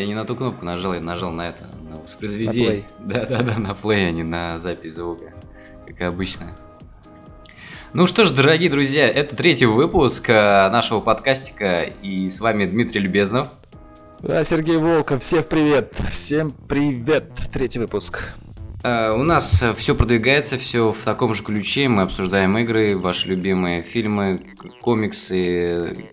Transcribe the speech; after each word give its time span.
Я 0.00 0.06
не 0.06 0.14
на 0.14 0.24
ту 0.24 0.34
кнопку 0.34 0.64
нажал, 0.64 0.94
я 0.94 1.00
нажал 1.00 1.30
на 1.30 1.48
это, 1.48 1.68
на 1.90 1.96
воспроизведение. 1.96 2.84
Да-да-да, 3.00 3.58
на 3.58 3.74
плей, 3.74 4.08
а 4.08 4.10
не 4.10 4.22
на 4.22 4.58
запись 4.58 4.94
звука, 4.94 5.34
как 5.86 6.00
обычно. 6.00 6.56
Ну 7.92 8.06
что 8.06 8.24
ж, 8.24 8.30
дорогие 8.30 8.70
друзья, 8.70 9.06
это 9.06 9.36
третий 9.36 9.66
выпуск 9.66 10.30
э, 10.30 10.70
нашего 10.70 11.00
подкастика, 11.00 11.82
и 11.82 12.30
с 12.30 12.40
вами 12.40 12.64
Дмитрий 12.64 13.02
Любезнов. 13.02 13.48
Да, 14.20 14.42
Сергей 14.42 14.78
Волков, 14.78 15.20
всем 15.20 15.44
привет, 15.44 15.92
всем 16.10 16.50
привет, 16.66 17.24
третий 17.52 17.80
выпуск. 17.80 18.32
Uh, 18.82 19.20
у 19.20 19.22
нас 19.22 19.62
все 19.76 19.94
продвигается, 19.94 20.56
все 20.56 20.92
в 20.92 21.04
таком 21.04 21.34
же 21.34 21.42
ключе. 21.42 21.88
Мы 21.88 22.04
обсуждаем 22.04 22.56
игры, 22.56 22.96
ваши 22.96 23.28
любимые 23.28 23.82
фильмы, 23.82 24.40
комиксы. 24.80 26.08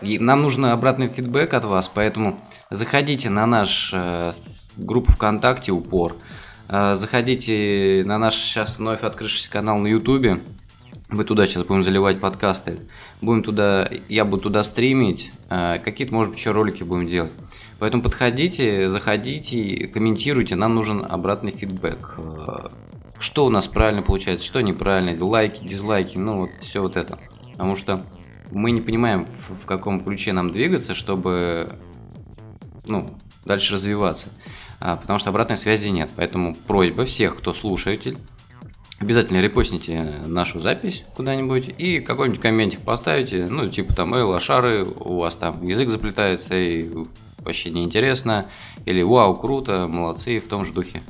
И 0.00 0.18
нам 0.18 0.40
нужен 0.40 0.64
обратный 0.64 1.08
фидбэк 1.08 1.52
от 1.52 1.66
вас, 1.66 1.90
поэтому 1.92 2.40
заходите 2.70 3.30
на 3.30 3.46
наш 3.46 3.92
uh, 3.92 4.34
группу 4.76 5.12
ВКонтакте 5.12 5.72
Упор. 5.72 6.16
Uh, 6.68 6.94
заходите 6.94 8.02
на 8.06 8.18
наш 8.18 8.36
сейчас 8.36 8.78
вновь 8.78 9.02
открывшийся 9.02 9.50
канал 9.50 9.78
на 9.78 9.88
Ютубе. 9.88 10.40
Мы 11.08 11.24
туда 11.24 11.46
сейчас 11.46 11.66
будем 11.66 11.82
заливать 11.82 12.20
подкасты. 12.20 12.78
Будем 13.20 13.42
туда, 13.42 13.90
я 14.08 14.24
буду 14.24 14.44
туда 14.44 14.62
стримить. 14.62 15.32
Какие-то, 15.48 16.14
может 16.14 16.30
быть, 16.30 16.38
еще 16.38 16.52
ролики 16.52 16.84
будем 16.84 17.08
делать. 17.08 17.32
Поэтому 17.80 18.02
подходите, 18.02 18.90
заходите, 18.90 19.88
комментируйте, 19.88 20.54
нам 20.54 20.74
нужен 20.74 21.04
обратный 21.08 21.50
фидбэк. 21.50 22.18
Э, 22.18 22.68
что 23.18 23.46
у 23.46 23.48
нас 23.48 23.66
правильно 23.66 24.02
получается, 24.02 24.46
что 24.46 24.60
неправильно, 24.60 25.24
лайки, 25.24 25.66
дизлайки, 25.66 26.18
ну 26.18 26.40
вот 26.40 26.50
все 26.60 26.82
вот 26.82 26.96
это. 26.96 27.18
Потому 27.52 27.76
что 27.76 28.04
мы 28.50 28.70
не 28.70 28.82
понимаем, 28.82 29.26
в, 29.48 29.62
в 29.62 29.66
каком 29.66 30.04
ключе 30.04 30.34
нам 30.34 30.52
двигаться, 30.52 30.94
чтобы 30.94 31.72
ну, 32.90 33.08
дальше 33.44 33.74
развиваться. 33.74 34.28
А, 34.80 34.96
потому 34.96 35.18
что 35.18 35.30
обратной 35.30 35.56
связи 35.56 35.88
нет. 35.88 36.10
Поэтому 36.16 36.54
просьба 36.54 37.04
всех, 37.04 37.36
кто 37.36 37.54
слушатель, 37.54 38.18
обязательно 38.98 39.40
репостните 39.40 40.14
нашу 40.26 40.60
запись 40.60 41.04
куда-нибудь 41.16 41.74
и 41.78 42.00
какой-нибудь 42.00 42.40
комментик 42.40 42.80
поставите, 42.80 43.46
ну, 43.48 43.68
типа 43.68 43.94
там, 43.94 44.14
эй, 44.14 44.22
лошары, 44.22 44.84
у 44.84 45.18
вас 45.18 45.34
там 45.34 45.62
язык 45.62 45.88
заплетается, 45.88 46.54
и 46.54 46.88
вообще 47.38 47.70
неинтересно, 47.70 48.46
или 48.84 49.02
вау, 49.02 49.34
круто, 49.36 49.86
молодцы, 49.86 50.38
в 50.38 50.48
том 50.48 50.64
же 50.66 50.72
духе. 50.72 51.02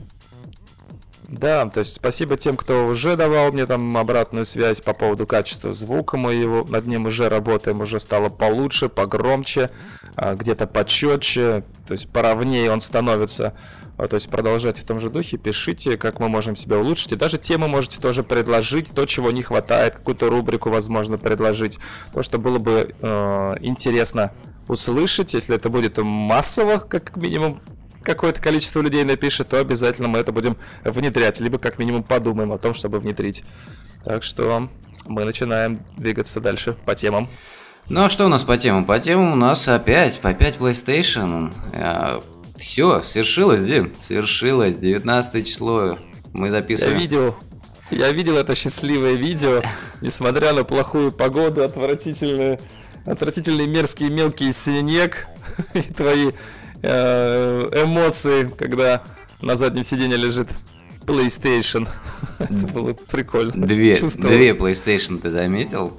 Да, 1.30 1.64
то 1.68 1.78
есть 1.78 1.94
спасибо 1.94 2.36
тем, 2.36 2.56
кто 2.56 2.86
уже 2.86 3.14
давал 3.14 3.52
мне 3.52 3.64
там 3.64 3.96
обратную 3.96 4.44
связь 4.44 4.80
по 4.80 4.92
поводу 4.92 5.28
качества 5.28 5.72
звука 5.72 6.16
моего. 6.16 6.64
Над 6.68 6.86
ним 6.86 7.06
уже 7.06 7.28
работаем, 7.28 7.80
уже 7.80 8.00
стало 8.00 8.30
получше, 8.30 8.88
погромче, 8.88 9.70
а, 10.16 10.34
где-то 10.34 10.66
почетче, 10.66 11.62
то 11.86 11.92
есть 11.92 12.08
поровнее 12.08 12.72
он 12.72 12.80
становится. 12.80 13.54
А, 13.96 14.08
то 14.08 14.14
есть 14.14 14.28
продолжайте 14.28 14.82
в 14.82 14.84
том 14.86 14.98
же 14.98 15.08
духе, 15.08 15.36
пишите, 15.36 15.96
как 15.96 16.18
мы 16.18 16.28
можем 16.28 16.56
себя 16.56 16.78
улучшить. 16.78 17.12
И 17.12 17.16
даже 17.16 17.38
темы 17.38 17.68
можете 17.68 18.00
тоже 18.00 18.24
предложить, 18.24 18.88
то, 18.88 19.06
чего 19.06 19.30
не 19.30 19.42
хватает, 19.42 19.94
какую-то 19.94 20.30
рубрику, 20.30 20.68
возможно, 20.68 21.16
предложить. 21.16 21.78
То, 22.12 22.24
что 22.24 22.38
было 22.38 22.58
бы 22.58 22.92
э, 23.00 23.54
интересно 23.60 24.32
услышать. 24.66 25.34
Если 25.34 25.54
это 25.54 25.70
будет 25.70 25.98
массово, 25.98 26.78
как 26.78 27.16
минимум 27.16 27.60
какое-то 28.02 28.40
количество 28.40 28.80
людей 28.80 29.04
напишет, 29.04 29.48
то 29.48 29.58
обязательно 29.58 30.08
мы 30.08 30.18
это 30.18 30.32
будем 30.32 30.56
внедрять, 30.84 31.40
либо 31.40 31.58
как 31.58 31.78
минимум 31.78 32.02
подумаем 32.02 32.52
о 32.52 32.58
том, 32.58 32.74
чтобы 32.74 32.98
внедрить. 32.98 33.44
Так 34.04 34.22
что 34.22 34.68
мы 35.06 35.24
начинаем 35.24 35.80
двигаться 35.96 36.40
дальше 36.40 36.76
по 36.84 36.94
темам. 36.94 37.28
Ну 37.88 38.04
а 38.04 38.08
что 38.08 38.26
у 38.26 38.28
нас 38.28 38.44
по 38.44 38.56
темам? 38.56 38.84
По 38.84 38.98
темам 39.00 39.32
у 39.32 39.36
нас 39.36 39.66
опять, 39.68 40.20
по 40.20 40.32
5 40.32 40.56
PlayStation. 40.56 41.52
А, 41.74 42.22
все, 42.56 43.02
свершилось, 43.02 43.62
Дим, 43.62 43.92
свершилось, 44.06 44.76
19 44.76 45.46
число. 45.46 45.98
Мы 46.32 46.50
записываем. 46.50 46.96
Я 46.96 47.02
видел, 47.02 47.34
я 47.90 48.12
видел 48.12 48.36
это 48.36 48.54
счастливое 48.54 49.14
видео, 49.14 49.62
несмотря 50.00 50.52
на 50.52 50.64
плохую 50.64 51.10
погоду, 51.10 51.64
отвратительную 51.64 52.60
отвратительный 53.06 53.66
мерзкий 53.66 54.08
мелкий 54.08 54.52
снег 54.52 55.26
и 55.74 55.82
твои 55.82 56.32
эмоции, 56.82 58.48
когда 58.58 59.02
на 59.42 59.56
заднем 59.56 59.84
сиденье 59.84 60.16
лежит 60.16 60.48
PlayStation. 61.02 61.88
Это 62.38 62.52
было 62.52 62.92
прикольно. 62.92 63.66
Две, 63.66 63.94
две 63.94 64.50
PlayStation 64.52 65.18
ты 65.18 65.30
заметил? 65.30 65.96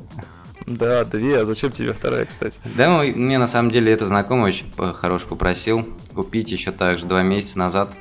Да, 0.67 1.03
две. 1.03 1.41
А 1.41 1.45
зачем 1.45 1.71
тебе 1.71 1.93
вторая, 1.93 2.25
кстати? 2.25 2.59
Да, 2.75 2.89
ну, 2.89 3.13
мне 3.15 3.37
на 3.37 3.47
самом 3.47 3.71
деле 3.71 3.91
это 3.91 4.05
знакомый 4.05 4.49
очень 4.49 4.71
хорош 4.93 5.23
попросил 5.23 5.87
купить 6.13 6.51
еще 6.51 6.71
также 6.71 7.05
два 7.05 7.23
месяца 7.23 7.57
назад. 7.57 7.91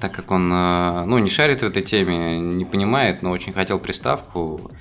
Так 0.00 0.12
как 0.12 0.30
он, 0.30 0.50
э, 0.52 1.04
ну, 1.06 1.18
не 1.18 1.30
шарит 1.30 1.60
в 1.60 1.64
этой 1.64 1.82
теме, 1.82 2.40
не 2.40 2.64
понимает, 2.64 3.22
но 3.22 3.30
очень 3.30 3.52
хотел 3.52 3.78
приставку. 3.78 4.72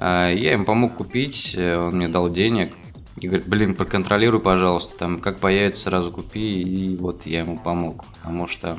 А, 0.00 0.32
я 0.32 0.52
ему 0.52 0.64
помог 0.64 0.94
купить, 0.94 1.54
э, 1.56 1.76
он 1.76 1.96
мне 1.96 2.08
дал 2.08 2.28
денег. 2.30 2.72
И 3.20 3.26
говорит, 3.26 3.48
блин, 3.48 3.74
проконтролируй, 3.74 4.40
пожалуйста, 4.40 4.96
там, 4.98 5.20
как 5.20 5.38
появится, 5.38 5.82
сразу 5.82 6.10
купи. 6.10 6.62
И 6.62 6.96
вот 6.96 7.26
я 7.26 7.40
ему 7.40 7.58
помог. 7.58 8.04
Потому 8.16 8.46
что, 8.46 8.78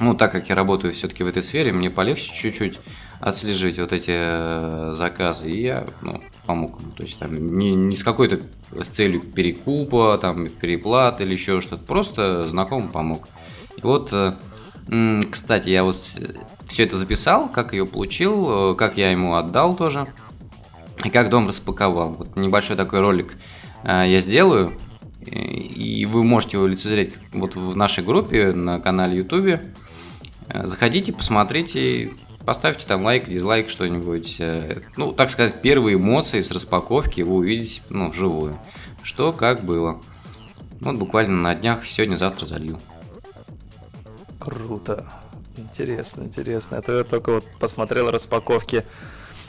ну, 0.00 0.14
так 0.14 0.32
как 0.32 0.48
я 0.48 0.54
работаю 0.54 0.94
все-таки 0.94 1.22
в 1.22 1.28
этой 1.28 1.42
сфере, 1.42 1.72
мне 1.72 1.90
полегче 1.90 2.32
чуть-чуть 2.32 2.78
отслеживать 3.20 3.78
вот 3.78 3.92
эти 3.92 4.10
э, 4.10 4.94
заказы. 4.96 5.50
И 5.50 5.62
я, 5.62 5.86
ну, 6.00 6.20
помог 6.46 6.80
ему. 6.80 6.92
То 6.92 7.02
есть, 7.02 7.18
там, 7.18 7.56
не, 7.56 7.74
не 7.74 7.94
с 7.94 8.02
какой-то 8.02 8.40
с 8.72 8.88
целью 8.88 9.20
перекупа, 9.20 10.18
там, 10.20 10.48
переплаты 10.48 11.24
или 11.24 11.32
еще 11.32 11.60
что-то. 11.60 11.84
Просто 11.84 12.48
знакомый 12.48 12.90
помог. 12.90 13.28
И 13.76 13.82
вот, 13.82 14.08
э, 14.12 14.32
кстати, 15.30 15.68
я 15.68 15.84
вот 15.84 15.96
все 16.66 16.84
это 16.84 16.96
записал, 16.96 17.48
как 17.48 17.74
ее 17.74 17.86
получил, 17.86 18.74
как 18.74 18.96
я 18.96 19.10
ему 19.10 19.34
отдал 19.36 19.76
тоже. 19.76 20.06
И 21.04 21.10
как 21.10 21.30
дом 21.30 21.48
распаковал. 21.48 22.10
Вот 22.10 22.36
небольшой 22.36 22.76
такой 22.76 23.00
ролик 23.00 23.34
э, 23.84 24.04
я 24.06 24.20
сделаю, 24.20 24.72
и 25.24 26.06
вы 26.10 26.24
можете 26.24 26.56
его 26.56 26.66
лицезреть 26.66 27.14
вот 27.32 27.54
в 27.56 27.76
нашей 27.76 28.04
группе 28.04 28.52
на 28.52 28.80
канале 28.80 29.18
YouTube. 29.18 29.60
Э, 30.48 30.66
заходите, 30.66 31.12
посмотрите, 31.12 32.12
поставьте 32.44 32.86
там 32.86 33.04
лайк, 33.04 33.28
дизлайк, 33.28 33.70
что-нибудь. 33.70 34.36
Э, 34.38 34.80
ну, 34.96 35.12
так 35.12 35.30
сказать, 35.30 35.60
первые 35.60 35.96
эмоции 35.96 36.40
с 36.40 36.50
распаковки 36.50 37.22
вы 37.22 37.34
увидите, 37.34 37.82
ну, 37.88 38.10
вживую. 38.10 38.58
Что, 39.02 39.32
как 39.32 39.64
было. 39.64 40.00
Вот 40.80 40.96
буквально 40.96 41.40
на 41.40 41.54
днях, 41.54 41.86
сегодня-завтра 41.86 42.46
залью. 42.46 42.78
Круто. 44.38 45.06
Интересно, 45.56 46.22
интересно. 46.22 46.76
Это 46.76 46.92
я 46.98 47.04
только 47.04 47.32
вот 47.32 47.44
посмотрел 47.58 48.10
распаковки 48.10 48.84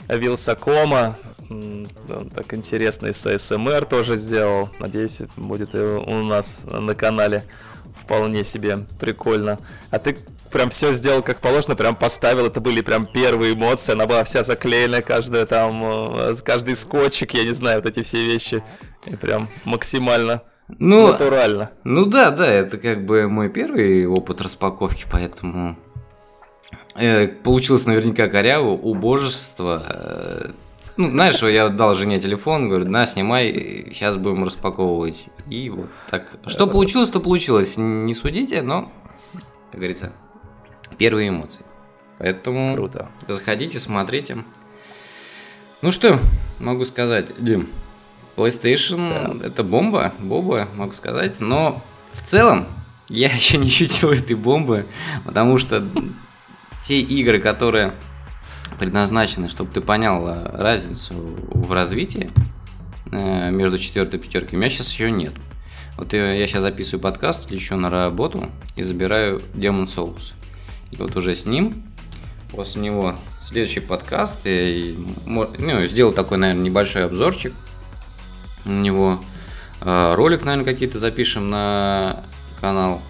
Вилсакома. 0.08 1.16
Так 2.34 2.54
интересно 2.54 3.08
и 3.08 3.12
с 3.12 3.26
АСМР 3.26 3.84
тоже 3.86 4.16
сделал. 4.16 4.68
Надеюсь, 4.78 5.20
будет 5.36 5.74
и 5.74 5.78
у 5.78 6.22
нас 6.24 6.60
на 6.64 6.94
канале 6.94 7.44
вполне 8.00 8.44
себе 8.44 8.80
прикольно. 9.00 9.58
А 9.90 9.98
ты 9.98 10.16
прям 10.50 10.70
все 10.70 10.92
сделал 10.92 11.22
как 11.22 11.40
положено, 11.40 11.76
прям 11.76 11.96
поставил, 11.96 12.46
это 12.46 12.60
были 12.60 12.80
прям 12.80 13.06
первые 13.06 13.54
эмоции, 13.54 13.92
она 13.92 14.06
была 14.06 14.22
вся 14.24 14.42
заклеена, 14.42 15.02
каждая 15.02 15.46
там, 15.46 15.82
э, 15.84 16.34
каждый 16.44 16.76
скотчик, 16.76 17.34
я 17.34 17.42
не 17.44 17.52
знаю, 17.52 17.78
вот 17.78 17.86
эти 17.86 18.02
все 18.02 18.24
вещи, 18.24 18.62
и 19.04 19.16
прям 19.16 19.48
максимально 19.64 20.42
ну, 20.78 21.08
натурально. 21.08 21.70
Ну 21.82 22.04
да, 22.06 22.30
да, 22.30 22.46
это 22.46 22.78
как 22.78 23.04
бы 23.04 23.28
мой 23.28 23.48
первый 23.48 24.06
опыт 24.06 24.40
распаковки, 24.40 25.06
поэтому 25.10 25.76
Э, 26.96 27.26
получилось 27.26 27.86
наверняка 27.86 28.28
коряво, 28.28 28.70
убожество. 28.70 30.54
Ну, 30.96 31.10
знаешь, 31.10 31.42
я 31.42 31.68
дал 31.70 31.94
жене 31.94 32.20
телефон, 32.20 32.68
говорю, 32.68 32.88
на, 32.88 33.04
снимай, 33.06 33.88
сейчас 33.92 34.16
будем 34.16 34.44
распаковывать. 34.44 35.26
И 35.50 35.68
вот 35.68 35.88
так. 36.10 36.38
Что 36.46 36.66
получилось, 36.68 37.10
то 37.10 37.20
получилось. 37.20 37.74
Не 37.76 38.14
судите, 38.14 38.62
но, 38.62 38.92
как 39.70 39.80
говорится, 39.80 40.12
первые 40.96 41.30
эмоции. 41.30 41.64
Поэтому 42.18 42.74
Круто. 42.74 43.10
заходите, 43.26 43.80
смотрите. 43.80 44.44
Ну 45.82 45.90
что, 45.90 46.18
могу 46.60 46.84
сказать, 46.84 47.32
Дим, 47.38 47.68
PlayStation 48.36 49.40
да. 49.40 49.46
это 49.46 49.64
бомба, 49.64 50.14
бомба, 50.18 50.68
могу 50.76 50.92
сказать, 50.92 51.40
но 51.40 51.82
в 52.12 52.22
целом 52.22 52.66
я 53.08 53.28
еще 53.34 53.58
не 53.58 53.66
ощутил 53.66 54.12
этой 54.12 54.36
бомбы, 54.36 54.86
потому 55.24 55.58
что 55.58 55.86
те 56.84 57.00
игры, 57.00 57.40
которые 57.40 57.94
предназначены, 58.78 59.48
чтобы 59.48 59.70
ты 59.72 59.80
понял 59.80 60.26
э, 60.26 60.56
разницу 60.56 61.14
в 61.14 61.72
развитии 61.72 62.30
э, 63.12 63.50
между 63.50 63.78
четвертой 63.78 64.18
и 64.18 64.22
пятеркой, 64.22 64.56
у 64.56 64.60
меня 64.60 64.70
сейчас 64.70 64.92
еще 64.92 65.10
нет. 65.10 65.32
Вот 65.96 66.12
я 66.12 66.46
сейчас 66.48 66.62
записываю 66.62 67.00
подкаст, 67.00 67.50
лечу 67.50 67.76
на 67.76 67.88
работу 67.88 68.50
и 68.74 68.82
забираю 68.82 69.40
Demon 69.54 69.86
Souls. 69.86 70.32
И 70.90 70.96
вот 70.96 71.14
уже 71.16 71.34
с 71.36 71.46
ним, 71.46 71.84
после 72.50 72.82
него 72.82 73.16
следующий 73.40 73.80
подкаст, 73.80 74.40
и, 74.44 74.98
ну, 75.26 75.86
сделал 75.86 76.12
такой, 76.12 76.38
наверное, 76.38 76.64
небольшой 76.64 77.04
обзорчик 77.04 77.52
на 78.64 78.80
него. 78.80 79.20
Э, 79.80 80.14
ролик, 80.14 80.44
наверное, 80.44 80.64
какие-то 80.64 80.98
запишем 80.98 81.50
на 81.50 82.24
канал 82.60 83.02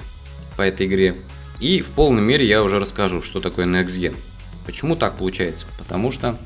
по 0.56 0.62
этой 0.62 0.86
игре. 0.86 1.16
И 1.60 1.80
в 1.80 1.90
полной 1.90 2.22
мере 2.22 2.46
я 2.46 2.62
уже 2.62 2.78
расскажу, 2.78 3.22
что 3.22 3.40
такое 3.40 3.64
Next 3.64 3.98
Gen. 3.98 4.16
Почему 4.66 4.96
так 4.96 5.16
получается? 5.16 5.66
Потому 5.78 6.10
что 6.10 6.38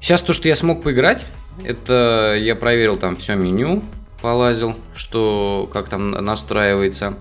сейчас 0.00 0.22
то, 0.22 0.32
что 0.32 0.48
я 0.48 0.56
смог 0.56 0.82
поиграть, 0.82 1.26
это 1.64 2.36
я 2.38 2.56
проверил 2.56 2.96
там 2.96 3.16
все 3.16 3.34
меню, 3.34 3.82
полазил, 4.20 4.76
что 4.94 5.68
как 5.72 5.88
там 5.88 6.10
настраивается. 6.12 7.14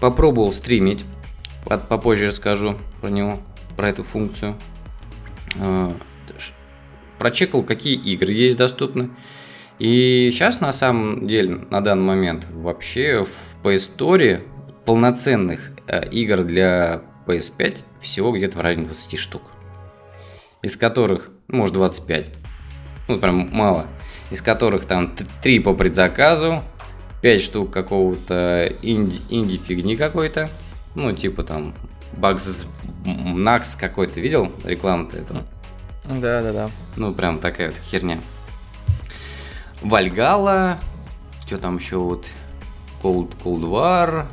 Попробовал 0.00 0.52
стримить, 0.52 1.04
попозже 1.64 2.28
расскажу 2.28 2.76
про 3.00 3.08
него, 3.08 3.38
про 3.76 3.88
эту 3.88 4.04
функцию. 4.04 4.56
А, 5.58 5.96
прочекал, 7.18 7.62
какие 7.62 7.94
игры 7.94 8.32
есть 8.32 8.56
доступны. 8.56 9.10
И 9.78 10.30
сейчас, 10.32 10.60
на 10.60 10.72
самом 10.72 11.26
деле, 11.26 11.66
на 11.70 11.80
данный 11.82 12.04
момент, 12.04 12.46
вообще 12.50 13.24
в 13.24 13.56
PS 13.64 13.96
Store 13.96 14.42
полноценных 14.84 15.72
э, 15.86 16.08
игр 16.10 16.44
для 16.44 17.02
PS5 17.26 17.78
всего 18.00 18.32
где-то 18.32 18.58
в 18.58 18.60
районе 18.60 18.84
20 18.86 19.18
штук. 19.18 19.42
Из 20.62 20.76
которых, 20.76 21.30
ну, 21.48 21.58
может, 21.58 21.74
25. 21.74 22.30
Ну, 23.08 23.20
прям 23.20 23.50
мало. 23.52 23.86
Из 24.30 24.42
которых 24.42 24.86
там 24.86 25.14
3 25.42 25.60
по 25.60 25.74
предзаказу, 25.74 26.62
5 27.22 27.42
штук 27.42 27.72
какого-то 27.72 28.72
инди, 28.82 29.20
инди-фигни 29.30 29.96
какой-то. 29.96 30.48
Ну, 30.94 31.12
типа 31.12 31.44
там 31.44 31.74
Bugs 32.12 32.66
Nax 33.04 33.78
какой-то, 33.78 34.20
видел 34.20 34.52
рекламу-то 34.64 35.18
эту? 35.18 35.34
Да, 36.04 36.42
да, 36.42 36.52
да. 36.52 36.70
Ну, 36.96 37.12
прям 37.14 37.38
такая 37.38 37.68
вот 37.68 37.76
херня. 37.90 38.18
Вальгала, 39.82 40.78
что 41.46 41.58
там 41.58 41.76
еще 41.76 41.98
вот, 41.98 42.26
Cold, 43.02 43.34
Cold 43.42 43.62
War, 43.62 44.26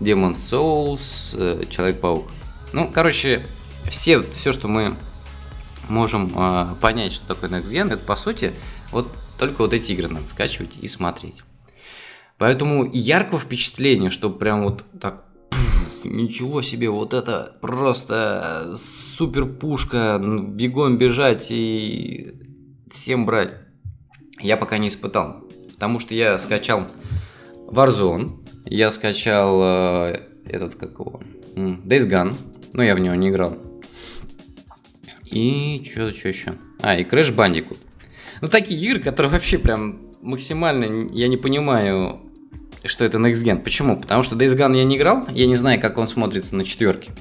Demon 0.00 0.36
Souls, 0.36 1.34
э, 1.38 1.64
Человек-паук. 1.68 2.28
Ну, 2.72 2.90
короче, 2.92 3.46
все, 3.90 4.20
все, 4.22 4.52
что 4.52 4.68
мы 4.68 4.94
можем 5.88 6.32
э, 6.34 6.74
понять, 6.80 7.12
что 7.12 7.34
такое 7.34 7.50
Next 7.50 7.70
Gen, 7.70 7.92
это 7.92 8.04
по 8.04 8.16
сути 8.16 8.52
вот 8.92 9.08
только 9.38 9.62
вот 9.62 9.72
эти 9.72 9.92
игры 9.92 10.08
надо 10.08 10.26
скачивать 10.26 10.76
и 10.80 10.88
смотреть. 10.88 11.42
Поэтому 12.38 12.88
яркого 12.90 13.38
впечатления, 13.38 14.10
что 14.10 14.30
прям 14.30 14.62
вот 14.62 14.84
так 15.00 15.24
ничего 16.04 16.62
себе, 16.62 16.88
вот 16.88 17.12
это 17.12 17.56
просто 17.60 18.76
супер 19.16 19.46
пушка, 19.46 20.18
бегом 20.20 20.96
бежать 20.96 21.46
и 21.50 22.32
всем 22.90 23.26
брать 23.26 23.54
я 24.40 24.56
пока 24.56 24.78
не 24.78 24.88
испытал. 24.88 25.44
Потому 25.74 26.00
что 26.00 26.14
я 26.14 26.38
скачал 26.38 26.84
Warzone, 27.68 28.32
я 28.64 28.90
скачал 28.90 29.60
э, 29.62 30.20
этот, 30.46 30.74
как 30.74 30.98
его, 30.98 31.20
Days 31.54 32.08
Gone, 32.08 32.34
но 32.72 32.82
я 32.82 32.94
в 32.94 33.00
него 33.00 33.14
не 33.14 33.28
играл. 33.28 33.56
И 35.30 35.82
что, 35.90 36.10
что 36.12 36.28
еще? 36.28 36.54
А, 36.80 36.96
и 36.98 37.04
Crash 37.04 37.34
Bandicoot. 37.34 37.78
Ну, 38.40 38.48
такие 38.48 38.80
игры, 38.80 39.00
которые 39.00 39.30
вообще 39.32 39.58
прям 39.58 40.00
максимально, 40.22 41.08
я 41.12 41.28
не 41.28 41.36
понимаю, 41.36 42.20
что 42.84 43.04
это 43.04 43.18
Next 43.18 43.44
Gen. 43.44 43.62
Почему? 43.62 43.98
Потому 43.98 44.22
что 44.22 44.36
Days 44.36 44.56
Gone 44.56 44.76
я 44.76 44.84
не 44.84 44.96
играл, 44.96 45.26
я 45.30 45.46
не 45.46 45.56
знаю, 45.56 45.80
как 45.80 45.98
он 45.98 46.08
смотрится 46.08 46.56
на 46.56 46.64
четверке. 46.64 47.12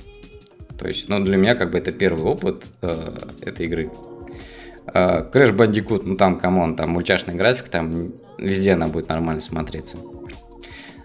То 0.77 0.87
есть, 0.87 1.09
ну, 1.09 1.19
для 1.23 1.35
меня 1.35 1.55
как 1.55 1.71
бы 1.71 1.77
это 1.77 1.91
первый 1.91 2.23
опыт 2.23 2.63
э, 2.81 3.19
этой 3.41 3.65
игры. 3.65 3.91
Crash 4.91 5.55
Bandicoot, 5.55 6.01
ну 6.03 6.15
там, 6.15 6.39
come 6.39 6.60
on, 6.60 6.75
там 6.75 6.89
мультяшный 6.91 7.35
график, 7.35 7.69
там 7.69 8.11
везде 8.39 8.71
она 8.71 8.87
будет 8.87 9.09
нормально 9.09 9.39
смотреться. 9.39 9.97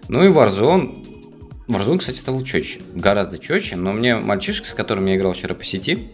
Ну 0.07 0.23
и 0.23 0.27
Warzone. 0.27 1.65
Warzone, 1.67 1.97
кстати, 1.97 2.17
стал 2.17 2.41
четче, 2.43 2.81
гораздо 2.93 3.39
четче, 3.39 3.75
но 3.75 3.91
мне 3.91 4.17
мальчишка, 4.17 4.67
с 4.67 4.73
которым 4.73 5.07
я 5.07 5.15
играл 5.15 5.33
вчера 5.33 5.55
по 5.55 5.63
сети, 5.63 6.11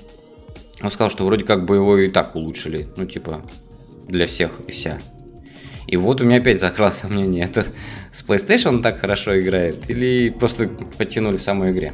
он 0.81 0.91
сказал, 0.91 1.09
что 1.09 1.25
вроде 1.25 1.43
как 1.43 1.65
бы 1.65 1.75
его 1.75 1.97
и 1.97 2.09
так 2.09 2.35
улучшили, 2.35 2.87
ну 2.95 3.05
типа 3.05 3.41
для 4.07 4.27
всех 4.27 4.51
и 4.67 4.71
вся. 4.71 4.99
И 5.87 5.97
вот 5.97 6.21
у 6.21 6.23
меня 6.23 6.37
опять 6.37 6.61
закралось 6.61 6.95
сомнение, 6.95 7.43
это 7.43 7.65
с 8.13 8.23
PlayStation 8.23 8.69
он 8.69 8.81
так 8.81 8.99
хорошо 8.99 9.39
играет 9.39 9.89
или 9.89 10.29
просто 10.29 10.69
подтянули 10.69 11.35
в 11.35 11.41
самой 11.41 11.71
игре? 11.71 11.93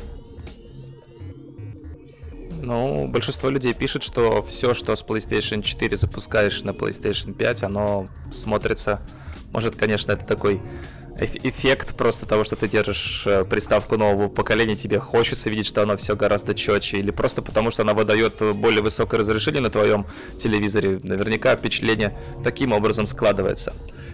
Ну, 2.62 3.08
большинство 3.08 3.50
людей 3.50 3.74
пишет, 3.74 4.04
что 4.04 4.42
все, 4.42 4.74
что 4.74 4.96
с 4.96 5.04
PlayStation 5.04 5.62
4 5.62 5.98
запускаешь 5.98 6.64
на 6.64 6.72
PlayStation 6.72 7.34
5, 7.34 7.64
оно 7.64 8.08
смотрится... 8.32 9.02
Может, 9.54 9.78
конечно, 9.78 10.12
это 10.12 10.26
такой 10.26 10.62
эффект 11.20 11.96
просто 11.96 12.26
того, 12.26 12.44
что 12.44 12.56
ты 12.56 12.68
держишь 12.68 13.24
э, 13.26 13.44
приставку 13.46 13.98
нового 13.98 14.28
поколения, 14.28 14.76
тебе 14.76 15.00
хочется 15.00 15.50
видеть, 15.50 15.66
что 15.66 15.82
она 15.82 15.98
все 15.98 16.16
гораздо 16.16 16.54
четче, 16.54 16.98
или 16.98 17.12
просто 17.12 17.42
потому, 17.42 17.72
что 17.72 17.84
она 17.84 17.94
выдает 17.94 18.42
более 18.56 18.82
высокое 18.82 19.20
разрешение 19.20 19.62
на 19.62 19.70
твоем 19.70 20.06
телевизоре. 20.38 21.00
Наверняка 21.04 21.56
впечатление 21.56 22.16
таким 22.44 22.72
образом 22.72 23.08
складывается. 23.08 23.74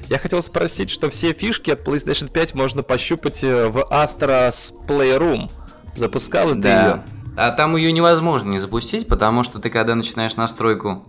Я 0.10 0.18
хотел 0.18 0.42
спросить, 0.42 0.90
что 0.90 1.10
все 1.10 1.34
фишки 1.34 1.72
от 1.72 1.88
PlayStation 1.88 2.30
5 2.32 2.56
можно 2.56 2.84
пощупать 2.84 3.44
э, 3.44 3.68
в 3.68 3.80
Astro's 3.92 4.74
Playroom. 4.88 5.50
Запускал 5.96 6.56
да. 6.56 6.62
ты 6.62 6.68
ее? 6.68 7.04
А 7.36 7.52
там 7.52 7.76
ее 7.76 7.92
невозможно 7.92 8.52
не 8.52 8.60
запустить, 8.60 9.08
потому 9.08 9.44
что 9.44 9.60
ты 9.60 9.70
когда 9.70 9.96
начинаешь 9.96 10.36
настройку 10.36 11.04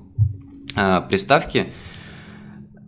э, 0.76 1.02
приставки, 1.08 1.72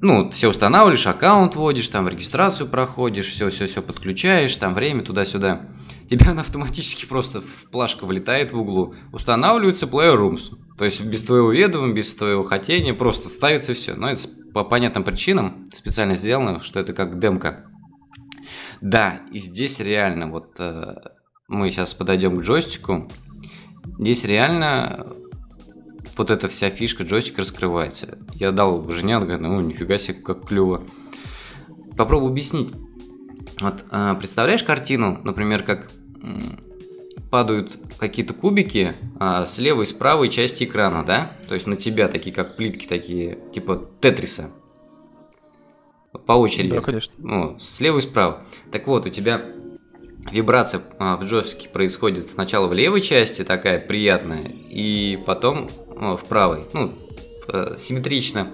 ну, 0.01 0.31
все 0.31 0.49
устанавливаешь, 0.49 1.07
аккаунт 1.07 1.55
вводишь, 1.55 1.89
там 1.89 2.09
регистрацию 2.09 2.69
проходишь, 2.69 3.29
все-все-все 3.29 3.83
подключаешь, 3.83 4.55
там 4.57 4.75
время 4.75 5.03
туда-сюда. 5.03 5.63
Тебя 6.09 6.31
она 6.31 6.43
автоматически 6.43 7.07
просто 7.07 7.41
в 7.41 7.71
плашка 7.71 8.05
вылетает 8.05 8.53
в 8.53 8.59
углу. 8.59 8.95
Устанавливается 9.13 9.87
Player 9.87 10.17
Rooms. 10.17 10.57
То 10.79 10.85
есть 10.85 11.01
без 11.01 11.23
твоего 11.23 11.51
ведома, 11.51 11.93
без 11.93 12.15
твоего 12.15 12.45
хотения, 12.45 12.95
просто 12.95 13.29
ставится 13.29 13.75
все. 13.75 13.95
Но 13.95 14.11
это 14.11 14.29
по 14.55 14.63
понятным 14.63 15.03
причинам 15.03 15.67
специально 15.75 16.15
сделано, 16.15 16.61
что 16.63 16.79
это 16.79 16.93
как 16.93 17.19
демка. 17.19 17.67
Да, 18.81 19.23
и 19.33 19.41
здесь 19.41 19.81
реально 19.81 20.31
вот 20.31 20.55
э, 20.59 20.95
мы 21.49 21.71
сейчас 21.71 21.95
подойдем 21.95 22.37
к 22.37 22.43
джойстику, 22.43 23.09
Здесь 23.99 24.25
реально 24.25 25.07
вот 26.17 26.31
эта 26.31 26.49
вся 26.49 26.71
фишка 26.71 27.05
джойстика 27.05 27.43
раскрывается. 27.43 28.19
Я 28.35 28.53
дал 28.53 28.89
жене, 28.91 29.17
она 29.17 29.27
говорит, 29.27 29.43
ну 29.43 29.61
нифига 29.61 29.99
себе, 29.99 30.15
как 30.15 30.47
клево. 30.47 30.83
Попробую 31.97 32.31
объяснить. 32.31 32.73
Вот, 33.61 33.85
а, 33.91 34.15
представляешь 34.15 34.63
картину, 34.63 35.21
например, 35.25 35.63
как 35.63 35.91
падают 37.31 37.79
какие-то 37.99 38.35
кубики 38.35 38.95
а, 39.19 39.45
с 39.47 39.59
левой 39.59 39.85
и 39.85 39.87
с 39.87 39.93
правой 39.93 40.29
части 40.29 40.65
экрана, 40.65 41.05
да? 41.05 41.37
То 41.49 41.55
есть 41.55 41.67
на 41.67 41.77
тебя 41.77 42.09
такие, 42.09 42.35
как 42.35 42.57
плитки 42.57 42.87
такие, 42.87 43.39
типа 43.53 43.89
тетриса. 44.01 44.51
По 46.27 46.33
очереди. 46.33 46.71
Да, 46.71 46.81
конечно. 46.81 47.13
Ну, 47.19 47.59
слева 47.61 47.99
и 47.99 48.01
справа. 48.01 48.43
Так 48.73 48.87
вот, 48.87 49.07
у 49.07 49.11
тебя 49.11 49.45
вибрация 50.31 50.83
а, 50.99 51.17
в 51.17 51.25
джойстике 51.25 51.69
происходит 51.69 52.31
сначала 52.31 52.69
в 52.69 52.73
левой 52.73 53.01
части, 53.01 53.45
такая 53.45 53.79
приятная, 53.79 54.51
и 54.71 55.19
потом 55.27 55.69
в 55.97 56.25
правой. 56.29 56.65
Ну, 56.73 56.93
э, 57.49 57.77
симметрично, 57.79 58.51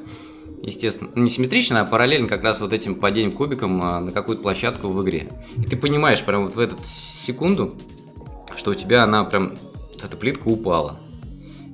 естественно, 0.62 1.10
ну, 1.14 1.22
не 1.22 1.30
симметрично, 1.30 1.80
а 1.80 1.84
параллельно 1.84 2.28
как 2.28 2.42
раз 2.42 2.60
вот 2.60 2.72
этим 2.72 2.94
падением 2.94 3.32
кубиком 3.32 3.82
а, 3.82 4.00
на 4.00 4.12
какую-то 4.12 4.42
площадку 4.42 4.88
в 4.88 5.02
игре. 5.02 5.28
И 5.56 5.62
ты 5.62 5.76
понимаешь 5.76 6.22
прям 6.22 6.44
вот 6.44 6.54
в 6.54 6.58
эту 6.58 6.76
секунду, 6.84 7.74
что 8.56 8.70
у 8.70 8.74
тебя 8.74 9.04
она 9.04 9.24
прям, 9.24 9.56
эта 10.02 10.16
плитка 10.16 10.48
упала. 10.48 11.00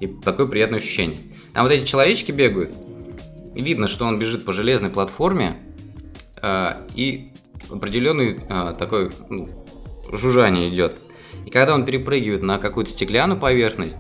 И 0.00 0.06
такое 0.06 0.46
приятное 0.46 0.78
ощущение. 0.78 1.18
А 1.54 1.62
вот 1.62 1.72
эти 1.72 1.84
человечки 1.84 2.30
бегают, 2.30 2.74
видно, 3.54 3.88
что 3.88 4.06
он 4.06 4.18
бежит 4.18 4.44
по 4.44 4.52
железной 4.52 4.90
платформе, 4.90 5.56
и 6.94 7.32
определенный 7.68 8.38
такой 8.78 9.10
ну, 9.28 9.48
жужжание 10.12 10.68
идет. 10.72 10.94
И 11.46 11.50
когда 11.50 11.74
он 11.74 11.84
перепрыгивает 11.84 12.42
на 12.42 12.58
какую-то 12.58 12.92
стеклянную 12.92 13.40
поверхность, 13.40 13.98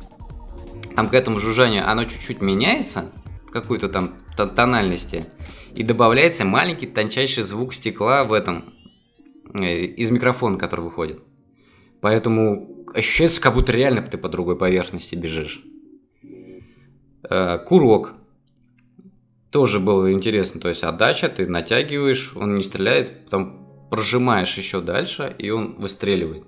там 0.98 1.08
к 1.10 1.14
этому 1.14 1.38
жужжанию 1.38 1.88
оно 1.88 2.02
чуть-чуть 2.06 2.42
меняется, 2.42 3.12
какую-то 3.52 3.88
там 3.88 4.14
тональности, 4.36 5.26
и 5.72 5.84
добавляется 5.84 6.44
маленький 6.44 6.88
тончайший 6.88 7.44
звук 7.44 7.72
стекла 7.72 8.24
в 8.24 8.32
этом, 8.32 8.74
э, 9.54 9.84
из 9.84 10.10
микрофона, 10.10 10.58
который 10.58 10.80
выходит. 10.80 11.22
Поэтому 12.00 12.84
ощущается, 12.94 13.40
как 13.40 13.54
будто 13.54 13.70
реально 13.70 14.02
ты 14.02 14.18
по 14.18 14.28
другой 14.28 14.56
поверхности 14.56 15.14
бежишь. 15.14 15.62
Э, 17.30 17.58
курок. 17.64 18.14
Тоже 19.52 19.78
было 19.78 20.12
интересно. 20.12 20.60
То 20.60 20.68
есть 20.68 20.82
отдача, 20.82 21.28
ты 21.28 21.46
натягиваешь, 21.46 22.32
он 22.34 22.56
не 22.56 22.64
стреляет, 22.64 23.26
потом 23.26 23.88
прожимаешь 23.88 24.58
еще 24.58 24.80
дальше, 24.80 25.32
и 25.38 25.50
он 25.50 25.76
выстреливает. 25.78 26.42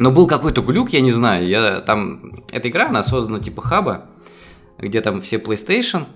Но 0.00 0.10
был 0.10 0.26
какой-то 0.26 0.62
глюк, 0.62 0.90
я 0.90 1.02
не 1.02 1.10
знаю, 1.10 1.46
я 1.46 1.80
там... 1.80 2.42
Эта 2.50 2.68
игра, 2.68 2.88
она 2.88 3.02
создана 3.02 3.38
типа 3.38 3.60
хаба, 3.60 4.06
где 4.78 5.02
там 5.02 5.20
все 5.20 5.36
PlayStation, 5.36 6.06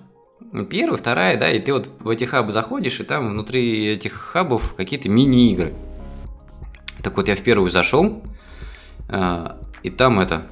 Первая, 0.71 0.97
вторая, 0.97 1.37
да, 1.37 1.51
и 1.51 1.61
ты 1.61 1.73
вот 1.73 1.91
в 2.01 2.09
эти 2.09 2.25
хабы 2.25 2.51
заходишь, 2.51 3.01
и 3.01 3.05
там 3.05 3.31
внутри 3.31 3.89
этих 3.89 4.13
хабов 4.13 4.75
какие-то 4.75 5.09
мини-игры. 5.09 5.75
Так 7.03 7.17
вот, 7.17 7.29
я 7.29 7.37
в 7.37 7.43
первую 7.43 7.71
зашел, 7.71 8.23
а, 9.09 9.61
и 9.83 9.91
там 9.91 10.19
это, 10.19 10.47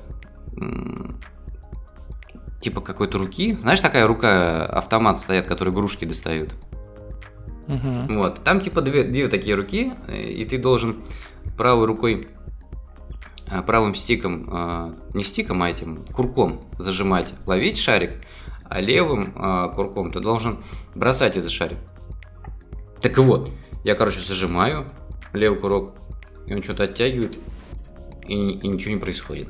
типа 2.60 2.80
какой-то 2.80 3.16
руки. 3.16 3.56
Знаешь, 3.62 3.80
такая 3.80 4.06
рука, 4.06 4.66
автомат 4.66 5.20
стоят, 5.20 5.46
который 5.46 5.72
игрушки 5.72 6.04
достают. 6.04 6.54
Угу. 7.68 8.14
Вот, 8.14 8.44
там 8.44 8.60
типа 8.60 8.82
две, 8.82 9.04
две 9.04 9.28
такие 9.28 9.54
руки, 9.54 9.94
и 10.08 10.44
ты 10.44 10.58
должен 10.58 10.96
правой 11.56 11.86
рукой, 11.86 12.26
правым 13.60 13.94
стиком, 13.94 14.48
а, 14.50 14.94
не 15.12 15.24
стиком, 15.24 15.62
а 15.62 15.68
этим 15.68 15.98
курком 16.14 16.62
зажимать, 16.78 17.34
ловить 17.44 17.76
шарик, 17.76 18.12
а 18.64 18.80
левым 18.80 19.34
а, 19.36 19.68
курком 19.68 20.10
ты 20.10 20.20
должен 20.20 20.58
бросать 20.94 21.36
этот 21.36 21.50
шарик. 21.50 21.76
Так 23.02 23.18
вот, 23.18 23.50
я, 23.84 23.94
короче, 23.94 24.20
зажимаю 24.20 24.86
левый 25.34 25.58
курок, 25.58 25.94
и 26.46 26.54
он 26.54 26.62
что-то 26.62 26.84
оттягивает, 26.84 27.36
и, 28.26 28.34
и 28.34 28.68
ничего 28.68 28.94
не 28.94 29.00
происходит. 29.00 29.48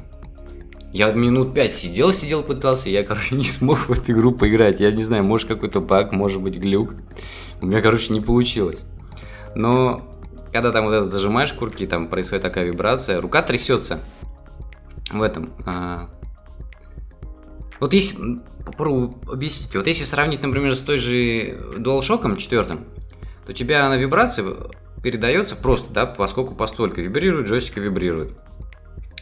Я 0.92 1.10
минут 1.12 1.54
пять 1.54 1.74
сидел, 1.74 2.12
сидел, 2.12 2.42
пытался, 2.42 2.90
я, 2.90 3.02
короче, 3.02 3.34
не 3.36 3.44
смог 3.44 3.88
в 3.88 3.92
эту 3.92 4.12
игру 4.12 4.32
поиграть. 4.32 4.80
Я 4.80 4.90
не 4.90 5.02
знаю, 5.02 5.24
может 5.24 5.48
какой-то 5.48 5.80
баг, 5.80 6.12
может 6.12 6.40
быть 6.40 6.56
глюк. 6.56 6.94
У 7.60 7.66
меня, 7.66 7.80
короче, 7.80 8.12
не 8.12 8.20
получилось. 8.20 8.80
Но 9.54 10.02
когда 10.52 10.70
там 10.70 10.84
вот 10.84 10.92
это 10.92 11.06
зажимаешь 11.06 11.52
курки, 11.52 11.86
там 11.86 12.08
происходит 12.08 12.42
такая 12.42 12.64
вибрация, 12.64 13.20
рука 13.20 13.42
трясется 13.42 14.00
в 15.10 15.22
этом. 15.22 15.50
А... 15.64 16.10
Вот 17.80 17.94
если, 17.94 18.40
попробую 18.64 19.14
объяснить, 19.30 19.74
вот 19.74 19.86
если 19.86 20.04
сравнить, 20.04 20.42
например, 20.42 20.76
с 20.76 20.80
той 20.80 20.98
же 20.98 21.56
DualShock 21.76 22.36
4, 22.36 22.64
то 22.64 22.78
у 23.48 23.52
тебя 23.52 23.88
на 23.88 23.96
вибрации 23.96 24.44
передается 25.02 25.56
просто, 25.56 25.92
да, 25.92 26.06
поскольку 26.06 26.54
постолько 26.54 27.00
вибрирует, 27.00 27.48
джойстик 27.48 27.78
вибрирует. 27.78 28.38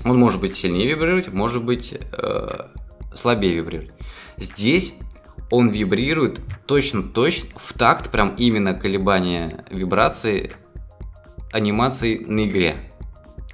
Он 0.05 0.19
может 0.19 0.41
быть 0.41 0.57
сильнее 0.57 0.89
вибрировать, 0.89 1.33
может 1.33 1.63
быть 1.63 1.95
э, 1.95 2.67
слабее 3.15 3.55
вибрировать. 3.55 3.93
Здесь 4.37 4.99
он 5.51 5.69
вибрирует 5.69 6.41
точно-точно 6.67 7.49
в 7.57 7.73
такт, 7.75 8.11
прям 8.11 8.35
именно 8.37 8.75
колебания 8.75 9.65
вибрации 9.71 10.53
анимации 11.53 12.19
на 12.19 12.47
игре. 12.47 12.77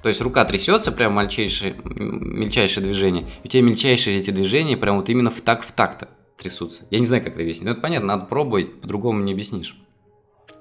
То 0.01 0.09
есть 0.09 0.21
рука 0.21 0.45
трясется, 0.45 0.91
прям 0.91 1.15
мельчайшие, 1.15 1.75
мельчайшие 1.85 2.83
движения. 2.83 3.25
И 3.43 3.47
у 3.47 3.49
тебя 3.49 3.63
мельчайшие 3.63 4.19
эти 4.19 4.29
движения 4.29 4.77
прям 4.77 4.97
вот 4.97 5.09
именно 5.09 5.31
в 5.31 5.41
такт 5.41 5.65
в 5.65 5.71
такт 5.71 6.07
трясутся. 6.37 6.83
Я 6.91 6.99
не 6.99 7.05
знаю, 7.05 7.23
как 7.23 7.33
это 7.33 7.41
объяснить. 7.41 7.65
Но 7.65 7.71
это 7.71 7.81
понятно, 7.81 8.07
надо 8.09 8.25
пробовать, 8.25 8.79
по-другому 8.79 9.21
не 9.21 9.33
объяснишь. 9.33 9.75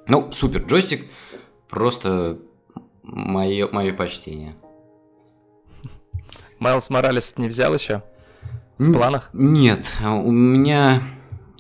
Ну, 0.09 0.33
супер, 0.33 0.63
джойстик 0.63 1.07
просто 1.69 2.39
мое, 3.03 3.69
мое 3.71 3.93
почтение. 3.93 4.55
Майлз 6.59 6.91
Моралес 6.91 7.37
не 7.37 7.49
взял 7.49 7.75
еще? 7.75 8.03
В 8.79 8.93
планах? 8.93 9.31
Нет, 9.33 9.87
у 10.03 10.31
меня... 10.31 11.03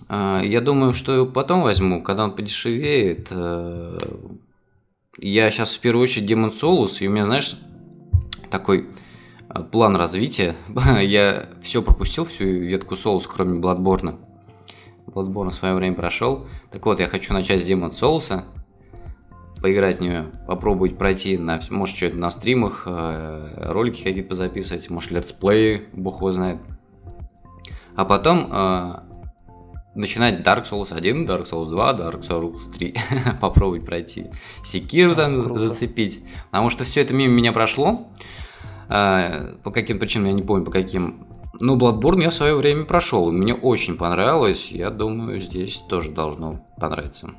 А, 0.08 0.40
я 0.42 0.60
думаю, 0.60 0.92
что 0.92 1.26
потом 1.26 1.62
возьму, 1.62 2.02
когда 2.02 2.24
он 2.24 2.32
подешевеет. 2.32 3.28
Я 5.18 5.50
сейчас 5.50 5.74
в 5.74 5.80
первую 5.80 6.04
очередь 6.04 6.30
Demon 6.30 6.52
Souls, 6.52 6.98
и 7.00 7.08
у 7.08 7.10
меня, 7.10 7.24
знаешь, 7.24 7.58
такой 8.50 8.88
э, 9.48 9.62
план 9.62 9.96
развития. 9.96 10.56
я 11.00 11.46
все 11.62 11.82
пропустил, 11.82 12.26
всю 12.26 12.44
ветку 12.44 12.94
Souls, 12.94 13.24
кроме 13.26 13.58
Bloodborne. 13.58 14.18
Bloodborne 15.06 15.50
в 15.50 15.54
свое 15.54 15.74
время 15.74 15.96
прошел. 15.96 16.46
Так 16.70 16.84
вот, 16.84 17.00
я 17.00 17.08
хочу 17.08 17.32
начать 17.32 17.62
с 17.62 17.66
Demon 17.66 17.92
Souls, 17.92 18.44
поиграть 19.62 19.98
в 19.98 20.00
нее, 20.02 20.26
попробовать 20.46 20.98
пройти, 20.98 21.38
на, 21.38 21.60
может, 21.70 21.96
что-то 21.96 22.18
на 22.18 22.30
стримах, 22.30 22.82
э, 22.84 23.70
ролики 23.72 24.02
какие-то 24.02 24.28
позаписывать, 24.28 24.90
может, 24.90 25.12
летсплеи, 25.12 25.88
бог 25.94 26.16
его 26.16 26.32
знает. 26.32 26.58
А 27.94 28.04
потом 28.04 28.50
э, 28.52 28.94
начинать 29.96 30.40
Dark 30.40 30.68
Souls 30.70 30.92
1, 30.92 31.26
Dark 31.26 31.50
Souls 31.50 31.70
2, 31.70 31.92
Dark 31.94 32.20
Souls 32.22 32.70
3, 32.72 32.94
попробовать 33.40 33.84
пройти. 33.84 34.26
Секиру 34.64 35.14
там 35.14 35.42
Круто. 35.42 35.66
зацепить. 35.66 36.22
Потому 36.50 36.70
что 36.70 36.84
все 36.84 37.02
это 37.02 37.12
мимо 37.14 37.34
меня 37.34 37.52
прошло. 37.52 38.06
Э, 38.88 39.54
по 39.62 39.70
каким 39.70 39.98
причинам, 39.98 40.26
я 40.26 40.32
не 40.32 40.42
помню, 40.42 40.64
по 40.64 40.70
каким. 40.70 41.26
Ну, 41.58 41.76
Bloodborne 41.76 42.22
я 42.22 42.30
в 42.30 42.34
свое 42.34 42.54
время 42.54 42.84
прошел. 42.84 43.32
Мне 43.32 43.54
очень 43.54 43.96
понравилось. 43.96 44.70
Я 44.70 44.90
думаю, 44.90 45.40
здесь 45.40 45.82
тоже 45.88 46.10
должно 46.10 46.66
понравиться. 46.78 47.30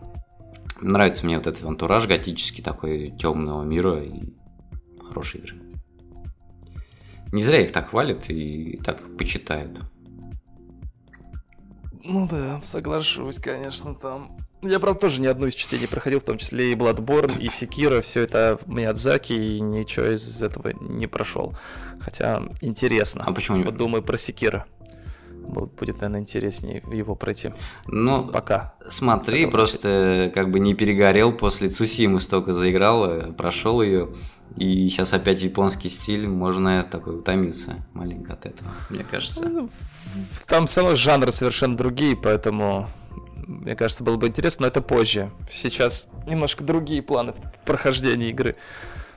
Нравится 0.82 1.26
мне 1.26 1.38
вот 1.38 1.48
этот 1.48 1.64
антураж 1.64 2.08
готический 2.08 2.64
такой 2.64 3.12
темного 3.20 3.64
мира 3.64 4.04
и 4.04 4.34
хорошие 5.08 5.44
игры. 5.44 5.58
Не 7.32 7.42
зря 7.42 7.62
их 7.62 7.72
так 7.72 7.90
хвалят 7.90 8.30
и 8.30 8.80
так 8.84 9.02
почитают. 9.18 9.80
Ну 12.08 12.28
да, 12.28 12.62
соглашусь, 12.64 13.38
конечно, 13.38 13.94
там. 13.94 14.38
Я, 14.62 14.80
правда, 14.80 15.02
тоже 15.02 15.22
ни 15.22 15.28
одну 15.28 15.48
из 15.48 15.54
частей 15.54 15.80
не 15.80 15.88
проходил, 15.88 16.20
в 16.20 16.24
том 16.24 16.38
числе 16.38 16.72
и 16.72 16.76
Bloodborne, 16.76 17.38
и 17.38 17.48
Sekiro, 17.50 18.02
все 18.02 18.22
это 18.22 18.60
Миядзаки, 18.66 19.34
и 19.34 19.60
ничего 19.60 20.08
из 20.08 20.42
этого 20.42 20.72
не 20.80 21.06
прошел. 21.06 21.56
Хотя 22.00 22.42
интересно. 22.62 23.24
А 23.28 23.34
почему? 23.34 23.64
Вот 23.64 23.78
думаю 23.78 24.04
про 24.04 24.16
Sekiro 24.16 24.64
будет, 25.48 25.96
наверное, 25.98 26.22
интереснее 26.22 26.84
его 26.92 27.16
пройти. 27.16 27.52
Ну, 27.88 28.28
пока. 28.28 28.76
Смотри, 28.90 29.46
просто 29.46 30.32
как 30.34 30.52
бы 30.52 30.60
не 30.60 30.74
перегорел 30.74 31.34
после 31.34 31.70
Цусимы 31.70 32.20
столько 32.20 32.54
заиграл, 32.54 33.06
э, 33.06 33.32
прошел 33.32 33.82
ее. 33.82 34.10
И 34.56 34.90
сейчас 34.90 35.14
опять 35.14 35.42
японский 35.42 35.90
стиль, 35.90 36.28
можно 36.28 36.84
такой 36.84 37.20
утомиться 37.20 37.76
маленько 37.94 38.34
от 38.34 38.46
этого, 38.46 38.72
мне 38.90 39.04
кажется. 39.04 39.48
Ну, 39.48 39.70
там 40.48 40.66
все 40.68 40.82
равно 40.82 40.96
жанры 40.96 41.32
совершенно 41.32 41.78
другие, 41.78 42.16
поэтому 42.16 42.90
мне 43.48 43.76
кажется, 43.76 44.04
было 44.04 44.18
бы 44.18 44.28
интересно, 44.28 44.64
но 44.64 44.68
это 44.68 44.82
позже. 44.82 45.32
Сейчас 45.52 46.08
немножко 46.26 46.64
другие 46.64 47.02
планы 47.02 47.34
в 47.34 47.66
прохождении 47.66 48.30
игры. 48.30 48.56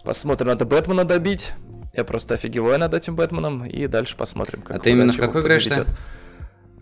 Посмотрим, 0.05 0.49
надо 0.49 0.65
Бэтмена 0.65 1.05
добить. 1.05 1.53
Я 1.95 2.05
просто 2.05 2.35
офигеваю 2.35 2.79
над 2.79 2.95
этим 2.95 3.17
Бэтменом, 3.17 3.65
и 3.65 3.87
дальше 3.89 4.17
посмотрим, 4.17 4.63
как 4.63 4.77
А 4.77 4.79
ты 4.79 4.91
именно 4.91 5.13
в 5.13 5.17
какой 5.17 5.43
играешь-то? 5.43 5.87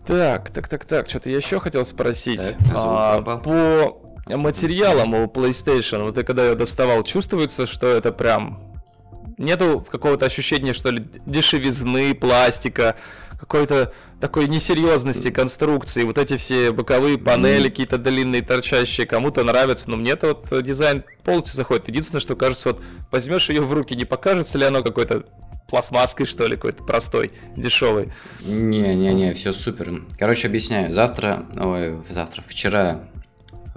Так, 0.05 0.49
так, 0.49 0.67
так, 0.67 0.85
так, 0.85 1.09
что-то 1.09 1.29
я 1.29 1.37
еще 1.37 1.59
хотел 1.59 1.85
спросить. 1.85 2.41
Так, 2.41 2.71
а, 2.73 3.21
по 3.21 4.08
материалам 4.29 5.13
у 5.13 5.25
PlayStation, 5.25 6.03
вот 6.03 6.15
ты 6.15 6.23
когда 6.23 6.45
ее 6.45 6.55
доставал, 6.55 7.03
чувствуется, 7.03 7.65
что 7.65 7.87
это 7.87 8.11
прям... 8.11 8.65
Нету 9.37 9.85
какого-то 9.89 10.25
ощущения, 10.25 10.73
что 10.73 10.89
ли, 10.89 11.05
дешевизны, 11.25 12.13
пластика, 12.13 12.97
какой-то 13.39 13.93
такой 14.19 14.49
несерьезности 14.49 15.31
конструкции. 15.31 16.03
Вот 16.03 16.17
эти 16.17 16.35
все 16.35 16.73
боковые 16.73 17.17
панели 17.17 17.69
какие-то 17.69 17.97
длинные, 17.97 18.41
торчащие, 18.41 19.07
кому-то 19.07 19.45
нравятся, 19.45 19.89
но 19.89 19.95
мне-то 19.95 20.35
вот 20.49 20.61
дизайн 20.61 21.05
полностью 21.23 21.55
заходит. 21.55 21.87
Единственное, 21.87 22.19
что 22.19 22.35
кажется, 22.35 22.73
вот 22.73 22.83
возьмешь 23.11 23.49
ее 23.49 23.61
в 23.61 23.71
руки, 23.71 23.95
не 23.95 24.03
покажется 24.03 24.57
ли 24.57 24.65
оно 24.65 24.83
какой-то 24.83 25.23
пластмасской, 25.69 26.25
что 26.25 26.45
ли, 26.45 26.55
какой-то 26.55 26.83
простой, 26.83 27.31
дешевый. 27.55 28.11
Не-не-не, 28.41 29.33
все 29.35 29.53
супер. 29.53 30.01
Короче, 30.17 30.47
объясняю. 30.47 30.91
Завтра, 30.91 31.45
ой, 31.57 32.03
завтра, 32.09 32.43
вчера 32.45 33.07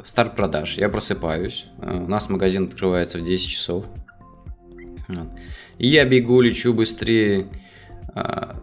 старт 0.04 0.37
продаж. 0.37 0.76
Я 0.76 0.88
просыпаюсь. 0.88 1.66
Э, 1.78 1.97
у 1.97 2.09
нас 2.09 2.28
магазин 2.28 2.64
открывается 2.64 3.18
в 3.18 3.25
10 3.25 3.49
часов. 3.49 3.87
И 5.78 5.88
я 5.88 6.04
бегу, 6.04 6.40
лечу 6.40 6.73
быстрее, 6.73 7.47
э, 8.14 8.54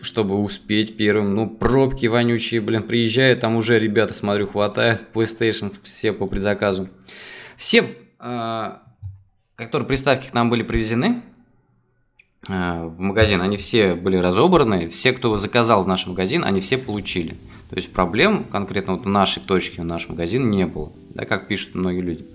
чтобы 0.00 0.40
успеть 0.40 0.96
первым. 0.96 1.34
Ну, 1.34 1.48
пробки 1.48 2.06
вонючие, 2.06 2.60
блин, 2.60 2.82
приезжаю, 2.82 3.36
там 3.36 3.56
уже 3.56 3.78
ребята, 3.78 4.14
смотрю, 4.14 4.46
хватает 4.46 5.06
PlayStation, 5.12 5.72
все 5.82 6.12
по 6.12 6.26
предзаказу. 6.26 6.88
Все, 7.56 7.84
э, 8.18 8.72
которые 9.56 9.86
приставки 9.86 10.28
к 10.28 10.34
нам 10.34 10.50
были 10.50 10.62
привезены, 10.62 11.22
в 12.48 12.94
магазин, 12.98 13.42
они 13.42 13.58
все 13.58 13.94
были 13.94 14.16
разобраны, 14.16 14.88
все, 14.88 15.12
кто 15.12 15.36
заказал 15.36 15.84
в 15.84 15.86
наш 15.86 16.06
магазин, 16.06 16.42
они 16.42 16.62
все 16.62 16.78
получили. 16.78 17.36
То 17.70 17.76
есть 17.76 17.92
проблем 17.92 18.44
конкретно 18.44 18.94
вот 18.94 19.04
в 19.06 19.08
нашей 19.08 19.40
точке, 19.40 19.82
в 19.82 19.84
наш 19.84 20.08
магазин 20.08 20.50
не 20.50 20.66
было, 20.66 20.92
да, 21.14 21.24
как 21.24 21.46
пишут 21.46 21.76
многие 21.76 22.00
люди. 22.00 22.26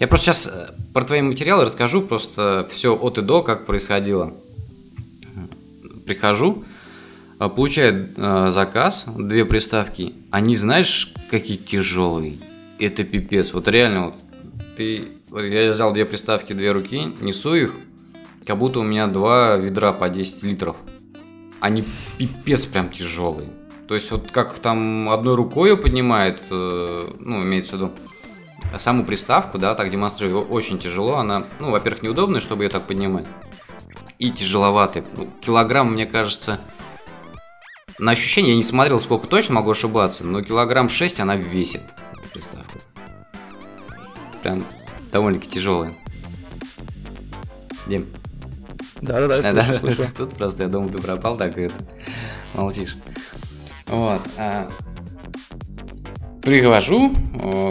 Я 0.00 0.08
просто 0.08 0.26
сейчас 0.26 0.46
э, 0.48 0.74
про 0.92 1.04
твои 1.04 1.22
материалы 1.22 1.64
расскажу, 1.64 2.02
просто 2.02 2.68
все 2.70 2.96
от 2.96 3.18
и 3.18 3.22
до, 3.22 3.42
как 3.42 3.66
происходило. 3.66 4.34
Прихожу, 6.06 6.64
э, 7.38 7.48
получаю 7.48 8.50
заказ, 8.50 9.04
две 9.06 9.44
приставки, 9.44 10.14
они, 10.32 10.56
знаешь, 10.56 11.14
какие 11.30 11.56
тяжелые. 11.56 12.38
Это 12.80 13.04
пипец. 13.04 13.52
Вот 13.52 13.68
реально, 13.68 14.06
вот, 14.06 14.14
ты, 14.76 15.08
вот 15.30 15.42
я 15.42 15.70
взял 15.70 15.92
две 15.92 16.04
приставки, 16.04 16.52
две 16.52 16.72
руки, 16.72 17.14
несу 17.20 17.54
их, 17.54 17.76
как 18.44 18.58
будто 18.58 18.80
у 18.80 18.82
меня 18.82 19.06
два 19.06 19.56
ведра 19.56 19.92
по 19.92 20.08
10 20.08 20.42
литров. 20.42 20.76
Они 21.60 21.84
пипец 22.16 22.66
прям 22.66 22.88
тяжелые. 22.88 23.48
То 23.88 23.94
есть 23.94 24.10
вот 24.10 24.30
как 24.30 24.58
там 24.58 25.08
одной 25.08 25.34
рукой 25.34 25.74
поднимает, 25.76 26.42
э, 26.50 27.10
ну, 27.20 27.42
имеется 27.42 27.72
в 27.72 27.74
виду, 27.76 27.92
саму 28.78 29.02
приставку, 29.02 29.56
да, 29.56 29.74
так 29.74 29.90
демонстрирую, 29.90 30.46
очень 30.46 30.78
тяжело. 30.78 31.16
Она, 31.16 31.44
ну, 31.58 31.70
во-первых, 31.70 32.02
неудобная, 32.02 32.42
чтобы 32.42 32.64
ее 32.64 32.68
так 32.68 32.86
поднимать. 32.86 33.26
И 34.18 34.30
тяжеловатая. 34.30 35.04
Ну, 35.16 35.30
килограмм, 35.40 35.92
мне 35.94 36.04
кажется, 36.04 36.60
на 37.98 38.10
ощущение, 38.10 38.50
я 38.50 38.56
не 38.56 38.62
смотрел, 38.62 39.00
сколько 39.00 39.26
точно 39.26 39.54
могу 39.54 39.70
ошибаться, 39.70 40.24
но 40.24 40.42
килограмм 40.42 40.90
6 40.90 41.20
она 41.20 41.36
весит, 41.36 41.80
приставка. 42.34 42.78
Прям 44.42 44.64
довольно-таки 45.12 45.50
тяжелая. 45.50 45.94
Дим. 47.86 48.06
Да-да-да, 49.00 49.42
слышу, 49.42 49.54
да, 49.54 49.74
слышу. 49.74 50.06
Тут 50.14 50.34
просто 50.34 50.64
я 50.64 50.68
думал, 50.68 50.90
ты 50.90 50.98
пропал, 50.98 51.38
так 51.38 51.56
и 51.56 51.62
это, 51.62 51.74
молчишь. 52.54 52.96
Вот. 53.88 54.20
А... 54.36 54.70
Прихожу, 56.42 57.12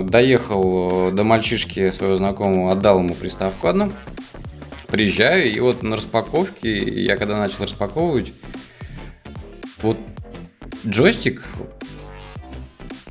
доехал 0.03 1.11
до 1.11 1.23
мальчишки 1.23 1.89
своего 1.89 2.15
знакомого, 2.17 2.71
отдал 2.71 2.99
ему 2.99 3.15
приставку 3.15 3.67
одну. 3.67 3.91
Приезжаю, 4.87 5.51
и 5.51 5.59
вот 5.59 5.83
на 5.83 5.95
распаковке, 5.97 6.77
я 6.77 7.17
когда 7.17 7.37
начал 7.37 7.63
распаковывать, 7.63 8.33
вот 9.81 9.97
джойстик 10.85 11.43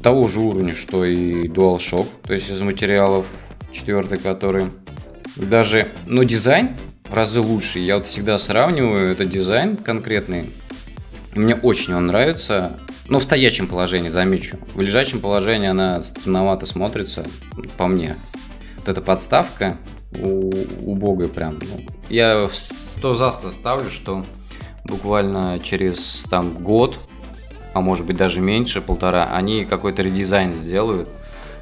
того 0.02 0.28
же 0.28 0.40
уровня, 0.40 0.74
что 0.74 1.04
и 1.04 1.48
DualShock, 1.48 2.06
то 2.22 2.32
есть 2.32 2.48
из 2.48 2.60
материалов 2.60 3.26
четвертый, 3.72 4.18
который 4.18 4.70
даже, 5.34 5.88
ну, 6.06 6.22
дизайн 6.24 6.70
в 7.08 7.14
разы 7.14 7.40
лучше. 7.40 7.80
Я 7.80 7.96
вот 7.96 8.06
всегда 8.06 8.38
сравниваю 8.38 9.12
этот 9.12 9.28
дизайн 9.28 9.76
конкретный. 9.76 10.50
Мне 11.34 11.56
очень 11.56 11.94
он 11.94 12.06
нравится. 12.06 12.78
Но 13.08 13.18
в 13.18 13.22
стоячем 13.22 13.68
положении, 13.68 14.08
замечу. 14.08 14.58
В 14.74 14.80
лежачем 14.80 15.20
положении 15.20 15.68
она 15.68 16.02
странновато 16.02 16.66
смотрится, 16.66 17.24
по 17.76 17.86
мне. 17.86 18.16
Вот 18.78 18.88
эта 18.88 19.00
подставка 19.00 19.78
убогая 20.12 21.28
прям. 21.28 21.58
Ну, 21.60 21.86
я 22.08 22.48
сто 22.96 23.14
за 23.14 23.30
сто 23.32 23.50
ставлю, 23.50 23.90
что 23.90 24.24
буквально 24.84 25.60
через 25.62 26.24
там 26.30 26.52
год, 26.52 26.98
а 27.74 27.80
может 27.80 28.06
быть 28.06 28.16
даже 28.16 28.40
меньше, 28.40 28.80
полтора, 28.80 29.28
они 29.32 29.64
какой-то 29.64 30.02
редизайн 30.02 30.54
сделают, 30.54 31.08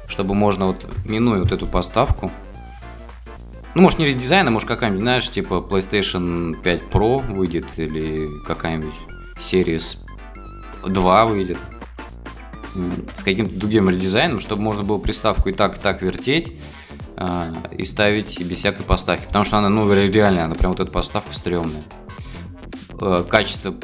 чтобы 0.07 0.33
можно 0.33 0.67
вот, 0.67 0.85
минуя 1.05 1.39
вот 1.39 1.51
эту 1.51 1.67
поставку, 1.67 2.31
ну, 3.73 3.81
может, 3.81 3.99
не 3.99 4.05
редизайн, 4.05 4.47
а 4.47 4.51
может 4.51 4.69
какая-нибудь, 4.69 5.01
знаешь, 5.01 5.29
типа 5.29 5.55
PlayStation 5.69 6.53
5 6.61 6.83
Pro 6.83 7.19
выйдет 7.33 7.65
или 7.75 8.29
какая-нибудь 8.47 8.93
Series 9.37 9.97
2 10.87 11.25
выйдет 11.25 11.57
с 13.17 13.23
каким-то 13.23 13.55
другим 13.55 13.89
редизайном, 13.89 14.39
чтобы 14.39 14.61
можно 14.61 14.83
было 14.83 14.97
приставку 14.97 15.49
и 15.49 15.53
так, 15.53 15.77
и 15.77 15.79
так 15.79 16.01
вертеть 16.01 16.53
э, 17.17 17.53
и 17.77 17.85
ставить 17.85 18.41
без 18.41 18.57
всякой 18.57 18.83
поставки. 18.83 19.25
Потому 19.25 19.45
что 19.45 19.57
она, 19.57 19.69
ну, 19.69 19.91
реально, 19.93 20.45
она 20.45 20.55
прям 20.55 20.71
вот 20.71 20.81
эта 20.81 20.91
поставка 20.91 21.33
стрёмная. 21.33 21.83
Э, 22.99 23.25
качество 23.27 23.75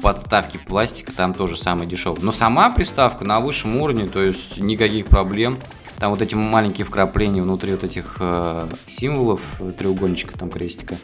подставки 0.00 0.58
пластика 0.58 1.12
там 1.12 1.32
тоже 1.32 1.56
самое 1.56 1.88
дешевое. 1.88 2.20
Но 2.22 2.32
сама 2.32 2.70
приставка 2.70 3.24
на 3.24 3.40
высшем 3.40 3.76
уровне, 3.80 4.06
то 4.06 4.22
есть 4.22 4.58
никаких 4.58 5.06
проблем. 5.06 5.58
Там 5.98 6.10
вот 6.10 6.20
эти 6.20 6.34
маленькие 6.34 6.84
вкрапления 6.84 7.42
внутри 7.42 7.72
вот 7.72 7.84
этих 7.84 8.16
э, 8.18 8.68
символов, 8.88 9.40
треугольничка, 9.78 10.36
там 10.36 10.50
крестика. 10.50 10.96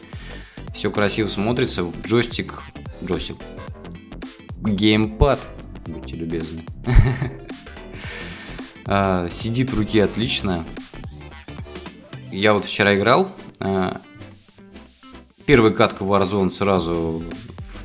Все 0.73 0.91
красиво 0.91 1.27
смотрится. 1.29 1.85
Джойстик, 2.05 2.61
джойстик, 3.03 3.37
геймпад, 4.63 5.39
будьте 5.85 6.15
любезны. 6.15 6.63
А, 8.91 9.29
сидит 9.29 9.71
в 9.71 9.77
руке 9.77 10.03
отлично. 10.03 10.65
Я 12.31 12.53
вот 12.53 12.65
вчера 12.65 12.95
играл. 12.95 13.29
А, 13.59 14.01
первый 15.45 15.75
катка 15.75 16.03
Warzone 16.03 16.51
сразу 16.51 17.21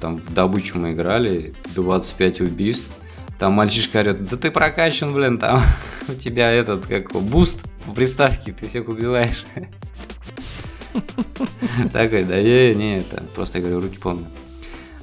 там 0.00 0.16
в 0.16 0.32
добычу 0.32 0.78
мы 0.78 0.92
играли. 0.92 1.52
25 1.74 2.40
убийств. 2.40 2.90
Там 3.38 3.52
мальчишка 3.52 3.98
орет, 3.98 4.26
да 4.26 4.38
ты 4.38 4.50
прокачан, 4.50 5.12
блин, 5.12 5.38
там 5.38 5.62
у 6.08 6.14
тебя 6.14 6.50
этот, 6.50 6.87
как 6.87 7.12
буст 7.12 7.60
в 7.84 7.92
приставке, 7.92 8.52
ты 8.52 8.66
всех 8.66 8.88
убиваешь. 8.88 9.44
Такой, 11.92 12.24
да 12.24 12.40
не, 12.40 12.74
не, 12.74 13.00
это 13.00 13.22
просто 13.34 13.58
я 13.58 13.64
говорю, 13.64 13.82
руки 13.82 13.98
помню. 13.98 14.26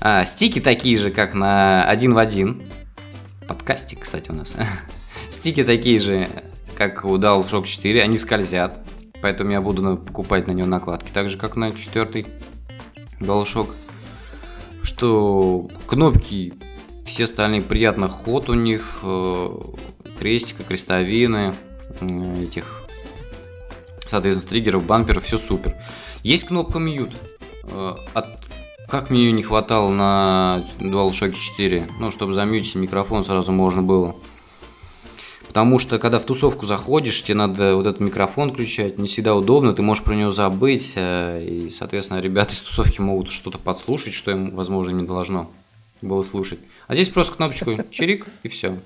А, 0.04 0.26
стики 0.26 0.60
такие 0.60 0.98
же, 0.98 1.12
как 1.12 1.36
на 1.36 1.86
один 1.86 2.16
в 2.16 2.18
один. 2.18 2.64
Подкастик, 3.48 4.00
кстати, 4.00 4.32
у 4.32 4.34
нас. 4.34 4.56
Стики 5.32 5.64
такие 5.64 6.00
же, 6.00 6.28
как 6.76 7.06
у 7.06 7.16
DualShock 7.18 7.68
4, 7.68 8.02
они 8.02 8.18
скользят. 8.18 8.80
Поэтому 9.22 9.52
я 9.52 9.62
буду 9.62 9.98
покупать 9.98 10.48
на 10.48 10.54
него 10.54 10.68
накладки. 10.68 11.12
Так 11.12 11.30
же, 11.30 11.38
как 11.38 11.56
на 11.56 11.72
четвертый 11.74 12.26
DualShock. 13.20 13.70
Что 14.82 15.70
кнопки 15.86 16.56
все 17.06 17.26
остальные 17.26 17.62
приятно 17.62 18.10
ход 18.10 18.50
у 18.50 18.56
них, 18.56 19.02
э, 19.04 19.58
крестика, 20.18 20.64
крестовины, 20.64 21.54
этих, 22.42 22.88
соответственно, 24.10 24.50
триггеров, 24.50 24.84
бамперов, 24.84 25.26
все 25.26 25.38
супер. 25.38 25.76
Есть 26.24 26.46
кнопка 26.46 26.80
mute. 26.80 27.16
Э, 27.66 27.96
от 28.14 28.41
как 28.92 29.10
мне 29.10 29.22
ее 29.22 29.32
не 29.32 29.42
хватало 29.42 29.90
на 29.90 30.66
DualShock 30.80 31.32
4, 31.32 31.88
ну, 31.98 32.12
чтобы 32.12 32.34
замьютить 32.34 32.76
микрофон 32.76 33.24
сразу 33.24 33.54
можно 33.54 33.82
было. 33.82 34.18
Потому 35.48 35.80
что, 35.80 35.98
когда 35.98 36.20
в 36.20 36.26
тусовку 36.26 36.66
заходишь, 36.66 37.24
тебе 37.24 37.36
надо 37.36 37.78
вот 37.78 37.86
этот 37.86 38.02
микрофон 38.02 38.52
включать, 38.52 38.98
не 38.98 39.08
всегда 39.08 39.34
удобно, 39.34 39.74
ты 39.74 39.82
можешь 39.82 40.04
про 40.04 40.14
него 40.14 40.34
забыть, 40.34 40.92
э, 40.96 41.42
и, 41.42 41.70
соответственно, 41.72 42.20
ребята 42.20 42.54
из 42.54 42.60
тусовки 42.60 43.00
могут 43.00 43.32
что-то 43.32 43.58
подслушать, 43.58 44.14
что 44.14 44.32
им, 44.32 44.50
возможно, 44.52 44.92
не 44.92 45.08
должно 45.08 45.50
было 46.02 46.22
слушать. 46.24 46.60
А 46.88 46.94
здесь 46.94 47.08
просто 47.08 47.38
кнопочку 47.38 47.72
чирик 47.92 48.26
и 48.44 48.50
все. 48.50 48.78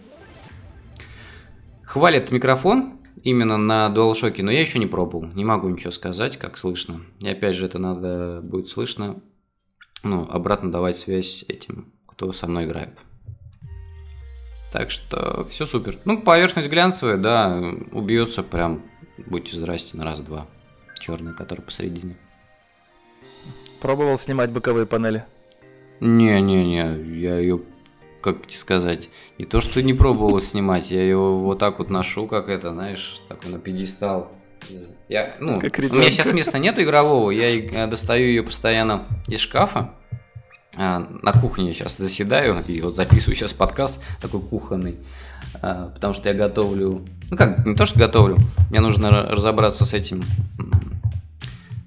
Хвалят 1.82 2.30
микрофон 2.30 3.00
именно 3.24 3.58
на 3.58 3.88
DualShock, 3.88 4.40
но 4.44 4.52
я 4.52 4.62
еще 4.62 4.78
не 4.78 4.86
пробовал. 4.86 5.26
Не 5.34 5.46
могу 5.46 5.68
ничего 5.68 5.90
сказать, 5.90 6.38
как 6.38 6.60
слышно. 6.60 7.02
И 7.22 7.28
опять 7.28 7.56
же, 7.56 7.66
это 7.66 7.80
надо 7.80 8.42
будет 8.44 8.70
слышно, 8.70 9.16
ну, 10.04 10.28
обратно 10.30 10.72
давать 10.72 10.98
связь 10.98 11.44
этим, 11.48 11.92
кто 12.06 12.32
со 12.34 12.48
мной 12.48 12.66
играет. 12.66 12.98
Так 14.72 14.92
что 14.92 15.48
все 15.50 15.66
супер. 15.66 15.98
Ну, 16.06 16.22
поверхность 16.22 16.70
глянцевая, 16.70 17.18
да, 17.18 17.58
убьется 17.92 18.44
прям, 18.44 18.84
будьте 19.26 19.56
здрасте, 19.56 19.96
на 19.96 20.04
раз-два. 20.04 20.48
Черный, 21.00 21.34
который 21.34 21.62
посередине. 21.62 22.18
Пробовал 23.82 24.18
снимать 24.18 24.52
боковые 24.52 24.86
панели? 24.86 25.24
Не-не-не, 26.00 27.20
я 27.22 27.40
ее, 27.40 27.62
как 28.22 28.48
тебе 28.48 28.58
сказать, 28.58 29.10
не 29.38 29.46
то 29.46 29.62
что 29.62 29.82
не 29.82 29.94
пробовал 29.94 30.42
снимать, 30.42 30.92
я 30.92 31.02
ее 31.02 31.18
вот 31.18 31.60
так 31.60 31.80
вот 31.80 31.90
ношу, 31.90 32.28
как 32.28 32.50
это, 32.50 32.74
знаешь, 32.74 33.22
такой 33.30 33.52
на 33.52 33.60
пьедестал. 33.60 34.32
Я, 35.08 35.36
ну, 35.40 35.60
как 35.60 35.78
у 35.78 35.82
меня 35.82 36.10
сейчас 36.10 36.34
места 36.34 36.58
нету 36.58 36.82
игрового, 36.82 37.30
я 37.32 37.88
достаю 37.88 38.26
ее 38.26 38.44
постоянно 38.44 39.04
из 39.28 39.40
шкафа. 39.40 39.92
А, 40.78 41.08
на 41.22 41.32
кухне 41.32 41.74
сейчас 41.74 41.98
заседаю 41.98 42.62
и 42.68 42.82
вот 42.82 42.96
записываю 42.96 43.36
сейчас 43.36 43.54
подкаст 43.54 44.02
такой 44.20 44.42
кухонный, 44.42 44.98
а, 45.62 45.90
потому 45.94 46.14
что 46.14 46.28
я 46.28 46.36
готовлю, 46.36 47.06
ну 47.32 47.38
как, 47.38 47.66
не 47.66 47.76
то 47.76 47.86
что 47.86 47.98
готовлю, 47.98 48.38
мне 48.72 48.82
нужно 48.82 49.10
разобраться 49.10 49.86
с 49.86 49.94
этим 49.94 50.24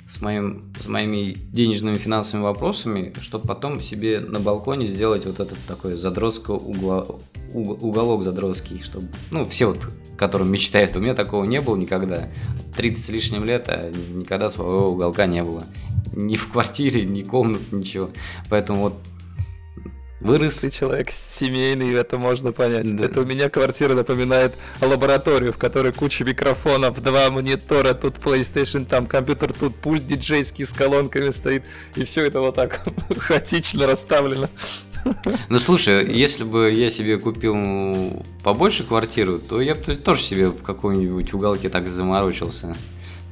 с, 0.08 0.22
моим, 0.22 0.72
с 0.82 0.86
моими 0.86 1.34
денежными 1.34 1.98
финансовыми 1.98 2.44
вопросами, 2.44 3.12
чтобы 3.20 3.46
потом 3.46 3.82
себе 3.82 4.20
на 4.20 4.40
балконе 4.40 4.86
сделать 4.86 5.26
вот 5.26 5.38
этот 5.38 5.58
такой 5.66 5.94
задротский 5.94 6.54
угла, 6.54 7.06
уголок 7.52 8.24
задротский, 8.24 8.82
чтобы, 8.82 9.08
ну, 9.30 9.46
все 9.46 9.66
вот, 9.66 9.80
которым 10.18 10.50
мечтают, 10.50 10.96
у 10.96 11.00
меня 11.00 11.14
такого 11.14 11.44
не 11.44 11.60
было 11.60 11.76
никогда. 11.76 12.28
30 12.76 13.04
с 13.04 13.08
лишним 13.08 13.44
лет, 13.44 13.68
а 13.68 13.90
никогда 13.90 14.50
своего 14.50 14.90
уголка 14.90 15.26
не 15.26 15.42
было. 15.42 15.64
Ни 16.12 16.36
в 16.36 16.50
квартире, 16.50 17.04
ни 17.04 17.22
комнат, 17.22 17.72
ничего. 17.72 18.10
Поэтому 18.50 18.80
вот 18.80 18.94
Вырос. 20.20 20.58
Ты 20.58 20.70
человек 20.70 21.10
семейный, 21.10 21.94
это 21.94 22.18
можно 22.18 22.50
понять. 22.50 22.96
Да. 22.96 23.04
Это 23.04 23.20
у 23.20 23.24
меня 23.24 23.48
квартира 23.48 23.94
напоминает 23.94 24.52
лабораторию, 24.80 25.52
в 25.52 25.58
которой 25.58 25.92
куча 25.92 26.24
микрофонов, 26.24 27.00
два 27.00 27.30
монитора, 27.30 27.94
тут 27.94 28.16
PlayStation, 28.16 28.84
там 28.84 29.06
компьютер, 29.06 29.52
тут 29.52 29.76
пульт 29.76 30.06
диджейский 30.06 30.66
с 30.66 30.70
колонками 30.70 31.30
стоит, 31.30 31.64
и 31.94 32.02
все 32.02 32.26
это 32.26 32.40
вот 32.40 32.56
так 32.56 32.80
хаотично 33.16 33.86
расставлено. 33.86 34.48
Ну 35.48 35.58
слушай, 35.58 36.12
если 36.12 36.44
бы 36.44 36.70
я 36.70 36.90
себе 36.90 37.18
купил 37.18 38.24
побольше 38.42 38.84
квартиру, 38.84 39.38
то 39.38 39.60
я 39.60 39.74
бы 39.74 39.96
тоже 39.96 40.22
себе 40.22 40.48
в 40.48 40.62
каком-нибудь 40.62 41.32
уголке 41.32 41.68
так 41.68 41.88
заморочился. 41.88 42.76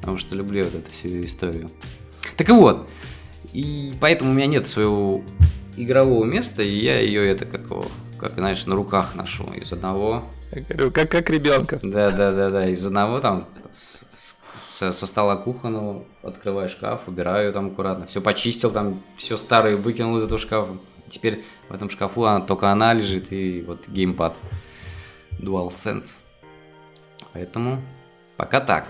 Потому 0.01 0.19
что 0.19 0.35
люблю 0.35 0.65
вот 0.65 0.75
эту 0.75 0.91
всю 0.91 1.21
историю. 1.25 1.69
Так 2.37 2.49
и 2.49 2.53
вот, 2.53 2.89
и 3.53 3.93
поэтому 4.01 4.31
у 4.31 4.35
меня 4.35 4.47
нет 4.47 4.69
своего 4.69 5.23
игрового 5.77 6.25
места, 6.25 6.63
и 6.63 6.69
я 6.69 7.01
ее 7.01 7.27
это 7.27 7.47
как 7.47 7.67
как, 8.19 8.33
знаешь, 8.33 8.67
на 8.67 8.75
руках 8.75 9.15
ношу. 9.15 9.45
Из 9.53 9.73
одного... 9.73 10.25
Я 10.53 10.63
говорю, 10.63 10.91
как, 10.91 11.11
как 11.11 11.29
ребенка. 11.31 11.79
Да, 11.83 12.11
да, 12.11 12.33
да, 12.33 12.51
да. 12.51 12.69
Из 12.69 12.85
одного 12.87 13.21
там 13.21 13.47
со, 14.59 14.93
со 14.93 15.07
стола 15.07 15.37
кухонного 15.37 16.05
открываю 16.23 16.69
шкаф, 16.69 17.09
убираю 17.09 17.53
там 17.53 17.69
аккуратно. 17.69 18.07
Все 18.07 18.21
почистил, 18.21 18.71
там 18.71 19.03
все 19.17 19.37
старое 19.37 19.77
выкинул 19.77 20.17
из 20.19 20.25
этого 20.25 20.39
шкафа. 20.39 20.73
Теперь 21.09 21.45
в 21.69 21.75
этом 21.75 21.91
шкафу 21.91 22.25
она, 22.25 22.45
только 22.45 22.71
она 22.71 22.93
лежит 22.93 23.33
и 23.33 23.63
вот 23.63 23.89
геймпад 23.89 24.37
DualSense. 25.33 26.21
Поэтому 27.33 27.83
пока 28.37 28.61
так. 28.61 28.89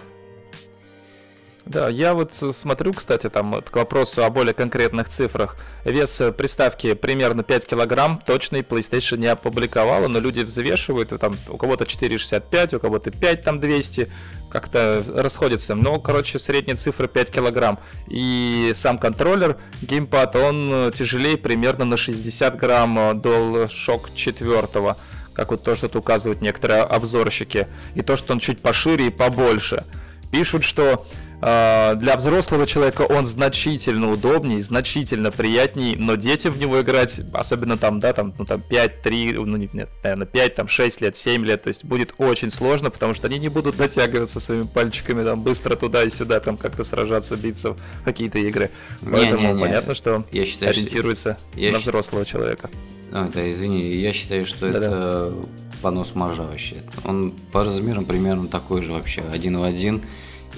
Да, 1.66 1.88
я 1.88 2.14
вот 2.14 2.33
смотрю, 2.33 2.92
кстати, 2.94 3.29
там 3.29 3.61
к 3.61 3.74
вопросу 3.74 4.24
о 4.24 4.31
более 4.31 4.55
конкретных 4.55 5.09
цифрах. 5.09 5.57
Вес 5.85 6.20
э, 6.20 6.31
приставки 6.31 6.94
примерно 6.94 7.42
5 7.42 7.66
килограмм, 7.66 8.22
точный 8.24 8.61
PlayStation 8.61 9.18
не 9.18 9.26
опубликовала, 9.26 10.07
но 10.07 10.20
люди 10.20 10.42
взвешивают, 10.42 11.11
и 11.11 11.18
там 11.18 11.37
у 11.48 11.57
кого-то 11.57 11.85
4,65, 11.85 12.76
у 12.76 12.79
кого-то 12.79 13.11
5 13.11 13.42
там 13.42 13.59
200, 13.59 14.12
как-то 14.48 15.05
расходится. 15.09 15.74
Но, 15.74 15.98
короче, 15.98 16.38
средняя 16.38 16.76
цифра 16.76 17.09
5 17.09 17.33
килограмм. 17.33 17.81
И 18.07 18.70
сам 18.76 18.96
контроллер, 18.96 19.57
геймпад, 19.83 20.37
он 20.37 20.70
э, 20.72 20.92
тяжелее 20.94 21.37
примерно 21.37 21.85
на 21.85 21.96
60 21.96 22.57
грамм 22.57 22.96
э, 22.96 23.12
DualShock 23.14 24.14
4 24.14 24.94
как 25.35 25.50
вот 25.50 25.64
то, 25.64 25.74
что 25.74 25.88
тут 25.88 25.96
указывают 25.96 26.40
некоторые 26.40 26.83
обзорщики, 26.83 27.66
и 27.94 28.02
то, 28.02 28.16
что 28.16 28.33
он 28.33 28.38
чуть 28.38 28.61
пошире 28.61 29.09
и 29.09 29.11
побольше. 29.11 29.85
Пишут, 30.31 30.64
что 30.64 31.05
для 31.46 32.16
взрослого 32.16 32.66
человека 32.66 33.02
он 33.02 33.24
значительно 33.24 34.11
удобнее, 34.11 34.61
значительно 34.61 35.30
приятнее, 35.30 35.96
но 35.96 36.16
детям 36.16 36.52
в 36.52 36.59
него 36.59 36.80
играть, 36.80 37.20
особенно 37.32 37.78
там, 37.78 38.00
да, 38.00 38.12
там, 38.12 38.35
ну 38.37 38.44
там 38.44 38.61
5, 38.61 39.02
3, 39.02 39.32
ну 39.35 39.56
нет, 39.56 39.88
наверное, 40.02 40.26
5, 40.26 40.54
там 40.56 40.66
6 40.66 41.00
лет, 41.02 41.16
7 41.16 41.44
лет, 41.44 41.62
то 41.62 41.68
есть 41.68 41.85
будет 41.85 42.14
очень 42.18 42.50
сложно, 42.50 42.90
потому 42.90 43.14
что 43.14 43.28
они 43.28 43.38
не 43.38 43.48
будут 43.48 43.76
дотягиваться 43.76 44.40
своими 44.40 44.64
пальчиками 44.64 45.22
там 45.22 45.42
быстро 45.42 45.76
туда 45.76 46.02
и 46.02 46.11
сюда, 46.11 46.40
там 46.40 46.56
как-то 46.56 46.82
сражаться, 46.82 47.37
биться 47.37 47.74
в 47.74 47.78
какие-то 48.04 48.40
игры. 48.40 48.70
Поэтому 49.00 49.42
не, 49.42 49.46
не, 49.46 49.52
не. 49.52 49.61
понятно, 49.61 49.94
что 49.94 50.24
я 50.32 50.44
считаю, 50.46 50.72
ориентируется 50.72 51.38
я 51.54 51.70
на 51.70 51.78
взрослого 51.78 52.24
считаю... 52.24 52.42
человека. 52.44 52.70
А, 53.12 53.30
да, 53.32 53.52
извини, 53.52 53.92
я 53.92 54.12
считаю, 54.12 54.46
что 54.46 54.72
Да-да. 54.72 54.87
это 54.87 55.35
понос 55.80 56.16
мажа 56.16 56.42
вообще. 56.42 56.82
Он 57.04 57.32
по 57.52 57.62
размерам 57.62 58.04
примерно 58.04 58.48
такой 58.48 58.82
же 58.82 58.92
вообще, 58.92 59.22
один 59.32 59.59
в 59.59 59.62
один. 59.62 60.02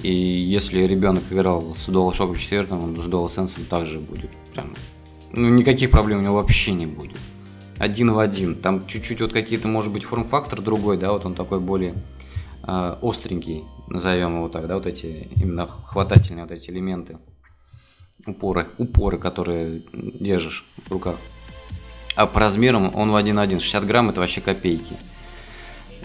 И 0.01 0.13
если 0.13 0.85
ребенок 0.85 1.23
играл 1.29 1.75
с 1.75 1.89
DualShock 1.89 2.37
4, 2.37 2.67
он 2.71 2.95
с 2.95 3.05
DualSense 3.05 3.65
также 3.69 3.99
будет. 3.99 4.31
Прям, 4.53 4.73
ну, 5.33 5.49
никаких 5.49 5.91
проблем 5.91 6.19
у 6.19 6.21
него 6.21 6.35
вообще 6.35 6.71
не 6.71 6.85
будет. 6.85 7.17
Один 7.77 8.11
в 8.11 8.19
один. 8.19 8.55
Там 8.55 8.87
чуть-чуть 8.87 9.21
вот 9.21 9.33
какие-то, 9.33 9.67
может 9.67 9.91
быть, 9.91 10.03
форм-фактор 10.03 10.61
другой, 10.61 10.97
да, 10.97 11.11
вот 11.11 11.25
он 11.25 11.35
такой 11.35 11.59
более 11.59 11.95
э, 12.67 12.97
остренький, 13.01 13.65
назовем 13.87 14.37
его 14.37 14.49
так, 14.49 14.67
да, 14.67 14.75
вот 14.75 14.85
эти 14.85 15.29
именно 15.35 15.67
хватательные 15.67 16.45
вот 16.45 16.51
эти 16.51 16.69
элементы, 16.69 17.17
упоры, 18.25 18.67
упоры, 18.77 19.17
которые 19.17 19.83
держишь 19.93 20.65
в 20.85 20.91
руках. 20.91 21.15
А 22.15 22.25
по 22.25 22.39
размерам 22.39 22.91
он 22.95 23.11
в 23.11 23.15
1.1, 23.15 23.59
60 23.59 23.85
грамм 23.85 24.09
это 24.09 24.19
вообще 24.19 24.41
копейки. 24.41 24.95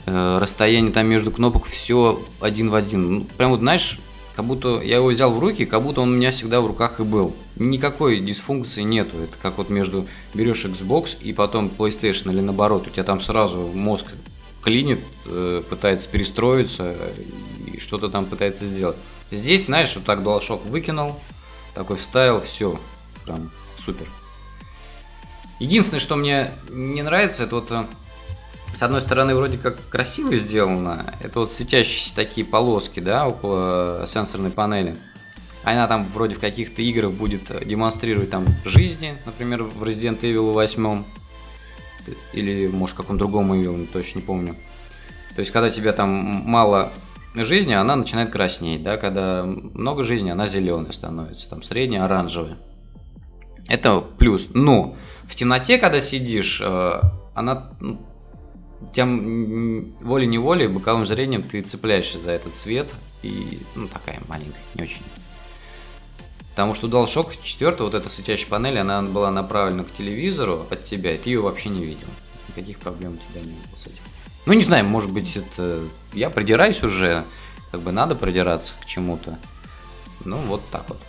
Э, 0.06 0.38
расстояние 0.38 0.92
там 0.92 1.06
между 1.06 1.30
кнопок 1.30 1.66
все 1.66 2.22
один 2.40 2.70
в 2.70 2.74
один. 2.74 3.12
Ну, 3.12 3.24
прям 3.36 3.50
вот, 3.50 3.60
знаешь, 3.60 3.98
как 4.36 4.44
будто 4.44 4.80
я 4.80 4.96
его 4.96 5.08
взял 5.08 5.32
в 5.32 5.38
руки, 5.38 5.64
как 5.64 5.82
будто 5.82 6.02
он 6.02 6.12
у 6.12 6.16
меня 6.16 6.30
всегда 6.30 6.60
в 6.60 6.66
руках 6.66 7.00
и 7.00 7.04
был. 7.04 7.34
Никакой 7.56 8.20
дисфункции 8.20 8.82
нету. 8.82 9.16
Это 9.18 9.34
как 9.40 9.58
вот 9.58 9.70
между 9.70 10.06
берешь 10.34 10.64
Xbox 10.64 11.16
и 11.20 11.32
потом 11.32 11.70
PlayStation 11.76 12.32
или 12.32 12.40
наоборот. 12.40 12.86
У 12.86 12.90
тебя 12.90 13.04
там 13.04 13.20
сразу 13.20 13.58
мозг 13.74 14.06
клинит, 14.62 15.00
э, 15.26 15.62
пытается 15.68 16.08
перестроиться 16.08 16.96
и 17.66 17.78
что-то 17.78 18.08
там 18.10 18.26
пытается 18.26 18.66
сделать. 18.66 18.96
Здесь, 19.30 19.66
знаешь, 19.66 19.94
вот 19.94 20.04
так 20.04 20.20
DualShock 20.20 20.68
выкинул, 20.68 21.18
такой 21.74 21.96
вставил, 21.96 22.42
все, 22.42 22.78
прям 23.24 23.50
супер. 23.84 24.06
Единственное, 25.60 26.00
что 26.00 26.16
мне 26.16 26.50
не 26.70 27.02
нравится, 27.02 27.44
это 27.44 27.54
вот 27.56 27.70
э, 27.70 27.86
с 28.74 28.82
одной 28.82 29.00
стороны, 29.00 29.34
вроде 29.34 29.58
как 29.58 29.76
красиво 29.88 30.36
сделано. 30.36 31.14
Это 31.20 31.40
вот 31.40 31.52
светящиеся 31.52 32.14
такие 32.14 32.46
полоски, 32.46 33.00
да, 33.00 33.28
около 33.28 34.04
сенсорной 34.06 34.50
панели. 34.50 34.96
Она 35.62 35.86
там 35.86 36.06
вроде 36.12 36.34
в 36.34 36.40
каких-то 36.40 36.82
играх 36.82 37.12
будет 37.12 37.66
демонстрировать 37.66 38.30
там 38.30 38.44
жизни, 38.64 39.16
например, 39.24 39.62
в 39.62 39.82
Resident 39.82 40.20
Evil 40.20 40.52
8. 40.52 41.04
Или, 42.34 42.66
может, 42.66 42.94
в 42.94 42.98
каком 42.98 43.16
другом 43.16 43.52
Evil, 43.52 43.86
точно 43.90 44.18
не 44.18 44.24
помню. 44.24 44.56
То 45.34 45.40
есть, 45.40 45.52
когда 45.52 45.70
тебя 45.70 45.92
там 45.92 46.08
мало 46.10 46.92
жизни, 47.34 47.72
она 47.72 47.96
начинает 47.96 48.30
краснеть, 48.30 48.82
да, 48.82 48.96
когда 48.96 49.44
много 49.44 50.02
жизни, 50.02 50.30
она 50.30 50.46
зеленая 50.46 50.92
становится, 50.92 51.48
там 51.48 51.62
средняя 51.62 52.04
оранжевая. 52.04 52.58
Это 53.68 54.00
плюс. 54.00 54.48
Но 54.52 54.96
в 55.24 55.34
темноте, 55.34 55.78
когда 55.78 56.00
сидишь, 56.00 56.60
э, 56.62 57.00
она 57.34 57.70
ну, 57.80 57.98
тем 58.92 59.94
волей-неволей 60.00 60.66
боковым 60.68 61.06
зрением 61.06 61.42
ты 61.42 61.62
цепляешься 61.62 62.18
за 62.18 62.32
этот 62.32 62.54
цвет 62.54 62.88
и, 63.22 63.60
ну, 63.74 63.88
такая 63.88 64.20
маленькая, 64.28 64.60
не 64.74 64.82
очень. 64.82 65.02
Потому 66.50 66.74
что 66.74 66.86
DualShock 66.86 67.32
4, 67.42 67.76
вот 67.80 67.94
эта 67.94 68.08
светящая 68.08 68.48
панель, 68.48 68.78
она 68.78 69.02
была 69.02 69.30
направлена 69.30 69.82
к 69.82 69.92
телевизору 69.92 70.66
от 70.70 70.84
тебя, 70.84 71.14
и 71.14 71.18
ты 71.18 71.30
ее 71.30 71.40
вообще 71.40 71.68
не 71.68 71.84
видел. 71.84 72.06
Никаких 72.48 72.78
проблем 72.78 73.14
у 73.14 73.32
тебя 73.32 73.44
не 73.44 73.54
было 73.54 73.76
с 73.76 73.86
этим. 73.86 74.02
Ну, 74.46 74.52
не 74.52 74.62
знаю, 74.62 74.84
может 74.84 75.10
быть, 75.10 75.36
это... 75.36 75.82
Я 76.12 76.30
придираюсь 76.30 76.82
уже, 76.82 77.24
как 77.72 77.80
бы 77.80 77.90
надо 77.90 78.14
придираться 78.14 78.74
к 78.80 78.86
чему-то. 78.86 79.38
Ну, 80.24 80.36
вот 80.36 80.62
так 80.70 80.88
вот. 80.88 81.00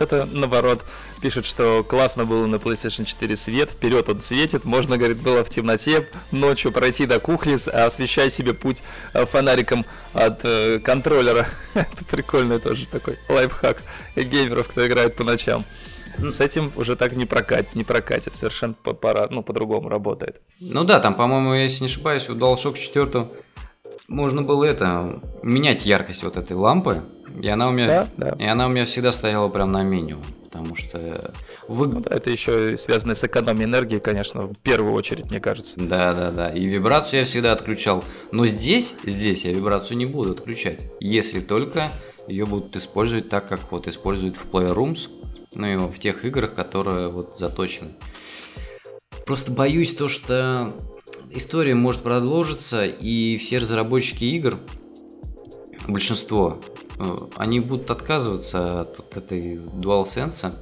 Это 0.00 0.26
наоборот 0.26 0.84
пишет, 1.24 1.46
что 1.46 1.82
классно 1.82 2.26
было 2.26 2.44
на 2.44 2.56
PlayStation 2.56 3.06
4 3.06 3.34
свет, 3.36 3.70
вперед 3.70 4.10
он 4.10 4.20
светит, 4.20 4.66
можно, 4.66 4.98
говорит, 4.98 5.22
было 5.22 5.42
в 5.42 5.48
темноте 5.48 6.06
ночью 6.32 6.70
пройти 6.70 7.06
до 7.06 7.18
кухни, 7.18 7.54
освещая 7.70 8.28
себе 8.28 8.52
путь 8.52 8.82
э, 9.14 9.24
фонариком 9.24 9.86
от 10.12 10.40
э, 10.44 10.80
контроллера. 10.80 11.46
Это 11.74 12.04
прикольный 12.10 12.58
тоже 12.58 12.86
такой 12.86 13.16
лайфхак 13.30 13.82
геймеров, 14.16 14.68
кто 14.68 14.86
играет 14.86 15.16
по 15.16 15.24
ночам. 15.24 15.64
С 16.18 16.42
этим 16.42 16.70
уже 16.76 16.94
так 16.94 17.16
не 17.16 17.24
прокатит, 17.24 17.74
не 17.74 17.84
прокатит, 17.84 18.36
совершенно 18.36 18.74
по, 18.74 18.92
по, 18.92 19.26
ну, 19.30 19.42
по-другому 19.42 19.88
работает. 19.88 20.42
Ну 20.60 20.84
да, 20.84 21.00
там, 21.00 21.14
по-моему, 21.14 21.54
если 21.54 21.84
не 21.84 21.86
ошибаюсь, 21.86 22.28
у 22.28 22.34
DualShock 22.34 22.76
4 22.76 23.28
можно 24.08 24.42
было 24.42 24.64
это, 24.64 25.22
менять 25.42 25.86
яркость 25.86 26.22
вот 26.22 26.36
этой 26.36 26.54
лампы, 26.54 27.02
и 27.40 27.48
она 27.48 27.68
у 27.68 27.72
меня, 27.72 27.86
да, 27.86 28.08
да. 28.16 28.36
И 28.38 28.46
она 28.46 28.66
у 28.66 28.70
меня 28.70 28.86
всегда 28.86 29.12
стояла 29.12 29.48
прям 29.48 29.72
на 29.72 29.82
минимум 29.82 30.24
потому 30.54 30.76
что... 30.76 31.34
Вы... 31.66 31.88
Ну, 31.88 32.00
да, 32.00 32.14
это 32.14 32.30
еще 32.30 32.76
связано 32.76 33.14
с 33.14 33.24
экономией 33.24 33.64
энергии, 33.64 33.98
конечно, 33.98 34.46
в 34.46 34.56
первую 34.58 34.92
очередь, 34.92 35.28
мне 35.30 35.40
кажется. 35.40 35.80
Да, 35.80 36.14
да, 36.14 36.30
да. 36.30 36.48
И 36.50 36.64
вибрацию 36.64 37.20
я 37.20 37.26
всегда 37.26 37.52
отключал. 37.52 38.04
Но 38.30 38.46
здесь, 38.46 38.94
здесь 39.04 39.44
я 39.44 39.52
вибрацию 39.52 39.96
не 39.96 40.06
буду 40.06 40.30
отключать, 40.30 40.78
если 41.00 41.40
только 41.40 41.90
ее 42.28 42.46
будут 42.46 42.76
использовать 42.76 43.28
так, 43.28 43.48
как 43.48 43.72
вот 43.72 43.88
используют 43.88 44.36
в 44.36 44.48
Playrooms, 44.48 45.08
ну 45.56 45.66
и 45.66 45.76
в 45.76 45.98
тех 45.98 46.24
играх, 46.24 46.54
которые 46.54 47.08
вот 47.08 47.36
заточены. 47.36 47.96
Просто 49.26 49.50
боюсь 49.50 49.92
то, 49.92 50.06
что 50.06 50.72
история 51.32 51.74
может 51.74 52.02
продолжиться, 52.02 52.84
и 52.84 53.38
все 53.38 53.58
разработчики 53.58 54.24
игр, 54.24 54.58
большинство, 55.88 56.60
Э, 56.98 57.16
они 57.36 57.60
будут 57.60 57.90
отказываться 57.90 58.82
от 58.82 59.16
этой 59.16 59.56
DualSense 59.56 60.54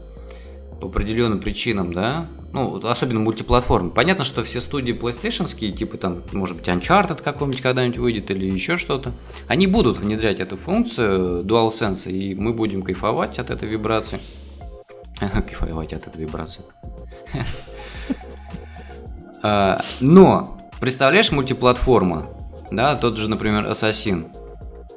по 0.81 0.87
определенным 0.89 1.41
причинам, 1.41 1.93
да, 1.93 2.27
ну, 2.53 2.85
особенно 2.87 3.21
мультиплатформ. 3.21 3.91
Понятно, 3.91 4.25
что 4.25 4.45
все 4.45 4.61
студии 4.61 4.93
PlayStation, 4.95 5.47
типа 5.75 5.97
там, 5.97 6.23
может 6.33 6.57
быть, 6.57 6.67
Uncharted 6.69 7.23
какой-нибудь 7.23 7.61
когда-нибудь 7.61 7.99
выйдет 7.99 8.31
или 8.31 8.47
еще 8.47 8.77
что-то, 8.77 9.13
они 9.47 9.67
будут 9.67 9.99
внедрять 9.99 10.41
эту 10.41 10.57
функцию 10.57 11.45
DualSense, 11.45 12.11
и 12.11 12.35
мы 12.35 12.53
будем 12.53 12.83
кайфовать 12.83 13.39
от 13.39 13.51
этой 13.51 13.69
вибрации. 13.69 14.21
Кайфовать 15.21 15.93
от 15.93 16.07
этой 16.07 16.21
вибрации. 16.21 16.63
А, 19.45 19.83
но, 19.99 20.57
представляешь, 20.79 21.33
мультиплатформа, 21.33 22.29
да, 22.71 22.95
тот 22.95 23.17
же, 23.17 23.29
например, 23.29 23.65
Assassin, 23.65 24.31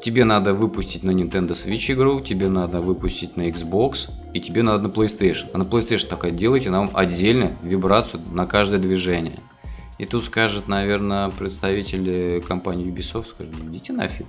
тебе 0.06 0.24
надо 0.24 0.54
выпустить 0.54 1.02
на 1.02 1.10
Nintendo 1.10 1.54
Switch 1.54 1.92
игру, 1.92 2.22
тебе 2.22 2.48
надо 2.48 2.80
выпустить 2.80 3.38
на 3.38 3.50
Xbox, 3.50 4.12
и 4.36 4.40
тебе 4.40 4.62
надо 4.62 4.88
на 4.88 4.92
PlayStation. 4.92 5.48
А 5.52 5.58
на 5.58 5.64
PlayStation 5.64 6.08
такая, 6.08 6.30
делайте 6.30 6.70
нам 6.70 6.92
отдельно 6.94 7.58
вибрацию 7.64 8.22
на 8.30 8.46
каждое 8.46 8.80
движение. 8.80 9.40
И 9.98 10.06
тут 10.06 10.24
скажет, 10.26 10.68
наверное, 10.68 11.32
представители 11.32 12.40
компании 12.48 12.86
Ubisoft, 12.86 13.30
скажет, 13.30 13.56
идите 13.64 13.94
нафиг. 13.94 14.28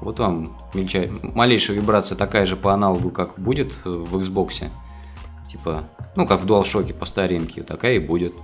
Вот 0.00 0.20
вам 0.20 0.56
мельчай... 0.72 1.10
малейшая 1.34 1.78
вибрация 1.78 2.16
такая 2.16 2.46
же 2.46 2.54
по 2.54 2.72
аналогу, 2.72 3.10
как 3.10 3.40
будет 3.40 3.72
в 3.84 4.16
Xbox. 4.16 4.70
Типа, 5.50 5.88
ну, 6.14 6.28
как 6.28 6.42
в 6.42 6.46
DualShock 6.46 6.94
по 6.94 7.06
старинке, 7.06 7.64
такая 7.64 7.96
и 7.96 7.98
будет. 7.98 8.34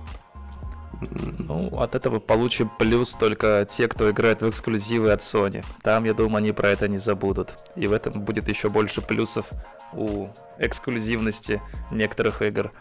Ну, 1.01 1.69
от 1.79 1.95
этого 1.95 2.19
получим 2.19 2.69
плюс 2.77 3.13
только 3.13 3.67
те, 3.69 3.87
кто 3.87 4.11
играет 4.11 4.41
в 4.41 4.49
эксклюзивы 4.49 5.11
от 5.11 5.21
Sony. 5.21 5.63
Там, 5.81 6.03
я 6.03 6.13
думаю, 6.13 6.37
они 6.37 6.51
про 6.51 6.69
это 6.69 6.87
не 6.87 6.97
забудут. 6.97 7.53
И 7.75 7.87
в 7.87 7.93
этом 7.93 8.21
будет 8.21 8.49
еще 8.49 8.69
больше 8.69 9.01
плюсов 9.01 9.45
у 9.93 10.27
эксклюзивности 10.57 11.61
некоторых 11.91 12.41
игр. 12.41 12.71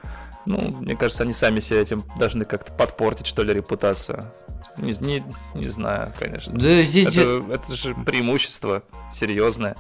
Ну, 0.46 0.58
мне 0.80 0.96
кажется, 0.96 1.22
они 1.22 1.32
сами 1.32 1.60
себе 1.60 1.80
этим 1.80 2.04
должны 2.18 2.44
как-то 2.44 2.72
подпортить, 2.72 3.26
что 3.26 3.42
ли, 3.42 3.54
репутацию. 3.54 4.32
Не, 4.78 4.94
не, 5.00 5.24
не 5.54 5.68
знаю, 5.68 6.12
конечно. 6.18 6.58
Да 6.58 6.82
здесь... 6.82 7.08
Это, 7.08 7.44
это 7.50 7.74
же 7.74 7.94
преимущество 7.94 8.82
серьезное. 9.10 9.76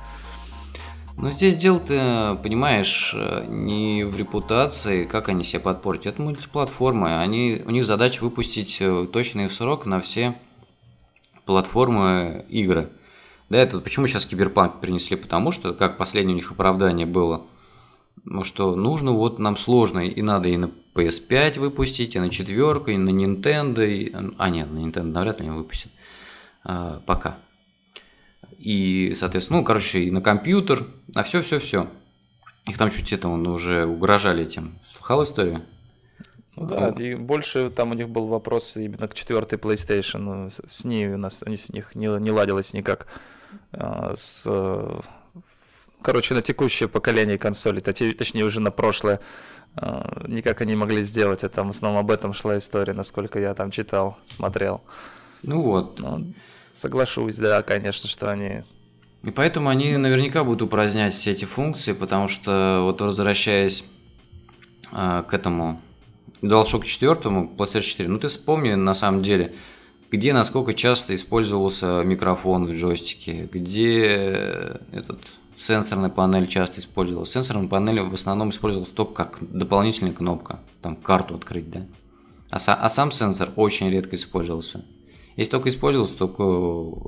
Ну, 1.20 1.32
здесь 1.32 1.56
дело-то, 1.56 2.38
понимаешь, 2.44 3.12
не 3.48 4.04
в 4.04 4.16
репутации, 4.16 5.04
как 5.04 5.28
они 5.28 5.42
себя 5.42 5.58
подпортят. 5.58 6.14
Это 6.14 6.22
мультиплатформы. 6.22 7.18
Они, 7.18 7.60
у 7.66 7.72
них 7.72 7.84
задача 7.84 8.22
выпустить 8.22 8.76
э, 8.78 9.04
точный 9.12 9.50
срок 9.50 9.84
на 9.84 10.00
все 10.00 10.36
платформы 11.44 12.46
игры. 12.48 12.90
Да, 13.48 13.58
это 13.58 13.80
почему 13.80 14.06
сейчас 14.06 14.26
киберпанк 14.26 14.80
принесли? 14.80 15.16
Потому 15.16 15.50
что, 15.50 15.74
как 15.74 15.98
последнее 15.98 16.34
у 16.34 16.36
них 16.36 16.52
оправдание 16.52 17.06
было, 17.06 17.46
ну, 18.24 18.44
что 18.44 18.76
нужно, 18.76 19.10
вот 19.10 19.40
нам 19.40 19.56
сложно, 19.56 20.06
и 20.06 20.22
надо 20.22 20.48
и 20.48 20.56
на 20.56 20.70
PS5 20.94 21.58
выпустить, 21.58 22.14
и 22.14 22.20
на 22.20 22.30
четверку, 22.30 22.90
и 22.92 22.96
на 22.96 23.10
Nintendo, 23.10 23.84
и... 23.84 24.14
а 24.38 24.50
нет, 24.50 24.70
на 24.70 24.78
Nintendo 24.78 25.10
навряд 25.10 25.40
ли 25.40 25.48
они 25.48 25.58
выпустят, 25.58 25.90
а, 26.62 27.02
пока. 27.06 27.38
И, 28.58 29.14
соответственно, 29.18 29.60
ну, 29.60 29.64
короче, 29.64 30.00
и 30.00 30.10
на 30.10 30.20
компьютер, 30.20 30.86
на 31.14 31.22
все-все-все. 31.22 31.88
Их 32.66 32.76
там 32.76 32.90
чуть 32.90 33.12
это, 33.12 33.28
ну, 33.28 33.52
уже 33.52 33.86
угрожали 33.86 34.44
этим. 34.44 34.78
Слыхал 34.92 35.22
историю? 35.22 35.62
Ну 36.56 36.66
да, 36.66 36.88
и 36.88 37.14
больше 37.14 37.70
там 37.70 37.92
у 37.92 37.94
них 37.94 38.08
был 38.08 38.26
вопрос 38.26 38.76
именно 38.76 39.06
к 39.06 39.14
четвертой 39.14 39.58
PlayStation. 39.58 40.18
Ну, 40.18 40.50
с 40.50 40.84
ней 40.84 41.08
у 41.08 41.16
нас, 41.16 41.42
они 41.46 41.56
с 41.56 41.70
них 41.70 41.94
не, 41.94 42.06
не 42.18 42.32
ладилось 42.32 42.72
никак. 42.74 43.06
А, 43.72 44.12
с, 44.16 44.44
короче, 46.02 46.34
на 46.34 46.42
текущее 46.42 46.88
поколение 46.88 47.38
консолей, 47.38 47.80
точнее 47.80 48.44
уже 48.44 48.60
на 48.60 48.72
прошлое, 48.72 49.20
а, 49.76 50.24
никак 50.26 50.60
они 50.60 50.74
могли 50.74 51.02
сделать. 51.02 51.44
Это 51.44 51.62
в 51.62 51.68
основном 51.68 52.00
об 52.00 52.10
этом 52.10 52.32
шла 52.32 52.58
история, 52.58 52.92
насколько 52.92 53.38
я 53.38 53.54
там 53.54 53.70
читал, 53.70 54.18
смотрел. 54.24 54.82
Ну 55.42 55.62
вот. 55.62 56.00
Ну, 56.00 56.34
соглашусь, 56.72 57.36
да, 57.36 57.62
конечно, 57.62 58.08
что 58.08 58.30
они 58.30 58.62
и 59.24 59.30
поэтому 59.30 59.68
они 59.68 59.96
наверняка 59.96 60.44
будут 60.44 60.62
упразднять 60.62 61.12
все 61.12 61.32
эти 61.32 61.44
функции, 61.44 61.92
потому 61.92 62.28
что 62.28 62.80
вот 62.84 63.00
возвращаясь 63.00 63.84
э, 64.92 65.24
к 65.28 65.34
этому 65.34 65.80
DualShock 66.40 66.84
4, 66.84 67.14
PlayStation 67.56 67.80
4, 67.80 68.08
ну 68.08 68.18
ты 68.18 68.28
вспомни 68.28 68.74
на 68.74 68.94
самом 68.94 69.22
деле, 69.22 69.54
где 70.10 70.32
насколько 70.32 70.72
часто 70.72 71.14
использовался 71.14 72.02
микрофон 72.04 72.66
в 72.66 72.74
джойстике, 72.74 73.48
где 73.52 74.80
этот 74.92 75.18
сенсорная 75.58 76.10
панель 76.10 76.46
часто 76.46 76.80
использовалась. 76.80 77.32
Сенсорная 77.32 77.68
панель 77.68 78.00
в 78.00 78.14
основном 78.14 78.50
использовалась 78.50 78.92
только 78.92 79.12
как 79.14 79.38
дополнительная 79.40 80.12
кнопка, 80.12 80.60
там 80.80 80.94
карту 80.94 81.34
открыть, 81.34 81.68
да. 81.70 81.86
А, 82.50 82.56
а 82.56 82.88
сам 82.88 83.10
сенсор 83.10 83.50
очень 83.56 83.90
редко 83.90 84.14
использовался. 84.14 84.84
Если 85.38 85.52
только 85.52 85.68
использовался, 85.68 86.16
только, 86.16 86.42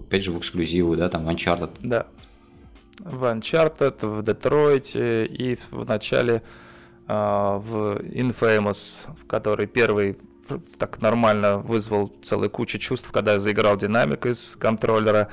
опять 0.02 0.22
же, 0.22 0.30
в 0.30 0.38
эксклюзивы, 0.38 0.96
да, 0.96 1.08
там, 1.08 1.28
Uncharted. 1.28 1.70
Да. 1.80 2.06
В 3.00 3.24
Uncharted, 3.24 4.06
в 4.06 4.22
Детройте 4.22 5.26
и 5.26 5.58
в 5.72 5.84
начале 5.84 6.44
э, 7.08 7.12
в 7.12 7.98
Infamous, 7.98 9.08
в 9.20 9.26
который 9.26 9.66
первый 9.66 10.16
так 10.78 11.00
нормально 11.02 11.58
вызвал 11.58 12.06
целую 12.22 12.50
кучу 12.50 12.78
чувств, 12.78 13.10
когда 13.10 13.32
я 13.32 13.40
заиграл 13.40 13.76
динамик 13.76 14.24
из 14.26 14.54
контроллера, 14.54 15.28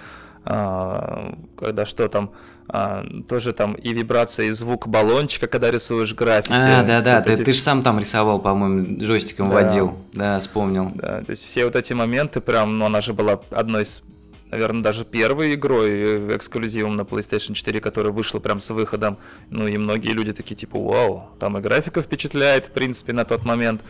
э, 0.46 1.34
когда 1.56 1.86
что 1.86 2.08
там, 2.08 2.32
а, 2.70 3.06
тоже 3.28 3.54
там 3.54 3.74
и 3.74 3.94
вибрация, 3.94 4.48
и 4.48 4.52
звук 4.52 4.88
баллончика, 4.88 5.48
когда 5.48 5.72
рисуешь 5.72 6.14
граффити. 6.14 6.54
А, 6.54 6.84
да-да, 6.84 7.18
вот 7.18 7.26
ты, 7.26 7.34
эти... 7.34 7.44
ты 7.44 7.54
же 7.54 7.60
сам 7.60 7.84
там 7.84 8.00
рисовал, 8.00 8.40
по-моему, 8.40 9.02
джойстиком 9.02 9.50
да. 9.50 9.56
водил. 9.56 9.98
Да, 10.14 10.40
вспомнил. 10.40 10.92
Да, 10.96 11.22
то 11.22 11.30
есть 11.30 11.46
все 11.46 11.66
вот 11.66 11.76
эти 11.76 11.94
моменты 11.94 12.42
прям, 12.42 12.78
ну, 12.78 12.86
она 12.86 13.02
же 13.02 13.14
была 13.14 13.40
одной 13.52 13.84
из 13.84 14.04
наверное, 14.52 14.82
даже 14.82 15.06
первой 15.06 15.56
игрой 15.56 15.90
э, 15.90 16.36
эксклюзивом 16.38 16.96
на 16.96 17.02
PlayStation 17.02 17.54
4, 17.54 17.82
которая 17.82 18.12
вышла 18.12 18.40
прям 18.40 18.60
с 18.60 18.70
выходом. 18.70 19.18
Ну 19.50 19.68
и 19.68 19.78
многие 19.78 20.12
люди 20.12 20.34
такие 20.34 20.56
типа, 20.56 20.80
вау, 20.80 21.30
там 21.40 21.58
и 21.58 21.62
графика 21.62 22.02
впечатляет, 22.02 22.68
в 22.68 22.72
принципе, 22.72 23.14
на 23.14 23.26
тот 23.26 23.46
момент. 23.46 23.82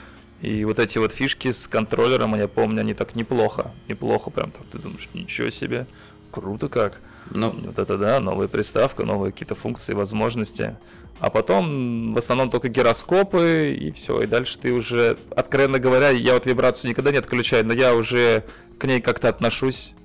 И 0.42 0.66
вот 0.66 0.80
эти 0.80 0.98
вот 1.00 1.12
фишки 1.12 1.52
с 1.52 1.68
контроллером, 1.68 2.36
я 2.36 2.48
помню, 2.48 2.82
они 2.82 2.94
так 2.94 3.16
неплохо, 3.16 3.72
неплохо 3.88 4.30
прям 4.30 4.52
так, 4.52 4.68
ты 4.68 4.78
думаешь, 4.78 5.10
ничего 5.14 5.50
себе, 5.50 5.88
круто 6.32 6.70
как. 6.70 7.02
Ну, 7.32 7.52
вот 7.52 7.80
это 7.80 7.98
да, 7.98 8.20
новая 8.20 8.48
приставка, 8.48 9.04
новые 9.04 9.32
какие-то 9.32 9.56
функции, 9.56 9.94
возможности. 9.94 10.78
А 11.20 11.30
потом 11.30 12.14
в 12.14 12.18
основном 12.18 12.50
только 12.50 12.70
гироскопы 12.70 13.76
и 13.80 13.92
все. 13.92 14.22
И 14.22 14.28
дальше 14.28 14.60
ты 14.60 14.72
уже, 14.72 15.18
откровенно 15.36 15.80
говоря, 15.80 16.10
я 16.10 16.34
вот 16.34 16.46
вибрацию 16.46 16.90
никогда 16.90 17.12
не 17.12 17.18
отключаю, 17.18 17.66
но 17.66 17.74
я 17.74 17.96
уже 17.96 18.44
к 18.78 18.86
ней 18.86 19.02
как-то 19.02 19.30
отношусь. 19.30 19.96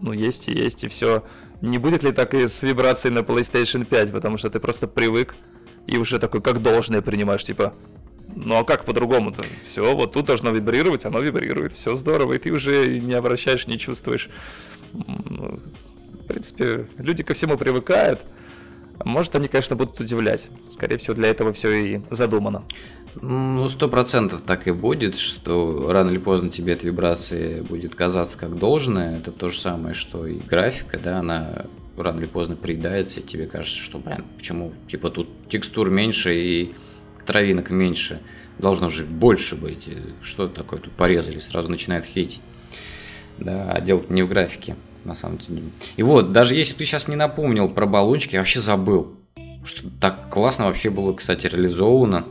Ну, 0.00 0.12
есть 0.12 0.48
и 0.48 0.52
есть, 0.52 0.84
и 0.84 0.88
все. 0.88 1.24
Не 1.60 1.78
будет 1.78 2.02
ли 2.02 2.12
так 2.12 2.34
и 2.34 2.46
с 2.46 2.62
вибрацией 2.62 3.14
на 3.14 3.20
PlayStation 3.20 3.84
5, 3.84 4.12
потому 4.12 4.36
что 4.36 4.50
ты 4.50 4.60
просто 4.60 4.86
привык 4.86 5.34
и 5.86 5.96
уже 5.96 6.18
такой 6.18 6.42
как 6.42 6.62
должное 6.62 7.00
принимаешь, 7.00 7.44
типа, 7.44 7.74
ну 8.36 8.56
а 8.56 8.64
как 8.64 8.84
по-другому-то? 8.84 9.42
Все, 9.64 9.96
вот 9.96 10.12
тут 10.12 10.26
должно 10.26 10.50
вибрировать, 10.50 11.04
оно 11.04 11.18
вибрирует, 11.20 11.72
все 11.72 11.96
здорово, 11.96 12.34
и 12.34 12.38
ты 12.38 12.52
уже 12.52 13.00
не 13.00 13.14
обращаешь, 13.14 13.66
не 13.66 13.78
чувствуешь 13.78 14.28
в 14.92 15.58
принципе, 16.28 16.86
люди 16.98 17.22
ко 17.22 17.34
всему 17.34 17.56
привыкают. 17.58 18.20
Может, 19.04 19.34
они, 19.36 19.48
конечно, 19.48 19.76
будут 19.76 20.00
удивлять. 20.00 20.50
Скорее 20.70 20.96
всего, 20.98 21.14
для 21.14 21.28
этого 21.28 21.52
все 21.52 21.70
и 21.72 22.00
задумано. 22.10 22.64
Ну, 23.20 23.68
сто 23.68 23.88
процентов 23.88 24.42
так 24.42 24.68
и 24.68 24.70
будет, 24.70 25.16
что 25.16 25.90
рано 25.90 26.10
или 26.10 26.18
поздно 26.18 26.50
тебе 26.50 26.74
эта 26.74 26.86
вибрация 26.86 27.62
будет 27.62 27.94
казаться 27.94 28.38
как 28.38 28.56
должное. 28.58 29.18
Это 29.18 29.32
то 29.32 29.48
же 29.48 29.58
самое, 29.58 29.94
что 29.94 30.26
и 30.26 30.38
графика, 30.38 30.98
да, 30.98 31.18
она 31.20 31.66
рано 31.96 32.18
или 32.18 32.26
поздно 32.26 32.54
приедается, 32.54 33.20
и 33.20 33.22
тебе 33.22 33.46
кажется, 33.46 33.78
что, 33.80 33.98
блин, 33.98 34.24
почему, 34.36 34.72
типа, 34.88 35.10
тут 35.10 35.28
текстур 35.48 35.90
меньше 35.90 36.34
и 36.34 36.74
травинок 37.26 37.70
меньше, 37.70 38.20
должно 38.58 38.88
же 38.90 39.04
больше 39.04 39.56
быть. 39.56 39.88
Что 40.22 40.48
такое, 40.48 40.80
тут 40.80 40.92
порезали, 40.92 41.38
сразу 41.38 41.68
начинает 41.68 42.04
хейтить. 42.04 42.42
Да, 43.38 43.70
а 43.72 43.80
дело 43.80 44.02
не 44.08 44.22
в 44.22 44.28
графике 44.28 44.76
на 45.08 45.14
самом 45.14 45.38
деле. 45.38 45.62
И 45.96 46.02
вот, 46.02 46.32
даже 46.32 46.54
если 46.54 46.74
ты 46.74 46.84
сейчас 46.84 47.08
не 47.08 47.16
напомнил 47.16 47.68
про 47.68 47.86
баллончики, 47.86 48.34
я 48.34 48.40
вообще 48.40 48.60
забыл. 48.60 49.14
Что 49.64 49.82
так 50.00 50.30
классно 50.30 50.66
вообще 50.66 50.90
было, 50.90 51.12
кстати, 51.12 51.46
реализовано 51.46 52.24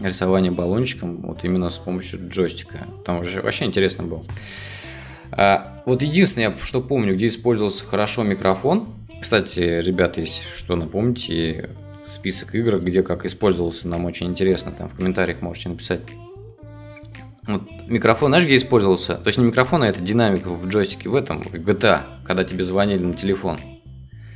рисование 0.00 0.52
баллончиком 0.52 1.16
вот 1.22 1.44
именно 1.44 1.70
с 1.70 1.78
помощью 1.78 2.28
джойстика. 2.28 2.86
Там 3.04 3.20
уже 3.20 3.42
вообще 3.42 3.64
интересно 3.64 4.04
было. 4.04 4.24
А, 5.32 5.82
вот 5.86 6.02
единственное, 6.02 6.56
что 6.62 6.80
помню, 6.80 7.14
где 7.14 7.26
использовался 7.26 7.84
хорошо 7.84 8.22
микрофон. 8.22 8.88
Кстати, 9.20 9.60
ребята, 9.60 10.20
если 10.20 10.44
что, 10.56 10.76
напомните 10.76 11.70
список 12.08 12.54
игр, 12.54 12.78
где 12.78 13.02
как 13.02 13.26
использовался, 13.26 13.88
нам 13.88 14.04
очень 14.04 14.28
интересно. 14.28 14.72
Там 14.72 14.88
в 14.88 14.94
комментариях 14.94 15.42
можете 15.42 15.68
написать. 15.68 16.00
Вот, 17.48 17.62
микрофон, 17.86 18.28
знаешь, 18.28 18.44
где 18.44 18.56
использовался? 18.56 19.14
То 19.14 19.28
есть 19.28 19.38
не 19.38 19.44
микрофон, 19.46 19.82
а 19.82 19.88
это 19.88 20.02
динамика 20.02 20.50
в 20.50 20.68
джойстике 20.68 21.08
в 21.08 21.14
этом, 21.14 21.42
в 21.42 21.46
GTA, 21.54 22.02
когда 22.22 22.44
тебе 22.44 22.62
звонили 22.62 23.02
на 23.02 23.14
телефон. 23.14 23.58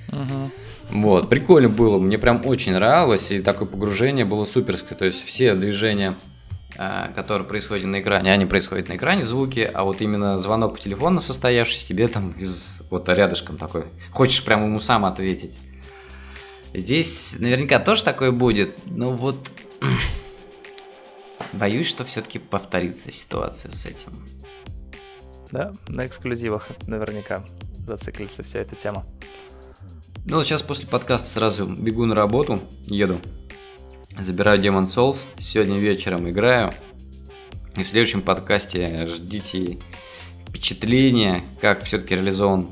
Угу. 0.08 0.50
Вот, 0.92 1.28
прикольно 1.28 1.68
было, 1.68 1.98
мне 1.98 2.16
прям 2.16 2.40
очень 2.46 2.72
нравилось, 2.72 3.30
и 3.30 3.42
такое 3.42 3.68
погружение 3.68 4.24
было 4.24 4.46
суперское. 4.46 4.96
То 4.96 5.04
есть 5.04 5.22
все 5.26 5.54
движения, 5.54 6.16
а, 6.78 7.08
которые 7.14 7.46
происходят 7.46 7.86
на 7.86 8.00
экране, 8.00 8.32
они 8.32 8.46
происходят 8.46 8.88
на 8.88 8.96
экране, 8.96 9.24
звуки, 9.24 9.70
а 9.72 9.84
вот 9.84 10.00
именно 10.00 10.38
звонок 10.38 10.76
по 10.76 10.80
телефону 10.80 11.20
состоявшийся 11.20 11.86
тебе 11.86 12.08
там 12.08 12.32
из, 12.38 12.78
вот 12.88 13.10
рядышком 13.10 13.58
такой. 13.58 13.84
Хочешь 14.10 14.42
прям 14.42 14.64
ему 14.64 14.80
сам 14.80 15.04
ответить. 15.04 15.58
Здесь 16.72 17.36
наверняка 17.38 17.78
тоже 17.78 18.04
такое 18.04 18.32
будет, 18.32 18.78
но 18.86 19.12
вот 19.12 19.36
Боюсь, 21.52 21.86
что 21.86 22.04
все-таки 22.04 22.38
повторится 22.38 23.12
ситуация 23.12 23.70
с 23.70 23.86
этим. 23.86 24.12
Да, 25.50 25.72
на 25.88 26.06
эксклюзивах 26.06 26.68
наверняка 26.86 27.44
зациклится 27.86 28.42
вся 28.42 28.60
эта 28.60 28.74
тема. 28.74 29.04
Ну 30.24 30.36
вот 30.36 30.46
сейчас 30.46 30.62
после 30.62 30.86
подкаста 30.86 31.28
сразу 31.28 31.66
бегу 31.66 32.06
на 32.06 32.14
работу, 32.14 32.60
еду, 32.86 33.20
забираю 34.18 34.60
Demon 34.60 34.86
Souls, 34.86 35.18
сегодня 35.38 35.78
вечером 35.78 36.30
играю. 36.30 36.72
И 37.76 37.82
в 37.82 37.88
следующем 37.88 38.22
подкасте 38.22 39.06
ждите 39.06 39.78
впечатления, 40.46 41.42
как 41.60 41.82
все-таки 41.84 42.14
реализован 42.14 42.68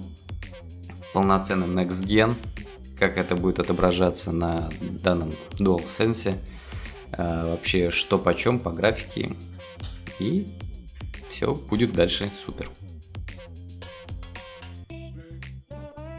полноценный 1.13 1.67
Next 1.67 2.03
Gen, 2.03 2.35
как 2.99 3.17
это 3.17 3.35
будет 3.35 3.59
отображаться 3.59 4.31
на 4.31 4.71
данном 5.03 5.35
DualSense. 5.59 6.37
А, 7.13 7.51
вообще 7.51 7.91
что 7.91 8.19
почем 8.19 8.59
по 8.61 8.71
графике. 8.71 9.31
И 10.19 10.47
все 11.31 11.55
будет 11.55 11.93
дальше 11.93 12.31
супер. 12.45 12.71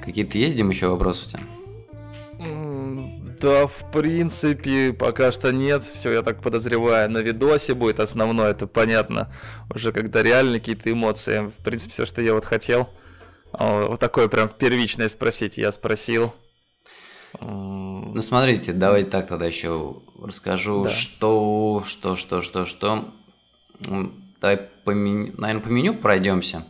Какие-то 0.03 0.37
есть, 0.37 0.55
Дим, 0.55 0.69
еще 0.69 0.87
вопросы 0.87 1.25
у 1.25 1.29
тебя? 1.29 1.41
Да, 3.39 3.65
в 3.65 3.91
принципе, 3.91 4.93
пока 4.93 5.31
что 5.31 5.51
нет. 5.51 5.83
Все, 5.83 6.11
я 6.11 6.21
так 6.21 6.41
подозреваю, 6.41 7.09
на 7.09 7.19
видосе 7.19 7.73
будет 7.73 7.99
основное, 7.99 8.51
это 8.51 8.67
понятно. 8.67 9.33
Уже 9.73 9.91
когда 9.91 10.21
реально 10.21 10.59
какие-то 10.59 10.91
эмоции. 10.91 11.51
В 11.57 11.63
принципе, 11.63 11.91
все, 11.91 12.05
что 12.05 12.21
я 12.21 12.35
вот 12.35 12.45
хотел. 12.45 12.89
Вот 13.51 13.99
такое 13.99 14.27
прям 14.27 14.47
первичное 14.47 15.07
спросить, 15.07 15.57
я 15.57 15.71
спросил. 15.71 16.33
Ну, 17.39 18.21
смотрите, 18.21 18.73
давайте 18.73 19.09
так 19.09 19.27
тогда 19.27 19.45
еще 19.45 19.97
расскажу, 20.21 20.83
да. 20.83 20.89
что, 20.89 21.83
что, 21.85 22.15
что, 22.15 22.41
что, 22.41 22.65
что. 22.65 23.13
Давай, 24.41 24.57
по 24.83 24.91
меню, 24.91 25.33
наверное, 25.37 25.63
по 25.63 25.69
меню 25.69 25.93
пройдемся. 25.93 26.65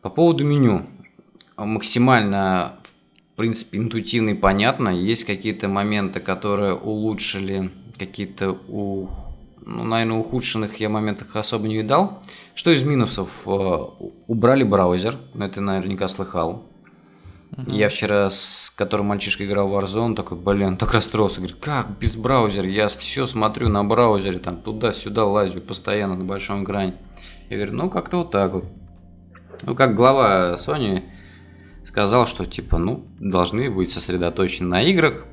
По 0.00 0.10
поводу 0.10 0.44
меню. 0.44 0.86
Максимально 1.56 2.78
в 3.32 3.36
принципе, 3.36 3.78
интуитивно 3.78 4.30
и 4.30 4.34
понятно. 4.34 4.90
Есть 4.90 5.24
какие-то 5.24 5.68
моменты, 5.68 6.20
которые 6.20 6.74
улучшили, 6.74 7.70
какие-то 7.98 8.58
у 8.68 9.08
ну, 9.64 9.84
наверное, 9.84 10.18
ухудшенных 10.18 10.80
я 10.80 10.88
моментах 10.88 11.36
особо 11.36 11.68
не 11.68 11.76
видал. 11.76 12.20
Что 12.54 12.72
из 12.72 12.82
минусов? 12.82 13.42
Э, 13.46 13.84
убрали 14.26 14.64
браузер, 14.64 15.16
но 15.34 15.46
это 15.46 15.60
наверняка 15.60 16.08
слыхал. 16.08 16.64
Uh-huh. 17.52 17.70
Я 17.70 17.90
вчера 17.90 18.30
с 18.30 18.72
которым 18.74 19.06
мальчишка 19.06 19.44
играл 19.44 19.68
в 19.68 19.74
Warzone, 19.74 20.14
такой, 20.14 20.38
блин, 20.38 20.78
так 20.78 20.94
расстроился. 20.94 21.36
Говорит, 21.36 21.58
как 21.60 21.98
без 21.98 22.16
браузера? 22.16 22.66
Я 22.66 22.88
все 22.88 23.26
смотрю 23.26 23.68
на 23.68 23.84
браузере, 23.84 24.38
там 24.38 24.56
туда-сюда 24.62 25.26
лазю 25.26 25.60
постоянно 25.60 26.16
на 26.16 26.24
большом 26.24 26.64
экране. 26.64 26.94
Я 27.50 27.56
говорю, 27.56 27.74
ну 27.74 27.90
как-то 27.90 28.18
вот 28.18 28.30
так 28.30 28.52
вот. 28.54 28.64
Ну 29.62 29.74
как 29.74 29.94
глава 29.94 30.54
Sony 30.54 31.02
сказал, 31.84 32.26
что 32.26 32.46
типа, 32.46 32.78
ну, 32.78 33.04
должны 33.20 33.70
быть 33.70 33.92
сосредоточены 33.92 34.68
на 34.68 34.82
играх, 34.82 35.26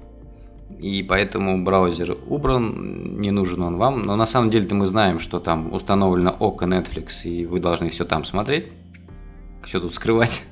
и 0.77 1.01
поэтому 1.03 1.63
браузер 1.63 2.17
убран, 2.27 3.19
не 3.19 3.31
нужен 3.31 3.61
он 3.61 3.77
вам. 3.77 4.01
Но 4.01 4.17
на 4.17 4.25
самом 4.25 4.49
деле-то 4.49 4.75
мы 4.75 4.85
знаем, 4.85 5.19
что 5.19 5.39
там 5.39 5.73
установлено 5.73 6.35
ОКО 6.37 6.65
Netflix, 6.65 7.23
и 7.23 7.45
вы 7.45 7.59
должны 7.59 7.89
все 7.89 8.03
там 8.03 8.25
смотреть. 8.25 8.67
Все 9.63 9.79
тут 9.79 9.95
скрывать. 9.95 10.43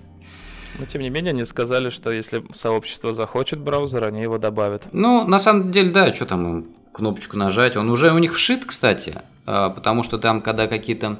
Но 0.79 0.85
тем 0.85 1.01
не 1.01 1.09
менее, 1.09 1.31
они 1.31 1.45
сказали, 1.45 1.89
что 1.89 2.11
если 2.11 2.43
сообщество 2.51 3.13
захочет 3.13 3.59
браузер, 3.59 4.03
они 4.03 4.21
его 4.21 4.37
добавят. 4.37 4.83
Ну, 4.91 5.27
на 5.27 5.39
самом 5.39 5.71
деле, 5.71 5.91
да, 5.91 6.13
что 6.13 6.25
там 6.25 6.67
кнопочку 6.91 7.37
нажать. 7.37 7.75
Он 7.75 7.89
уже 7.89 8.11
у 8.11 8.17
них 8.17 8.33
вшит, 8.33 8.65
кстати, 8.65 9.21
а, 9.45 9.69
потому 9.69 10.03
что 10.03 10.17
там, 10.17 10.41
когда 10.41 10.67
какие-то 10.67 11.19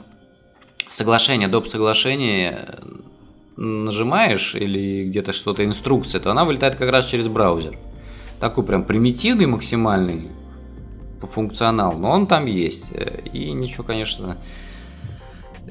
соглашения, 0.90 1.48
доп. 1.48 1.68
соглашения 1.68 2.80
нажимаешь 3.56 4.56
или 4.56 5.06
где-то 5.06 5.34
что-то 5.34 5.64
инструкция, 5.66 6.22
то 6.22 6.32
она 6.32 6.46
вылетает 6.46 6.76
как 6.76 6.90
раз 6.90 7.06
через 7.06 7.28
браузер. 7.28 7.78
Такой 8.40 8.64
прям 8.64 8.84
примитивный 8.84 9.48
максимальный 9.48 10.30
по 11.20 11.28
функционалу, 11.28 11.98
но 11.98 12.12
он 12.12 12.28
там 12.28 12.46
есть. 12.46 12.92
И 13.34 13.52
ничего, 13.52 13.84
конечно, 13.84 14.38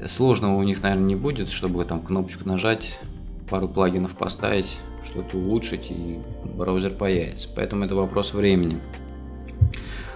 сложного 0.05 0.55
у 0.55 0.63
них, 0.63 0.81
наверное, 0.81 1.05
не 1.05 1.15
будет, 1.15 1.51
чтобы 1.51 1.85
там 1.85 2.01
кнопочку 2.01 2.47
нажать, 2.47 2.99
пару 3.49 3.67
плагинов 3.67 4.15
поставить, 4.15 4.79
что-то 5.05 5.37
улучшить 5.37 5.89
и 5.89 6.19
браузер 6.43 6.93
появится. 6.93 7.49
Поэтому 7.55 7.85
это 7.85 7.95
вопрос 7.95 8.33
времени. 8.33 8.79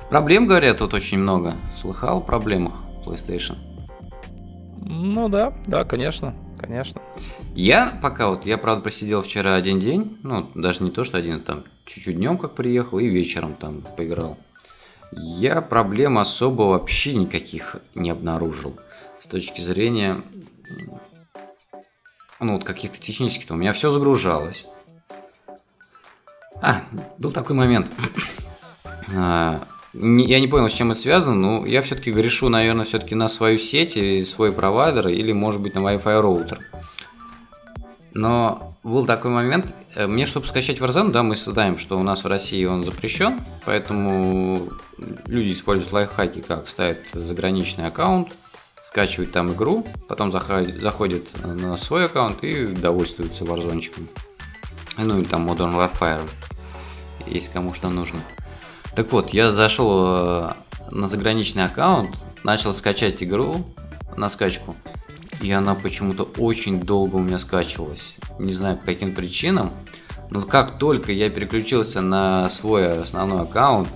Проблем, 0.10 0.46
говорят, 0.46 0.80
тут 0.80 0.94
очень 0.94 1.20
много. 1.20 1.56
Слыхал 1.80 2.18
о 2.18 2.22
проблемах 2.22 2.74
PlayStation? 3.06 3.56
Ну 4.82 5.30
да, 5.30 5.54
да, 5.68 5.86
конечно, 5.86 6.36
конечно. 6.58 7.02
Я 7.56 7.98
пока 8.02 8.30
вот, 8.30 8.46
я 8.46 8.58
правда 8.58 8.84
просидел 8.84 9.22
вчера 9.22 9.56
один 9.56 9.80
день, 9.80 10.18
ну 10.24 10.50
даже 10.56 10.84
не 10.84 10.92
то, 10.92 11.04
что 11.04 11.18
один, 11.18 11.42
там 11.42 11.64
чуть-чуть 11.86 12.16
днем 12.16 12.38
как 12.38 12.56
приехал 12.56 13.00
и 13.00 13.08
вечером 13.08 13.56
там 13.56 13.84
поиграл. 13.96 14.38
Я 15.12 15.62
проблем 15.62 16.18
особо 16.18 16.64
вообще 16.64 17.14
никаких 17.16 17.78
не 17.96 18.10
обнаружил 18.10 18.78
с 19.20 19.28
точки 19.28 19.60
зрения, 19.62 20.22
ну 22.42 22.54
вот 22.54 22.64
каких-то 22.64 23.00
технических, 23.00 23.52
у 23.52 23.56
меня 23.56 23.74
все 23.74 23.92
загружалось. 23.92 24.66
А, 26.62 26.84
был 27.18 27.32
такой 27.32 27.56
момент. 27.56 27.92
А, 29.14 29.68
я 29.94 30.40
не 30.40 30.48
понял, 30.48 30.70
с 30.70 30.74
чем 30.74 30.92
это 30.92 31.02
связано, 31.02 31.36
но 31.36 31.66
я 31.66 31.82
все-таки 31.82 32.14
грешу, 32.14 32.48
наверное, 32.48 32.86
все-таки 32.86 33.14
на 33.14 33.28
свою 33.28 33.60
сеть 33.60 33.98
и 33.98 34.24
свой 34.24 34.54
провайдер, 34.54 35.10
или, 35.10 35.34
может 35.34 35.60
быть, 35.60 35.76
на 35.76 35.80
Wi-Fi 35.80 36.22
роутер. 36.22 36.60
Но 38.14 38.78
был 38.84 39.06
такой 39.06 39.32
момент, 39.32 39.66
э, 39.96 40.08
мне, 40.08 40.26
чтобы 40.26 40.48
скачать 40.48 40.80
Warzone, 40.80 41.12
да, 41.12 41.24
мы 41.24 41.36
создаем, 41.36 41.78
что 41.78 41.98
у 41.98 42.04
нас 42.04 42.24
в 42.24 42.28
России 42.28 42.64
он 42.64 42.86
запрещен, 42.86 43.42
поэтому 43.66 44.70
люди 45.26 45.52
используют 45.52 45.92
лайфхаки, 45.92 46.40
как 46.40 46.70
ставят 46.70 47.00
заграничный 47.14 47.88
аккаунт, 47.88 48.34
скачивают 48.84 49.32
там 49.32 49.54
игру, 49.54 49.86
потом 50.08 50.32
заходят, 50.32 50.82
заходят 50.82 51.24
на 51.44 51.78
свой 51.78 52.06
аккаунт 52.06 52.44
и 52.44 52.68
довольствуются 52.68 53.44
Warzone. 53.44 54.10
Ну 54.98 55.20
или 55.20 55.26
там 55.26 55.50
Modern 55.50 55.74
Warfare, 55.74 56.28
если 57.26 57.52
кому 57.52 57.74
что 57.74 57.90
нужно. 57.90 58.20
Так 58.96 59.12
вот, 59.12 59.30
я 59.30 59.52
зашел 59.52 60.04
э, 60.06 60.54
на 60.92 61.08
заграничный 61.08 61.64
аккаунт, 61.64 62.18
начал 62.44 62.74
скачать 62.74 63.24
игру 63.24 63.66
на 64.18 64.30
скачку, 64.30 64.76
и 65.42 65.52
она 65.52 65.76
почему-то 65.76 66.24
очень 66.38 66.82
долго 66.82 67.16
у 67.16 67.20
меня 67.20 67.40
скачивалась. 67.40 68.16
Не 68.38 68.54
знаю 68.54 68.78
по 68.78 68.88
каким 68.88 69.16
причинам, 69.16 69.72
но 70.30 70.44
как 70.44 70.78
только 70.78 71.12
я 71.12 71.30
переключился 71.30 72.02
на 72.02 72.50
свой 72.50 73.02
основной 73.02 73.44
аккаунт, 73.44 73.88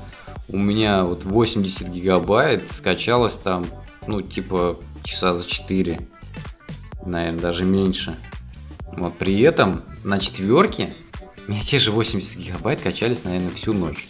у 0.48 0.58
меня 0.58 1.04
вот 1.04 1.24
80 1.24 1.90
гигабайт 1.90 2.72
скачалось 2.72 3.36
там, 3.36 3.66
ну, 4.08 4.22
типа, 4.22 4.78
часа 5.04 5.34
за 5.34 5.46
4, 5.46 6.00
наверное, 7.06 7.40
даже 7.40 7.64
меньше. 7.64 8.18
Вот, 8.94 9.18
при 9.18 9.40
этом 9.42 9.84
на 10.04 10.20
четверке 10.20 10.94
у 11.48 11.52
меня 11.52 11.62
те 11.62 11.80
же 11.80 11.92
80 11.92 12.40
гигабайт 12.40 12.82
качались, 12.82 13.24
наверное, 13.24 13.52
всю 13.52 13.74
ночь 13.74 14.08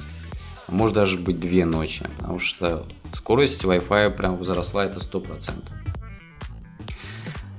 а 0.67 0.71
может 0.71 0.95
даже 0.95 1.17
быть 1.17 1.39
две 1.39 1.65
ночи, 1.65 2.05
потому 2.17 2.39
что 2.39 2.85
скорость 3.13 3.63
Wi-Fi 3.63 4.11
прям 4.11 4.37
возросла, 4.37 4.85
это 4.85 4.99
100%. 4.99 5.53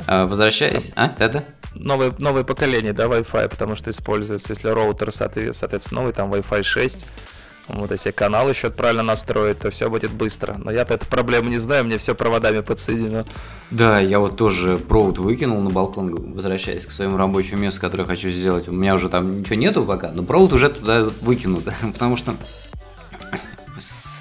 А, 0.08 0.26
возвращаясь... 0.26 0.90
А, 0.96 1.08
да-да? 1.08 1.44
Новое, 1.74 2.12
новое 2.18 2.42
поколение, 2.42 2.92
да, 2.92 3.04
Wi-Fi, 3.04 3.48
потому 3.48 3.74
что 3.76 3.90
используется, 3.90 4.54
если 4.54 4.68
роутер, 4.68 5.12
соответственно, 5.12 6.00
новый, 6.00 6.12
там 6.12 6.32
Wi-Fi 6.32 6.62
6, 6.62 7.06
вот 7.68 7.90
если 7.90 8.12
канал 8.12 8.48
еще 8.48 8.70
правильно 8.70 9.02
настроить, 9.02 9.58
то 9.58 9.70
все 9.70 9.90
будет 9.90 10.12
быстро. 10.12 10.56
Но 10.58 10.70
я-то 10.70 10.94
эту 10.94 11.06
проблему 11.06 11.48
не 11.48 11.58
знаю, 11.58 11.84
мне 11.84 11.98
все 11.98 12.14
проводами 12.14 12.60
подсоединено. 12.60 13.24
Да, 13.70 13.98
я 13.98 14.20
вот 14.20 14.36
тоже 14.36 14.78
провод 14.78 15.18
выкинул 15.18 15.60
на 15.60 15.70
балкон, 15.70 16.32
возвращаясь 16.32 16.86
к 16.86 16.92
своему 16.92 17.16
рабочему 17.16 17.62
месту, 17.62 17.80
которое 17.80 18.04
хочу 18.04 18.30
сделать. 18.30 18.68
У 18.68 18.72
меня 18.72 18.94
уже 18.94 19.08
там 19.08 19.40
ничего 19.40 19.56
нету 19.56 19.84
пока, 19.84 20.12
но 20.12 20.22
провод 20.22 20.52
уже 20.52 20.68
туда 20.68 21.08
выкинут, 21.22 21.64
потому 21.92 22.16
что 22.16 22.36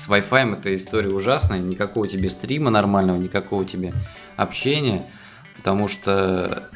с 0.06 0.08
Wi-Fi 0.10 0.60
эта 0.60 0.76
история 0.76 1.10
ужасная, 1.10 1.60
никакого 1.60 2.08
тебе 2.08 2.30
стрима 2.30 2.72
нормального, 2.72 3.18
никакого 3.18 3.64
тебе 3.66 3.94
общения, 4.38 5.04
потому 5.58 5.88
что, 5.88 6.70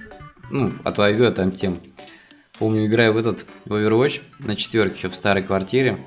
ну, 0.52 0.72
отойду 0.84 1.24
я 1.24 1.32
там 1.32 1.52
тем. 1.52 1.80
Помню, 2.60 2.86
играю 2.86 3.14
в 3.14 3.18
этот, 3.18 3.46
в 3.66 3.74
Overwatch 3.74 4.22
на 4.40 4.56
четверке 4.56 4.98
еще 4.98 5.10
в 5.10 5.16
старой 5.16 5.44
квартире, 5.44 5.98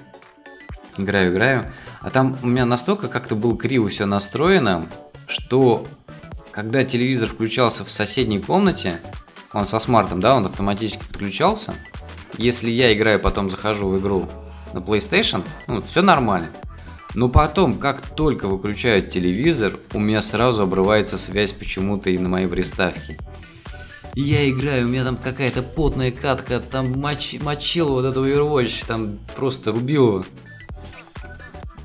играю, 0.96 1.32
играю, 1.32 1.72
а 2.00 2.10
там 2.10 2.36
у 2.42 2.46
меня 2.46 2.64
настолько 2.64 3.08
как-то 3.08 3.34
было 3.34 3.56
криво 3.56 3.88
все 3.88 4.06
настроено, 4.06 4.88
что 5.26 5.86
когда 6.50 6.84
телевизор 6.84 7.28
включался 7.28 7.84
в 7.84 7.90
соседней 7.90 8.40
комнате, 8.40 9.00
он 9.52 9.66
со 9.66 9.78
смартом, 9.78 10.20
да, 10.20 10.36
он 10.36 10.46
автоматически 10.46 11.04
подключался, 11.04 11.74
если 12.38 12.70
я 12.70 12.92
играю, 12.92 13.20
потом 13.20 13.50
захожу 13.50 13.88
в 13.88 13.98
игру 14.00 14.28
на 14.72 14.78
PlayStation, 14.78 15.44
ну, 15.66 15.82
все 15.82 16.02
нормально. 16.02 16.48
Но 17.14 17.28
потом, 17.28 17.78
как 17.78 18.06
только 18.14 18.48
выключают 18.48 19.10
телевизор, 19.10 19.78
у 19.92 20.00
меня 20.00 20.22
сразу 20.22 20.62
обрывается 20.62 21.18
связь 21.18 21.52
почему-то 21.52 22.08
и 22.08 22.16
на 22.16 22.30
моей 22.30 22.48
приставке. 22.48 23.18
Я 24.14 24.48
играю, 24.48 24.86
у 24.86 24.88
меня 24.88 25.04
там 25.04 25.16
какая-то 25.16 25.62
потная 25.62 26.10
катка, 26.10 26.60
там 26.60 26.92
моч, 26.92 27.34
мочил 27.40 27.88
вот 27.88 28.04
этого 28.04 28.26
Overwatch, 28.26 28.84
там 28.86 29.18
просто 29.36 29.72
рубил 29.72 30.08
его. 30.08 30.24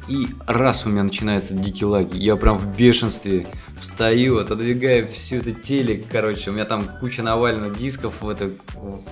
И 0.07 0.27
раз 0.45 0.85
у 0.85 0.89
меня 0.89 1.03
начинаются 1.03 1.53
дикие 1.53 1.87
лаги, 1.87 2.17
я 2.17 2.37
прям 2.37 2.57
в 2.57 2.75
бешенстве 2.77 3.45
встаю, 3.81 4.37
отодвигаю 4.37 5.07
всю 5.07 5.37
эту 5.37 5.51
телек, 5.51 6.05
короче, 6.09 6.49
у 6.49 6.53
меня 6.53 6.63
там 6.63 6.83
куча 6.99 7.21
навалена 7.21 7.69
дисков 7.69 8.21
в, 8.21 8.29
это, 8.29 8.51
в 8.69 9.03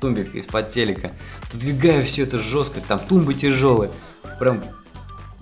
тумбик 0.00 0.34
из-под 0.34 0.70
телека. 0.70 1.12
Отодвигаю 1.46 2.04
все 2.04 2.22
это 2.22 2.38
жестко, 2.38 2.80
там 2.80 2.98
тумбы 2.98 3.34
тяжелые. 3.34 3.90
Прям 4.38 4.62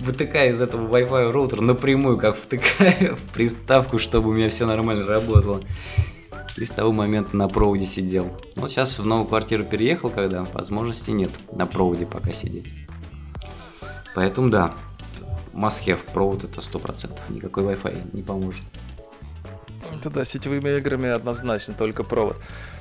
вытыкаю 0.01 0.53
из 0.53 0.61
этого 0.61 0.89
Wi-Fi 0.89 1.31
роутера 1.31 1.61
напрямую, 1.61 2.19
как 2.19 2.37
втыкаю 2.37 3.17
в 3.17 3.33
приставку, 3.33 3.99
чтобы 3.99 4.31
у 4.31 4.33
меня 4.33 4.51
все 4.51 4.67
нормально 4.67 5.07
работало. 5.07 5.63
И 6.57 6.65
с 6.65 6.71
того 6.71 6.93
момента 6.93 7.37
на 7.37 7.49
проводе 7.49 7.87
сидел. 7.87 8.37
Вот 8.57 8.73
сейчас 8.73 8.99
в 8.99 9.07
новую 9.07 9.29
квартиру 9.29 9.65
переехал, 9.65 10.11
когда 10.11 10.45
возможности 10.53 11.13
нет 11.13 11.31
на 11.53 11.67
проводе 11.67 12.05
пока 12.07 12.33
сидеть. 12.33 12.67
Поэтому 14.15 14.51
да, 14.51 14.75
must 15.53 15.85
have 15.87 16.01
провод 16.13 16.45
это 16.45 16.61
100%, 16.61 17.19
никакой 17.31 17.65
Wi-Fi 17.65 18.11
не 18.15 18.23
поможет. 18.23 18.63
Это 19.93 20.11
да, 20.11 20.25
сетевыми 20.25 20.77
играми 20.77 21.09
однозначно 21.09 21.75
только 21.75 22.05
провод. 22.05 22.37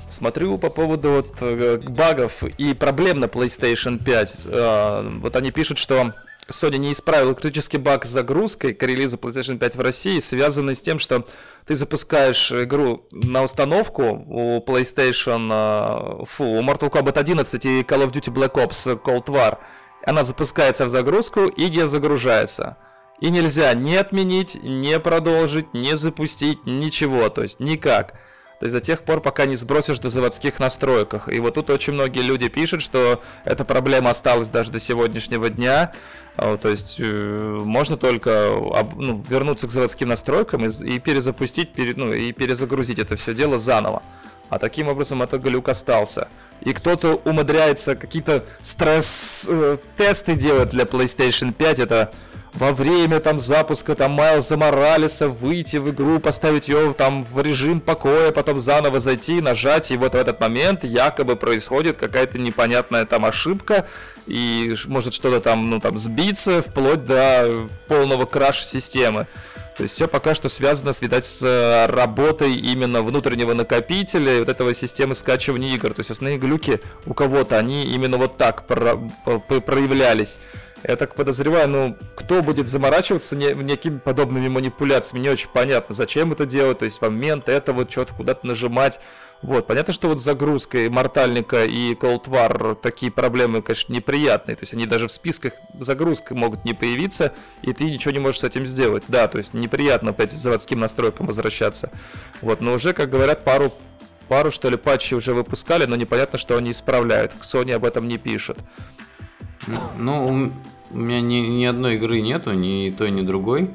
Смотрю 0.08 0.56
по 0.56 0.70
поводу 0.70 1.10
вот 1.10 1.36
э, 1.40 1.78
багов 1.86 2.42
и 2.42 2.72
проблем 2.72 3.20
на 3.20 3.26
PlayStation 3.26 4.02
5. 4.02 4.48
Э, 4.50 5.10
вот 5.20 5.36
они 5.36 5.50
пишут, 5.50 5.76
что 5.76 6.12
Sony 6.48 6.78
не 6.78 6.92
исправил 6.92 7.34
критический 7.34 7.76
баг 7.76 8.06
с 8.06 8.08
загрузкой 8.08 8.72
к 8.72 8.82
релизу 8.82 9.18
PlayStation 9.18 9.58
5 9.58 9.76
в 9.76 9.80
России, 9.80 10.18
связанный 10.18 10.74
с 10.74 10.80
тем, 10.80 10.98
что 10.98 11.26
ты 11.66 11.74
запускаешь 11.74 12.50
игру 12.52 13.06
на 13.12 13.42
установку 13.42 14.24
у 14.26 14.64
PlayStation, 14.64 15.50
э, 15.52 16.24
фу, 16.24 16.44
у 16.44 16.62
Mortal 16.62 16.90
Kombat 16.90 17.18
11 17.18 17.64
и 17.66 17.80
Call 17.82 18.06
of 18.06 18.12
Duty 18.12 18.32
Black 18.32 18.54
Ops 18.54 19.00
Cold 19.02 19.26
War. 19.26 19.58
Она 20.04 20.22
запускается 20.22 20.84
в 20.84 20.88
загрузку 20.88 21.46
и 21.46 21.68
не 21.68 21.86
загружается. 21.86 22.76
И 23.20 23.30
нельзя 23.30 23.74
не 23.74 23.96
отменить, 23.96 24.62
не 24.62 24.98
продолжить, 25.00 25.74
не 25.74 25.96
запустить, 25.96 26.66
ничего, 26.66 27.28
то 27.28 27.42
есть 27.42 27.58
никак. 27.58 28.14
То 28.60 28.64
есть 28.64 28.74
до 28.74 28.80
тех 28.80 29.04
пор, 29.04 29.20
пока 29.20 29.46
не 29.46 29.54
сбросишь 29.54 30.00
до 30.00 30.08
заводских 30.08 30.58
настроек. 30.58 31.28
И 31.28 31.38
вот 31.38 31.54
тут 31.54 31.70
очень 31.70 31.92
многие 31.92 32.22
люди 32.22 32.48
пишут, 32.48 32.82
что 32.82 33.22
эта 33.44 33.64
проблема 33.64 34.10
осталась 34.10 34.48
даже 34.48 34.72
до 34.72 34.80
сегодняшнего 34.80 35.48
дня. 35.48 35.92
А, 36.36 36.56
то 36.56 36.68
есть 36.68 36.96
э, 36.98 37.58
можно 37.62 37.96
только 37.96 38.50
ну, 38.96 39.22
вернуться 39.28 39.68
к 39.68 39.70
заводским 39.70 40.08
настройкам 40.08 40.66
и, 40.66 40.84
и 40.84 40.98
перезапустить, 40.98 41.72
пере, 41.72 41.94
ну, 41.96 42.12
и 42.12 42.32
перезагрузить 42.32 42.98
это 42.98 43.14
все 43.14 43.32
дело 43.32 43.58
заново. 43.58 44.02
А 44.48 44.58
таким 44.58 44.88
образом 44.88 45.22
это 45.22 45.38
глюк 45.38 45.68
остался. 45.68 46.28
И 46.60 46.72
кто-то 46.72 47.20
умудряется 47.24 47.94
какие-то 47.96 48.44
стресс-тесты 48.62 50.32
э, 50.32 50.36
делать 50.36 50.70
для 50.70 50.84
PlayStation 50.84 51.52
5. 51.52 51.78
Это 51.78 52.12
во 52.54 52.72
время 52.72 53.20
там 53.20 53.38
запуска 53.38 53.94
там 53.94 54.12
Майлза 54.12 54.56
Моралеса 54.56 55.28
выйти 55.28 55.76
в 55.76 55.90
игру, 55.90 56.18
поставить 56.18 56.68
ее 56.68 56.92
там 56.94 57.24
в 57.24 57.40
режим 57.40 57.80
покоя, 57.80 58.32
потом 58.32 58.58
заново 58.58 59.00
зайти, 59.00 59.40
нажать, 59.40 59.90
и 59.90 59.96
вот 59.96 60.14
в 60.14 60.16
этот 60.16 60.40
момент 60.40 60.82
якобы 60.82 61.36
происходит 61.36 61.96
какая-то 61.96 62.38
непонятная 62.38 63.04
там 63.04 63.24
ошибка, 63.24 63.86
и 64.26 64.74
может 64.86 65.14
что-то 65.14 65.40
там, 65.40 65.70
ну 65.70 65.78
там 65.78 65.96
сбиться, 65.96 66.62
вплоть 66.62 67.04
до 67.04 67.68
полного 67.86 68.24
краша 68.24 68.64
системы. 68.64 69.26
То 69.78 69.84
есть 69.84 69.94
все 69.94 70.08
пока 70.08 70.34
что 70.34 70.48
связано, 70.48 70.90
видать, 71.00 71.24
с 71.24 71.40
э, 71.40 71.86
работой 71.86 72.52
именно 72.56 73.00
внутреннего 73.02 73.54
накопителя 73.54 74.36
и 74.36 74.40
вот 74.40 74.48
этого 74.48 74.74
системы 74.74 75.14
скачивания 75.14 75.72
игр. 75.76 75.94
То 75.94 76.00
есть 76.00 76.10
основные 76.10 76.36
глюки 76.36 76.80
у 77.06 77.14
кого-то, 77.14 77.56
они 77.56 77.84
именно 77.84 78.16
вот 78.16 78.36
так 78.36 78.66
про- 78.66 78.96
проявлялись. 79.60 80.40
Я 80.86 80.96
так 80.96 81.14
подозреваю, 81.14 81.68
ну, 81.68 81.96
кто 82.14 82.42
будет 82.42 82.68
заморачиваться 82.68 83.36
не, 83.36 83.52
некими 83.52 83.98
подобными 83.98 84.48
манипуляциями, 84.48 85.24
не 85.24 85.30
очень 85.30 85.48
понятно, 85.52 85.94
зачем 85.94 86.32
это 86.32 86.46
делать, 86.46 86.78
то 86.78 86.84
есть 86.84 86.98
в 86.98 87.02
момент 87.02 87.48
это 87.48 87.72
вот 87.72 87.90
что-то 87.90 88.14
куда-то 88.14 88.46
нажимать. 88.46 89.00
Вот, 89.42 89.66
понятно, 89.66 89.92
что 89.92 90.08
вот 90.08 90.20
с 90.20 90.24
загрузкой 90.24 90.88
Мортальника 90.88 91.64
и 91.64 91.94
Cold 91.94 92.24
War 92.24 92.76
такие 92.76 93.10
проблемы, 93.10 93.62
конечно, 93.62 93.92
неприятные, 93.92 94.56
то 94.56 94.62
есть 94.62 94.72
они 94.72 94.86
даже 94.86 95.08
в 95.08 95.12
списках 95.12 95.54
загрузки 95.74 96.32
могут 96.32 96.64
не 96.64 96.74
появиться, 96.74 97.32
и 97.62 97.72
ты 97.72 97.84
ничего 97.84 98.12
не 98.12 98.20
можешь 98.20 98.40
с 98.40 98.44
этим 98.44 98.66
сделать. 98.66 99.04
Да, 99.08 99.28
то 99.28 99.38
есть 99.38 99.54
неприятно 99.54 100.10
опять 100.10 100.34
к 100.34 100.38
заводским 100.38 100.80
настройкам 100.80 101.26
возвращаться. 101.26 101.90
Вот, 102.40 102.60
но 102.60 102.74
уже, 102.74 102.92
как 102.92 103.10
говорят, 103.10 103.44
пару 103.44 103.72
пару, 104.28 104.50
что 104.50 104.68
ли, 104.68 104.76
патчей 104.76 105.16
уже 105.16 105.34
выпускали, 105.34 105.86
но 105.86 105.96
непонятно, 105.96 106.38
что 106.38 106.56
они 106.56 106.70
исправляют. 106.70 107.32
Sony 107.40 107.72
об 107.72 107.84
этом 107.84 108.06
не 108.06 108.18
пишут. 108.18 108.58
Ну, 109.96 110.52
у 110.90 110.96
меня 110.96 111.20
ни, 111.20 111.36
ни 111.36 111.64
одной 111.64 111.96
игры 111.96 112.20
нету, 112.20 112.52
ни 112.52 112.90
той, 112.90 113.10
ни 113.10 113.22
другой. 113.22 113.70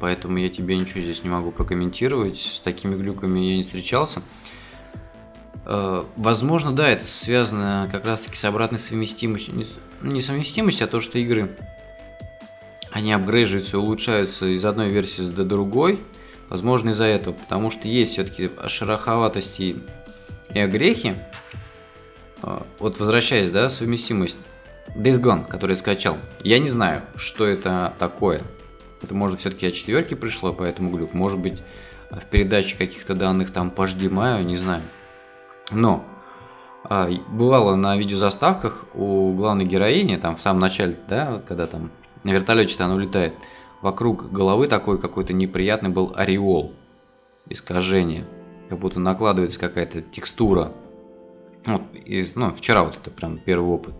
Поэтому 0.00 0.38
я 0.38 0.50
тебе 0.50 0.76
ничего 0.76 1.00
здесь 1.00 1.22
не 1.22 1.30
могу 1.30 1.50
прокомментировать. 1.50 2.38
С 2.38 2.60
такими 2.60 2.94
глюками 2.94 3.40
я 3.40 3.56
не 3.56 3.62
встречался. 3.62 4.22
Э, 5.64 6.04
возможно, 6.16 6.72
да, 6.72 6.88
это 6.88 7.04
связано 7.04 7.88
как 7.90 8.04
раз-таки 8.04 8.36
с 8.36 8.44
обратной 8.44 8.78
совместимостью. 8.78 9.54
Не 10.02 10.20
совместимостью, 10.20 10.84
а 10.84 10.88
то, 10.88 11.00
что 11.00 11.18
игры 11.18 11.56
они 12.94 13.12
апгрейживаются 13.12 13.76
и 13.76 13.80
улучшаются 13.80 14.46
из 14.46 14.64
одной 14.64 14.88
версии 14.90 15.22
до 15.22 15.44
другой. 15.44 16.00
Возможно, 16.48 16.90
из-за 16.90 17.04
этого. 17.04 17.34
Потому 17.34 17.70
что 17.70 17.88
есть 17.88 18.12
все-таки 18.12 18.50
шероховатости 18.66 19.76
и 20.52 20.58
огрехи. 20.58 21.16
Э, 22.42 22.60
вот 22.78 22.98
возвращаясь, 22.98 23.50
да, 23.50 23.70
совместимость. 23.70 24.36
Days 24.88 25.20
Gone, 25.22 25.46
который 25.46 25.76
скачал. 25.76 26.18
Я 26.42 26.58
не 26.58 26.68
знаю, 26.68 27.02
что 27.16 27.46
это 27.46 27.94
такое. 27.98 28.42
Это 29.02 29.14
может 29.14 29.40
все-таки 29.40 29.66
от 29.66 29.74
четверки 29.74 30.14
пришло, 30.14 30.52
поэтому 30.52 30.90
глюк. 30.90 31.12
Может 31.14 31.38
быть, 31.38 31.62
в 32.10 32.24
передаче 32.26 32.76
каких-то 32.76 33.14
данных 33.14 33.52
там 33.52 33.70
по 33.70 33.82
HDMI, 33.82 34.44
не 34.44 34.56
знаю. 34.56 34.82
Но 35.70 36.04
а, 36.84 37.08
бывало 37.28 37.76
на 37.76 37.96
видеозаставках 37.96 38.84
у 38.94 39.32
главной 39.32 39.64
героини, 39.64 40.16
там 40.16 40.36
в 40.36 40.42
самом 40.42 40.60
начале, 40.60 40.98
да, 41.08 41.42
когда 41.46 41.66
там 41.66 41.90
на 42.22 42.30
вертолете 42.30 42.82
она 42.82 42.94
улетает, 42.94 43.34
вокруг 43.80 44.30
головы 44.30 44.68
такой 44.68 44.98
какой-то 44.98 45.32
неприятный 45.32 45.90
был 45.90 46.12
ореол, 46.14 46.72
искажение, 47.48 48.26
как 48.68 48.78
будто 48.78 49.00
накладывается 49.00 49.58
какая-то 49.58 50.02
текстура. 50.02 50.72
Вот, 51.66 51.82
и, 51.94 52.26
ну, 52.34 52.52
вчера 52.52 52.84
вот 52.84 52.96
это 52.96 53.10
прям 53.10 53.38
первый 53.38 53.68
опыт. 53.68 53.94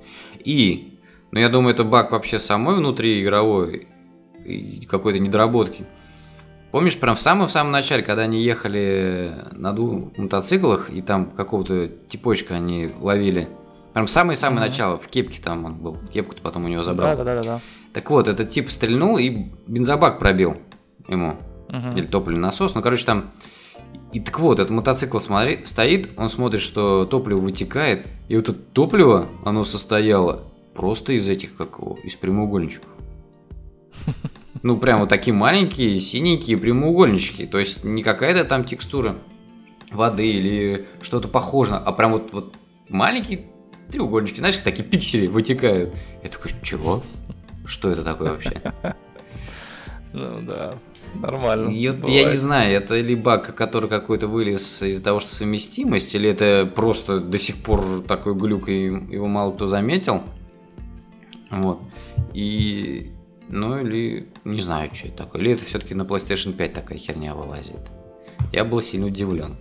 И, 0.45 1.01
ну 1.33 1.41
я 1.41 1.49
думаю, 1.49 1.75
это 1.75 1.85
баг 1.85 2.13
вообще 2.13 2.39
самой 2.39 2.77
внутри 2.77 3.23
игровой 3.23 3.89
какой-то 4.89 5.19
недоработки. 5.19 5.87
Помнишь, 6.71 6.99
прям 6.99 7.15
в 7.15 7.21
самом 7.21 7.49
самом 7.49 7.71
начале, 7.71 8.03
когда 8.03 8.23
они 8.23 8.43
ехали 8.43 9.33
на 9.53 9.73
двух 9.73 10.17
мотоциклах, 10.19 10.91
и 10.91 11.03
там 11.03 11.31
какого-то 11.31 11.89
типочка 12.09 12.55
они 12.55 12.91
ловили. 13.01 13.49
Прям 13.93 14.09
самое-самое 14.09 14.67
mm-hmm. 14.67 14.69
начало, 14.69 14.99
в 14.99 15.07
кепке 15.07 15.41
там 15.41 15.65
он 15.65 15.77
был. 15.77 15.97
Кепку-то 16.13 16.43
потом 16.43 16.65
у 16.65 16.69
него 16.69 16.83
забрал. 16.83 17.17
Да, 17.17 17.23
да, 17.23 17.37
да, 17.37 17.43
да. 17.43 17.61
Так 17.93 18.11
вот, 18.11 18.27
этот 18.27 18.51
тип 18.51 18.71
стрельнул 18.71 19.19
и 19.19 19.31
бензобак 19.69 20.19
пробил 20.19 20.57
ему. 21.07 21.37
Mm-hmm. 21.69 21.97
Или 21.97 22.07
топливный 22.07 22.43
насос. 22.43 22.75
Ну, 22.75 22.83
короче, 22.83 23.07
там 23.07 23.31
и 24.15 24.21
так 24.21 24.39
вот, 24.39 24.61
этот 24.61 24.71
мотоцикл 24.71 25.19
смотри, 25.19 25.67
стоит, 25.67 26.11
он 26.17 26.31
смотрит, 26.31 26.63
что 26.63 27.05
топливо 27.05 27.41
вытекает, 27.41 28.07
и 28.29 28.37
вот 28.37 28.49
это 28.49 28.59
топливо, 28.59 29.29
оно 29.45 29.65
состояло 29.65 30.45
просто 30.73 31.15
из 31.15 31.29
этих, 31.29 31.57
как 31.57 31.79
его, 31.79 31.99
из 32.05 32.15
прямоугольничков. 32.15 32.89
Ну, 34.63 34.79
прям 34.79 35.01
вот 35.01 35.09
такие 35.09 35.35
маленькие, 35.35 35.99
синенькие 35.99 36.57
прямоугольнички. 36.57 37.47
То 37.47 37.59
есть 37.59 37.85
не 37.85 38.03
какая-то 38.03 38.45
там 38.45 38.65
текстура 38.65 39.17
воды 39.91 40.31
или 40.31 40.87
что-то 41.03 41.27
похожее, 41.27 41.79
а 41.79 41.93
прям 41.93 42.13
вот, 42.13 42.33
вот 42.33 42.55
маленькие 42.89 43.47
треугольнички, 43.91 44.39
знаешь, 44.39 44.57
такие 44.57 44.85
пиксели 44.85 45.27
вытекают. 45.27 45.93
Я 46.23 46.31
такой, 46.31 46.53
чего? 46.63 47.03
Что 47.67 47.91
это 47.91 48.05
такое 48.05 48.31
вообще? 48.31 48.63
Ну 50.13 50.41
да. 50.43 50.73
Нормально. 51.15 51.71
Я, 51.71 51.95
я 52.07 52.31
не 52.31 52.37
знаю, 52.37 52.77
это 52.77 53.01
ли 53.01 53.15
баг, 53.15 53.55
который 53.55 53.89
какой-то 53.89 54.27
вылез 54.27 54.83
из-за 54.83 55.03
того, 55.03 55.21
что 55.21 55.35
совместимость, 55.35 56.15
или 56.15 56.29
это 56.29 56.71
просто 56.75 57.21
до 57.21 57.39
сих 57.39 57.63
пор 57.63 58.03
такой 58.07 58.35
глюк, 58.35 58.69
и 58.69 58.85
его 58.85 59.27
мало 59.27 59.53
кто 59.53 59.67
заметил. 59.67 60.23
Вот. 61.51 61.81
И... 62.33 63.13
Ну 63.49 63.79
или... 63.81 64.29
Не 64.45 64.61
знаю, 64.61 64.91
что 64.95 65.09
это 65.09 65.19
такое. 65.19 65.43
Или 65.43 65.53
это 65.53 65.65
все-таки 65.65 65.95
на 65.95 66.03
PlayStation 66.03 66.53
5 66.53 66.73
такая 66.73 66.99
херня 66.99 67.35
вылазит. 67.35 67.91
Я 68.53 68.65
был 68.65 68.81
сильно 68.83 69.07
удивлен. 69.07 69.57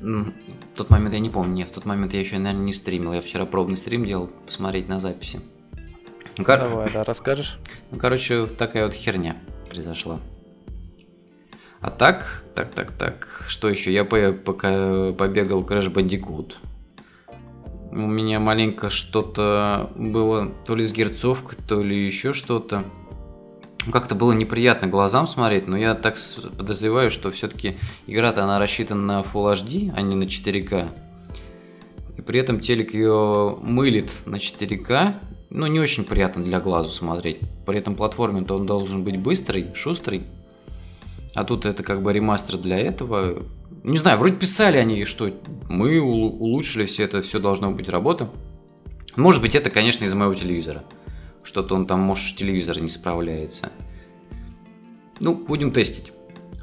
В 0.00 0.76
тот 0.76 0.90
момент 0.90 1.14
я 1.14 1.20
не 1.20 1.30
помню. 1.30 1.64
В 1.66 1.70
тот 1.70 1.84
момент 1.84 2.12
я 2.12 2.20
еще, 2.20 2.38
наверное, 2.38 2.66
не 2.66 2.72
стримил. 2.72 3.12
Я 3.12 3.20
вчера 3.20 3.46
пробный 3.46 3.76
стрим 3.76 4.04
делал, 4.04 4.30
посмотреть 4.46 4.88
на 4.88 4.98
записи. 4.98 5.40
Ну, 6.42 6.46
кор... 6.46 6.58
Давай, 6.58 6.90
да, 6.92 7.04
расскажешь? 7.04 7.60
Ну, 7.92 7.98
короче, 7.98 8.46
такая 8.46 8.86
вот 8.86 8.94
херня 8.94 9.36
произошла. 9.70 10.18
А 11.80 11.88
так, 11.88 12.44
так, 12.56 12.74
так, 12.74 12.90
так, 12.90 13.44
что 13.46 13.68
еще? 13.68 13.92
Я 13.92 14.04
пока 14.04 15.12
побегал 15.12 15.62
Crash 15.62 15.92
Bandicoot. 15.92 16.54
У 17.92 17.96
меня 17.96 18.40
маленько 18.40 18.90
что-то 18.90 19.92
было, 19.94 20.50
то 20.66 20.74
ли 20.74 20.84
с 20.84 20.92
герцовкой, 20.92 21.58
то 21.68 21.80
ли 21.80 22.06
еще 22.06 22.32
что-то. 22.32 22.86
Как-то 23.92 24.16
было 24.16 24.32
неприятно 24.32 24.88
глазам 24.88 25.28
смотреть, 25.28 25.68
но 25.68 25.76
я 25.76 25.94
так 25.94 26.16
подозреваю, 26.58 27.12
что 27.12 27.30
все-таки 27.30 27.78
игра-то 28.08 28.42
она 28.42 28.58
рассчитана 28.58 29.02
на 29.02 29.20
Full 29.20 29.52
HD, 29.52 29.92
а 29.94 30.02
не 30.02 30.16
на 30.16 30.24
4К. 30.24 30.88
И 32.18 32.20
при 32.20 32.40
этом 32.40 32.58
телек 32.58 32.94
ее 32.94 33.56
мылит 33.62 34.10
на 34.26 34.36
4К, 34.36 35.14
ну, 35.54 35.66
не 35.66 35.80
очень 35.80 36.04
приятно 36.04 36.42
для 36.42 36.60
глазу 36.60 36.88
смотреть. 36.88 37.40
При 37.66 37.78
этом 37.78 37.94
платформе 37.94 38.42
то 38.42 38.56
он 38.56 38.64
должен 38.64 39.04
быть 39.04 39.18
быстрый, 39.18 39.74
шустрый. 39.74 40.22
А 41.34 41.44
тут 41.44 41.66
это 41.66 41.82
как 41.82 42.02
бы 42.02 42.10
ремастер 42.12 42.56
для 42.56 42.78
этого. 42.78 43.42
Не 43.82 43.98
знаю, 43.98 44.18
вроде 44.18 44.36
писали 44.36 44.78
они, 44.78 45.04
что 45.04 45.30
мы 45.68 46.00
улучшили 46.00 46.86
все 46.86 47.04
это, 47.04 47.20
все 47.20 47.38
должно 47.38 47.70
быть 47.70 47.90
работа. 47.90 48.30
Может 49.16 49.42
быть, 49.42 49.54
это, 49.54 49.68
конечно, 49.68 50.06
из 50.06 50.14
моего 50.14 50.34
телевизора. 50.34 50.84
Что-то 51.42 51.74
он 51.74 51.86
там, 51.86 52.00
может, 52.00 52.34
телевизор 52.36 52.80
не 52.80 52.88
справляется. 52.88 53.72
Ну, 55.20 55.34
будем 55.34 55.70
тестить. 55.70 56.12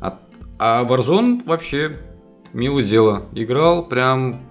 А, 0.01 0.19
а 0.57 0.83
Warzone 0.83 1.45
вообще 1.45 1.97
милое 2.53 2.83
дело. 2.83 3.27
Играл 3.33 3.87
прям 3.87 4.41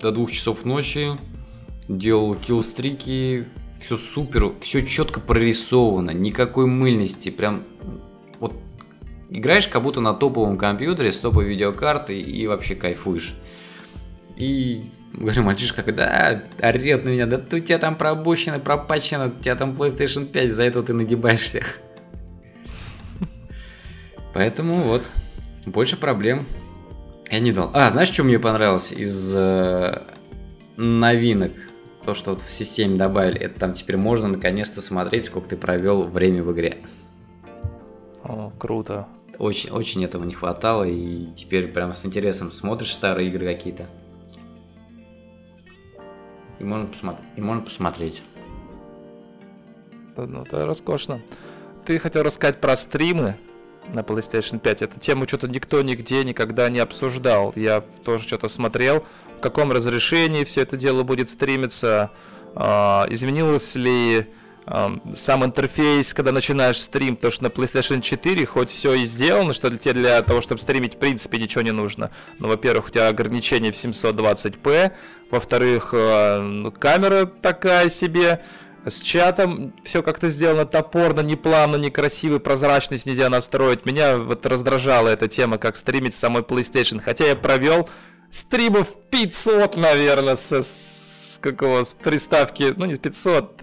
до 0.00 0.10
двух 0.10 0.32
часов 0.32 0.64
ночи, 0.64 1.12
делал 1.88 2.34
киллстрики, 2.34 3.46
все 3.86 3.96
супер, 3.96 4.52
все 4.60 4.84
четко 4.84 5.20
прорисовано, 5.20 6.10
никакой 6.10 6.66
мыльности, 6.66 7.28
прям 7.28 7.62
вот 8.40 8.52
играешь 9.30 9.68
как 9.68 9.84
будто 9.84 10.00
на 10.00 10.12
топовом 10.12 10.58
компьютере 10.58 11.12
с 11.12 11.20
топовой 11.20 11.46
видеокартой 11.46 12.20
и 12.20 12.48
вообще 12.48 12.74
кайфуешь. 12.74 13.34
И 14.36 14.90
говорю, 15.12 15.44
мальчишка, 15.44 15.84
когда 15.84 16.42
орет 16.60 17.04
на 17.04 17.10
меня, 17.10 17.26
да 17.26 17.36
у 17.38 17.60
тебя 17.60 17.78
там 17.78 17.94
пробощено, 17.94 18.58
пропачено, 18.58 19.26
у 19.26 19.40
тебя 19.40 19.54
там 19.54 19.72
PlayStation 19.74 20.26
5, 20.26 20.52
за 20.52 20.64
это 20.64 20.82
ты 20.82 20.92
нагибаешься. 20.92 21.62
Поэтому 24.34 24.78
вот, 24.78 25.04
больше 25.64 25.96
проблем 25.96 26.44
я 27.30 27.38
не 27.38 27.52
дал. 27.52 27.70
А, 27.72 27.88
знаешь, 27.90 28.08
что 28.08 28.24
мне 28.24 28.40
понравилось 28.40 28.90
из 28.90 29.32
э, 29.36 30.02
новинок? 30.76 31.52
То, 32.06 32.14
что 32.14 32.30
вот 32.30 32.40
в 32.40 32.50
системе 32.52 32.96
добавили, 32.96 33.40
это 33.40 33.58
там 33.58 33.72
теперь 33.72 33.96
можно 33.96 34.28
наконец-то 34.28 34.80
смотреть, 34.80 35.24
сколько 35.24 35.48
ты 35.48 35.56
провел 35.56 36.04
время 36.04 36.44
в 36.44 36.52
игре. 36.52 36.78
О, 38.22 38.52
круто. 38.58 39.08
Очень, 39.38 39.70
очень 39.70 40.04
этого 40.04 40.22
не 40.22 40.32
хватало, 40.32 40.84
и 40.84 41.26
теперь 41.34 41.66
прям 41.66 41.96
с 41.96 42.06
интересом 42.06 42.52
смотришь 42.52 42.94
старые 42.94 43.28
игры 43.28 43.44
какие-то. 43.52 43.88
И 46.60 46.64
можно, 46.64 46.86
посмотри, 46.86 47.24
и 47.34 47.40
можно 47.40 47.64
посмотреть. 47.64 48.22
Ну, 50.16 50.42
это 50.42 50.64
роскошно. 50.64 51.20
Ты 51.84 51.98
хотел 51.98 52.22
рассказать 52.22 52.60
про 52.60 52.76
стримы 52.76 53.36
на 53.92 54.00
PlayStation 54.00 54.60
5. 54.60 54.82
Эту 54.82 55.00
тему 55.00 55.26
что-то 55.26 55.48
никто 55.48 55.82
нигде 55.82 56.22
никогда 56.24 56.68
не 56.68 56.78
обсуждал. 56.78 57.52
Я 57.56 57.82
тоже 58.04 58.24
что-то 58.26 58.46
смотрел, 58.46 59.04
в 59.38 59.40
каком 59.40 59.72
разрешении 59.72 60.44
все 60.44 60.62
это 60.62 60.76
дело 60.76 61.02
будет 61.02 61.30
стримиться, 61.30 62.10
э, 62.54 62.60
изменилось 63.10 63.74
ли 63.74 64.26
сам 65.14 65.44
интерфейс, 65.44 66.12
когда 66.12 66.32
начинаешь 66.32 66.80
стрим, 66.80 67.14
потому 67.14 67.30
что 67.30 67.44
на 67.44 67.48
PlayStation 67.48 68.00
4 68.00 68.46
хоть 68.46 68.70
все 68.70 68.94
и 68.94 69.06
сделано, 69.06 69.52
что 69.52 69.70
для 69.70 69.78
тебя 69.78 69.94
для 69.94 70.22
того, 70.22 70.40
чтобы 70.40 70.60
стримить, 70.60 70.94
в 70.94 70.98
принципе, 70.98 71.38
ничего 71.38 71.62
не 71.62 71.70
нужно. 71.70 72.10
Но, 72.40 72.48
во-первых, 72.48 72.86
у 72.86 72.90
тебя 72.90 73.06
ограничение 73.06 73.70
в 73.70 73.76
720p, 73.76 74.90
во-вторых, 75.30 75.90
э, 75.92 76.70
камера 76.80 77.26
такая 77.26 77.88
себе, 77.88 78.42
с 78.84 79.00
чатом 79.00 79.72
все 79.84 80.02
как-то 80.02 80.28
сделано 80.28 80.64
топорно, 80.64 81.20
не 81.20 81.36
плавно, 81.36 81.76
некрасиво, 81.76 82.38
прозрачность 82.38 83.06
нельзя 83.06 83.28
настроить. 83.28 83.84
Меня 83.84 84.18
вот 84.18 84.46
раздражала 84.46 85.08
эта 85.08 85.28
тема, 85.28 85.58
как 85.58 85.76
стримить 85.76 86.14
самой 86.14 86.42
PlayStation. 86.42 87.00
Хотя 87.00 87.26
я 87.26 87.36
провел 87.36 87.88
стримов 88.30 88.96
500, 89.10 89.76
наверное, 89.76 90.34
с, 90.34 90.52
с 90.52 91.38
какого, 91.40 91.82
с 91.82 91.94
приставки, 91.94 92.74
ну 92.76 92.86
не 92.86 92.96
500, 92.96 93.62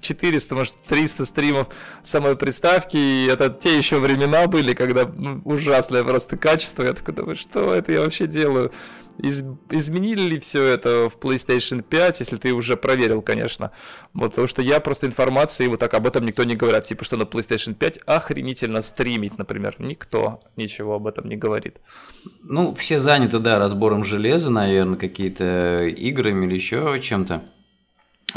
400, 0.00 0.54
может 0.54 0.76
300 0.84 1.24
стримов 1.24 1.68
самой 2.02 2.36
приставки, 2.36 2.96
и 2.96 3.28
это 3.30 3.50
те 3.50 3.76
еще 3.76 3.98
времена 3.98 4.46
были, 4.46 4.72
когда 4.74 5.06
ну, 5.06 5.40
ужасное 5.44 6.04
просто 6.04 6.36
качество, 6.36 6.82
я 6.82 6.92
такой 6.92 7.14
думаю, 7.14 7.36
что 7.36 7.74
это 7.74 7.92
я 7.92 8.00
вообще 8.00 8.26
делаю? 8.26 8.72
Из, 9.18 9.42
изменили 9.70 10.20
ли 10.20 10.38
все 10.38 10.62
это 10.62 11.08
в 11.08 11.18
PlayStation 11.18 11.82
5, 11.82 12.20
если 12.20 12.36
ты 12.36 12.52
уже 12.52 12.76
проверил, 12.76 13.22
конечно. 13.22 13.70
Вот, 14.12 14.30
потому 14.30 14.46
что 14.46 14.62
я 14.62 14.78
просто 14.80 15.06
информации, 15.06 15.66
вот 15.68 15.80
так 15.80 15.94
об 15.94 16.06
этом 16.06 16.26
никто 16.26 16.44
не 16.44 16.54
говорит. 16.54 16.84
Типа, 16.84 17.04
что 17.04 17.16
на 17.16 17.22
PlayStation 17.22 17.74
5 17.74 18.00
охренительно 18.06 18.82
стримить, 18.82 19.38
например. 19.38 19.76
Никто 19.78 20.42
ничего 20.56 20.94
об 20.94 21.06
этом 21.06 21.28
не 21.28 21.36
говорит. 21.36 21.78
Ну, 22.42 22.74
все 22.74 22.98
заняты, 22.98 23.38
да, 23.38 23.58
разбором 23.58 24.04
железа, 24.04 24.50
наверное, 24.50 24.98
какие-то 24.98 25.86
играми 25.86 26.46
или 26.46 26.54
еще 26.54 27.00
чем-то. 27.02 27.42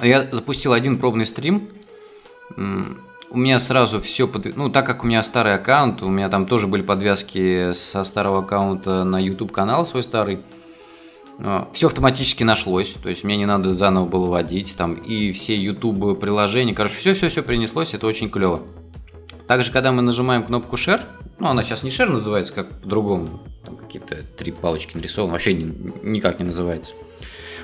Я 0.01 0.29
запустил 0.31 0.73
один 0.73 0.97
пробный 0.97 1.25
стрим. 1.25 1.69
У 3.31 3.37
меня 3.37 3.59
сразу 3.59 4.01
все 4.01 4.27
под... 4.27 4.55
Ну, 4.55 4.69
так 4.69 4.87
как 4.87 5.03
у 5.03 5.07
меня 5.07 5.21
старый 5.23 5.53
аккаунт, 5.53 6.01
у 6.01 6.09
меня 6.09 6.29
там 6.29 6.47
тоже 6.47 6.65
были 6.65 6.81
подвязки 6.81 7.73
со 7.73 8.03
старого 8.03 8.39
аккаунта 8.39 9.03
на 9.03 9.19
YouTube 9.19 9.51
канал 9.51 9.85
свой 9.85 10.03
старый. 10.03 10.39
А, 11.41 11.69
все 11.73 11.87
автоматически 11.87 12.43
нашлось, 12.43 12.95
то 13.01 13.09
есть 13.09 13.23
мне 13.23 13.37
не 13.37 13.45
надо 13.45 13.73
заново 13.73 14.05
было 14.05 14.25
вводить, 14.25 14.75
там 14.75 14.95
и 14.95 15.31
все 15.31 15.55
YouTube 15.55 16.19
приложения, 16.19 16.73
короче, 16.73 16.95
все-все-все 16.95 17.43
принеслось, 17.43 17.93
это 17.93 18.07
очень 18.07 18.29
клево. 18.29 18.61
Также, 19.47 19.71
когда 19.71 19.91
мы 19.91 20.01
нажимаем 20.01 20.43
кнопку 20.43 20.75
Share, 20.75 21.01
ну, 21.39 21.47
она 21.47 21.63
сейчас 21.63 21.83
не 21.83 21.89
Share 21.89 22.09
называется, 22.09 22.53
как 22.53 22.81
по-другому, 22.81 23.41
там 23.63 23.77
какие-то 23.77 24.23
три 24.37 24.51
палочки 24.51 24.97
нарисованы, 24.97 25.31
вообще 25.31 25.53
ни, 25.53 25.93
никак 26.03 26.39
не 26.39 26.45
называется. 26.45 26.93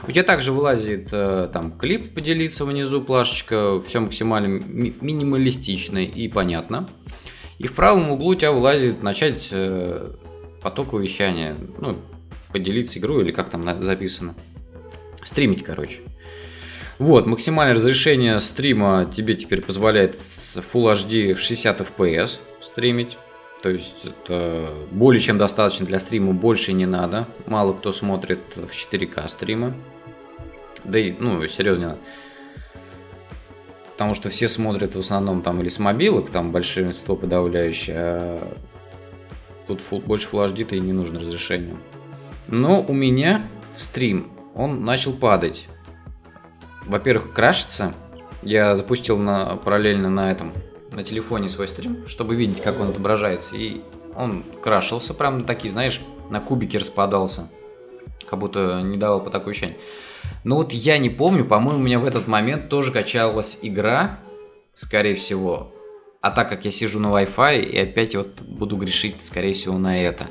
У 0.08 0.12
тебя 0.12 0.24
также 0.24 0.52
вылазит 0.52 1.10
э, 1.12 1.50
там 1.52 1.72
клип 1.72 2.14
поделиться 2.14 2.64
внизу, 2.64 3.02
плашечка, 3.02 3.82
все 3.82 4.00
максимально 4.00 4.48
ми- 4.48 4.96
минималистично 5.02 5.98
и 5.98 6.28
понятно. 6.28 6.88
И 7.58 7.68
в 7.68 7.74
правом 7.74 8.12
углу 8.12 8.32
у 8.32 8.36
тебя 8.36 8.52
вылазит 8.52 9.02
начать 9.02 9.50
э, 9.52 10.12
поток 10.62 10.94
вещания, 10.94 11.56
ну, 11.80 11.96
поделиться 12.56 13.00
игрой 13.00 13.26
или 13.26 13.32
как 13.34 13.50
там 13.50 13.64
записано. 13.84 14.34
Стримить, 15.26 15.62
короче. 15.62 16.00
Вот, 17.00 17.26
максимальное 17.26 17.76
разрешение 17.76 18.40
стрима 18.40 19.12
тебе 19.14 19.36
теперь 19.36 19.62
позволяет 19.62 20.18
Full 20.56 20.94
HD 20.94 21.34
в 21.34 21.40
60 21.42 21.82
FPS 21.82 22.40
стримить. 22.62 23.18
То 23.62 23.70
есть 23.70 24.06
это 24.06 24.74
более 24.92 25.20
чем 25.20 25.38
достаточно 25.38 25.86
для 25.86 26.00
стрима, 26.00 26.32
больше 26.32 26.72
не 26.72 26.86
надо. 26.86 27.28
Мало 27.46 27.74
кто 27.74 27.92
смотрит 27.92 28.40
в 28.56 28.72
4К 28.72 29.28
стримы. 29.28 29.74
Да 30.86 30.98
и, 30.98 31.12
ну, 31.20 31.46
серьезно. 31.48 31.98
Потому 33.92 34.14
что 34.14 34.30
все 34.30 34.48
смотрят 34.48 34.96
в 34.96 35.00
основном 35.00 35.42
там 35.42 35.60
или 35.60 35.68
с 35.68 35.80
мобилок, 35.80 36.30
там 36.30 36.54
большинство 36.54 37.18
подавляющее, 37.18 37.98
а 37.98 38.54
тут 39.68 39.82
full, 39.92 40.02
больше 40.06 40.30
Full 40.32 40.54
HD-то 40.54 40.78
и 40.78 40.80
не 40.80 40.94
нужно 40.94 41.20
разрешение. 41.20 41.76
Но 42.48 42.82
у 42.82 42.94
меня 42.94 43.48
стрим, 43.76 44.32
он 44.54 44.86
начал 44.86 45.14
падать. 45.14 45.68
Во-первых, 46.86 47.34
крашится. 47.34 47.94
Я 48.42 48.76
запустил 48.76 49.18
на, 49.18 49.56
параллельно 49.56 50.10
на 50.10 50.32
этом, 50.32 50.54
на 50.92 51.04
телефоне 51.04 51.50
свой 51.50 51.68
стрим, 51.68 52.08
чтобы 52.08 52.36
видеть, 52.36 52.62
как 52.62 52.80
он 52.80 52.90
отображается. 52.90 53.56
И 53.56 53.82
он 54.16 54.44
крашился, 54.62 55.14
прям 55.14 55.46
такие, 55.46 55.72
знаешь, 55.72 56.00
на 56.30 56.40
кубики 56.40 56.78
распадался. 56.78 57.50
Как 58.30 58.40
будто 58.40 58.82
не 58.82 58.98
давал 58.98 59.24
по 59.24 59.30
такой 59.32 59.52
ощущение. 59.52 59.78
Но 60.44 60.58
вот 60.58 60.74
я 60.74 60.98
не 60.98 61.10
помню, 61.10 61.46
по-моему, 61.46 61.80
у 61.80 61.84
меня 61.84 62.00
в 62.00 62.06
этот 62.06 62.28
момент 62.28 62.70
тоже 62.70 62.92
качалась 62.92 63.60
игра, 63.62 64.20
скорее 64.76 65.16
всего. 65.16 65.72
А 66.22 66.32
так 66.32 66.50
как 66.50 66.66
я 66.66 66.72
сижу 66.72 67.00
на 67.00 67.08
Wi-Fi, 67.08 67.64
и 67.64 67.78
опять 67.78 68.16
вот 68.16 68.42
буду 68.42 68.78
грешить, 68.78 69.24
скорее 69.24 69.54
всего, 69.54 69.78
на 69.78 70.02
это. 70.02 70.28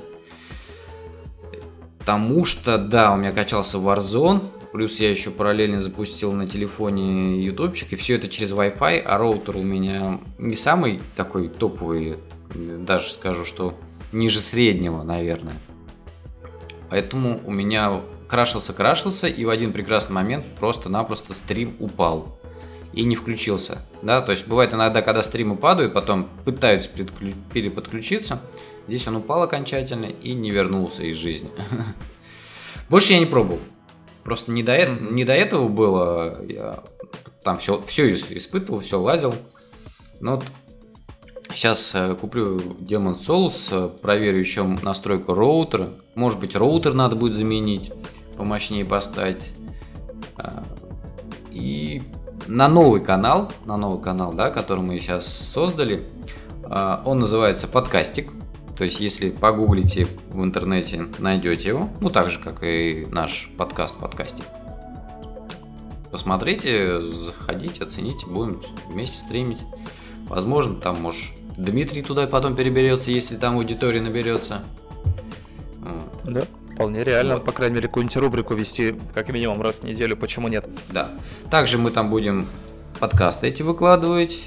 Потому 2.05 2.45
что, 2.45 2.77
да, 2.77 3.15
у 3.15 3.17
меня 3.17 3.33
качался 3.33 3.79
Warzone, 3.79 4.43
плюс 4.73 5.01
я 5.01 5.11
еще 5.11 5.31
параллельно 5.31 5.81
запустил 5.81 6.33
на 6.33 6.47
телефоне 6.47 7.43
ютубчик, 7.43 7.95
и 7.95 7.97
все 7.97 8.17
это 8.17 8.29
через 8.29 8.53
Wi-Fi, 8.53 8.99
а 8.99 9.17
роутер 9.17 9.57
у 9.57 9.63
меня 9.63 10.19
не 10.37 10.55
самый 10.55 11.01
такой 11.17 11.49
топовый, 11.49 12.19
даже 12.55 13.11
скажу, 13.11 13.47
что 13.47 13.73
ниже 14.13 14.43
среднего, 14.43 15.03
наверное. 15.03 15.57
Поэтому 16.91 17.41
у 17.47 17.51
меня 17.51 18.03
крашился-крашился, 18.29 19.27
и 19.27 19.43
в 19.47 19.49
один 19.49 19.73
прекрасный 19.73 20.13
момент 20.13 20.45
просто-напросто 20.61 21.33
стрим 21.33 21.75
упал 21.79 22.39
и 22.93 23.05
не 23.05 23.17
включился. 23.17 23.79
Да, 24.03 24.21
то 24.21 24.31
есть 24.31 24.47
бывает 24.47 24.75
иногда, 24.75 25.01
когда 25.01 25.23
стримы 25.23 25.57
падают, 25.57 25.95
потом 25.95 26.29
пытаются 26.45 26.91
переподключиться, 27.55 28.43
Здесь 28.87 29.07
он 29.09 29.17
упал 29.17 29.43
окончательно 29.43 30.07
и 30.07 30.35
не 30.35 30.51
вернулся 30.51 31.03
из 31.05 31.17
жизни. 31.17 31.51
Больше 32.89 33.15
я 33.15 33.19
не 33.19 33.27
пробовал. 33.27 33.61
Просто 34.23 34.53
не 34.53 34.63
до, 34.63 34.87
не 34.87 35.25
до 35.25 35.33
этого 35.33 35.69
было. 35.69 36.45
Я 36.47 36.83
там 37.43 37.59
все, 37.59 37.83
все 37.87 38.13
испытывал, 38.13 38.81
все 38.81 39.01
лазил. 39.01 39.35
Но 40.21 40.37
вот 40.37 40.45
сейчас 41.55 41.95
э, 41.95 42.15
куплю 42.15 42.57
Demon 42.57 43.19
Souls, 43.19 43.69
э, 43.71 43.89
проверю 44.01 44.39
еще 44.39 44.65
настройку 44.65 45.35
роутера. 45.35 45.95
Может 46.15 46.41
быть, 46.41 46.55
роутер 46.55 46.95
надо 46.95 47.17
будет 47.17 47.37
заменить, 47.37 47.91
помощнее 48.37 48.85
поставить. 48.85 49.53
И 51.51 52.03
на 52.47 52.69
новый 52.69 53.01
канал, 53.01 53.51
на 53.65 53.77
новый 53.77 54.03
канал, 54.03 54.33
да, 54.33 54.51
который 54.51 54.81
мы 54.81 54.99
сейчас 54.99 55.27
создали. 55.27 56.03
Он 57.05 57.21
называется 57.21 57.69
«Подкастик». 57.69 58.33
То 58.77 58.85
есть, 58.85 59.01
если 59.01 59.31
погуглите 59.31 60.07
в 60.31 60.43
интернете, 60.43 61.07
найдете 61.19 61.69
его. 61.69 61.91
Ну, 62.01 62.11
так 62.11 62.29
же, 62.31 62.41
как 62.41 62.63
и 62.63 63.07
наш 63.11 63.51
подкаст 63.57 63.97
«Подкастик». 63.97 64.45
Посмотрите, 66.11 67.01
заходите, 67.01 67.85
оцените, 67.85 68.27
будем 68.27 68.61
вместе 68.89 69.17
стримить. 69.17 69.61
Возможно, 70.29 70.77
там, 70.81 71.01
может, 71.01 71.23
Дмитрий 71.57 72.03
туда 72.03 72.27
потом 72.27 72.57
переберется, 72.57 73.11
если 73.11 73.37
там 73.37 73.57
аудитория 73.57 74.01
наберется. 74.01 74.63
Да, 76.25 76.43
вполне 76.73 77.05
реально. 77.05 77.35
Вот. 77.35 77.45
По 77.45 77.53
крайней 77.53 77.77
мере, 77.77 77.89
какую-нибудь 77.89 78.17
рубрику 78.17 78.55
вести 78.55 78.95
как 79.13 79.29
минимум 79.29 79.61
раз 79.61 79.77
в 79.77 79.83
неделю, 79.85 80.17
почему 80.17 80.49
нет? 80.49 80.69
Да. 80.91 81.11
Также 81.51 81.79
мы 81.79 81.91
там 81.91 82.11
будем 82.11 82.49
подкасты 82.99 83.49
эти 83.49 83.63
выкладывать 83.63 84.43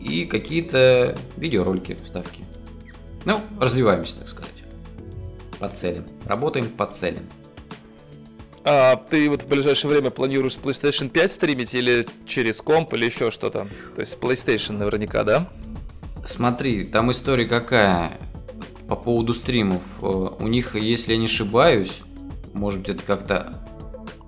и 0.00 0.24
какие-то 0.26 1.18
видеоролики, 1.36 1.94
вставки. 1.94 2.44
Ну, 3.24 3.40
развиваемся, 3.60 4.18
так 4.18 4.28
сказать. 4.28 4.52
По 5.58 5.68
целям. 5.68 6.06
Работаем 6.24 6.68
по 6.68 6.86
целям. 6.86 7.24
А 8.64 8.96
ты 8.96 9.28
вот 9.30 9.42
в 9.42 9.48
ближайшее 9.48 9.90
время 9.90 10.10
планируешь 10.10 10.54
с 10.54 10.58
PlayStation 10.58 11.08
5 11.08 11.32
стримить 11.32 11.74
или 11.74 12.06
через 12.26 12.60
комп 12.60 12.92
или 12.94 13.06
еще 13.06 13.30
что-то? 13.30 13.66
То 13.94 14.00
есть 14.00 14.18
PlayStation 14.20 14.72
наверняка, 14.72 15.24
да? 15.24 15.48
Смотри, 16.26 16.84
там 16.84 17.10
история 17.10 17.46
какая 17.46 18.18
по 18.88 18.96
поводу 18.96 19.34
стримов. 19.34 19.82
Э, 20.02 20.06
у 20.38 20.46
них, 20.48 20.74
если 20.74 21.12
я 21.12 21.18
не 21.18 21.26
ошибаюсь, 21.26 22.00
может 22.52 22.80
быть 22.80 22.88
это 22.90 23.02
как-то 23.02 23.64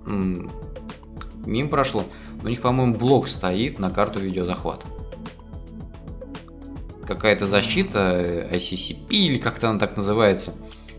мимо 0.07 1.69
прошло, 1.69 2.05
у 2.43 2.47
них, 2.47 2.61
по-моему, 2.61 2.97
блок 2.97 3.29
стоит 3.29 3.79
на 3.79 3.91
карту 3.91 4.19
видеозахвата. 4.19 4.87
Какая-то 7.07 7.45
защита 7.47 8.47
ICCP 8.51 9.07
или 9.09 9.37
как-то 9.37 9.69
она 9.69 9.79
так 9.79 9.97
называется. 9.97 10.53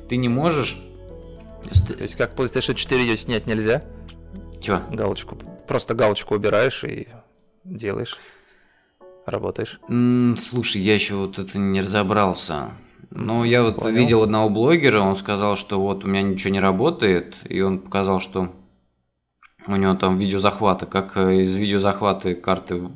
Ты 0.08 0.16
не 0.16 0.28
можешь... 0.28 0.80
То 1.86 2.02
есть 2.02 2.16
как 2.16 2.34
PlayStation 2.34 2.74
4 2.74 3.02
ее 3.02 3.16
снять 3.16 3.46
нельзя? 3.46 3.82
Чего? 4.60 4.80
Галочку. 4.90 5.36
Просто 5.66 5.94
галочку 5.94 6.34
убираешь 6.34 6.84
и 6.84 7.08
делаешь. 7.64 8.18
Работаешь? 9.26 9.80
М-м, 9.88 10.36
слушай, 10.36 10.80
я 10.80 10.94
еще 10.94 11.14
вот 11.14 11.38
это 11.38 11.58
не 11.58 11.80
разобрался. 11.80 12.72
Но 13.10 13.44
я 13.44 13.62
вот 13.62 13.76
Понял. 13.76 13.96
видел 13.96 14.22
одного 14.22 14.48
блогера, 14.48 15.00
он 15.00 15.16
сказал, 15.16 15.56
что 15.56 15.80
вот 15.80 16.04
у 16.04 16.08
меня 16.08 16.22
ничего 16.22 16.52
не 16.52 16.60
работает, 16.60 17.36
и 17.44 17.60
он 17.60 17.78
показал, 17.78 18.20
что 18.20 18.52
у 19.66 19.76
него 19.76 19.94
там 19.94 20.18
видеозахваты, 20.18 20.86
как 20.86 21.16
э, 21.16 21.42
из 21.42 21.54
видеозахвата 21.54 22.34
карты 22.34 22.88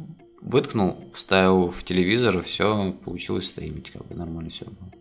выткнул, 0.47 1.11
вставил 1.15 1.69
в 1.71 1.83
телевизор, 1.83 2.39
и 2.39 2.43
все, 2.43 2.95
получилось 3.05 3.49
стримить, 3.49 3.91
как 3.91 4.07
бы 4.07 4.15
нормально 4.15 4.49
все 4.49 4.65
было. 4.65 4.93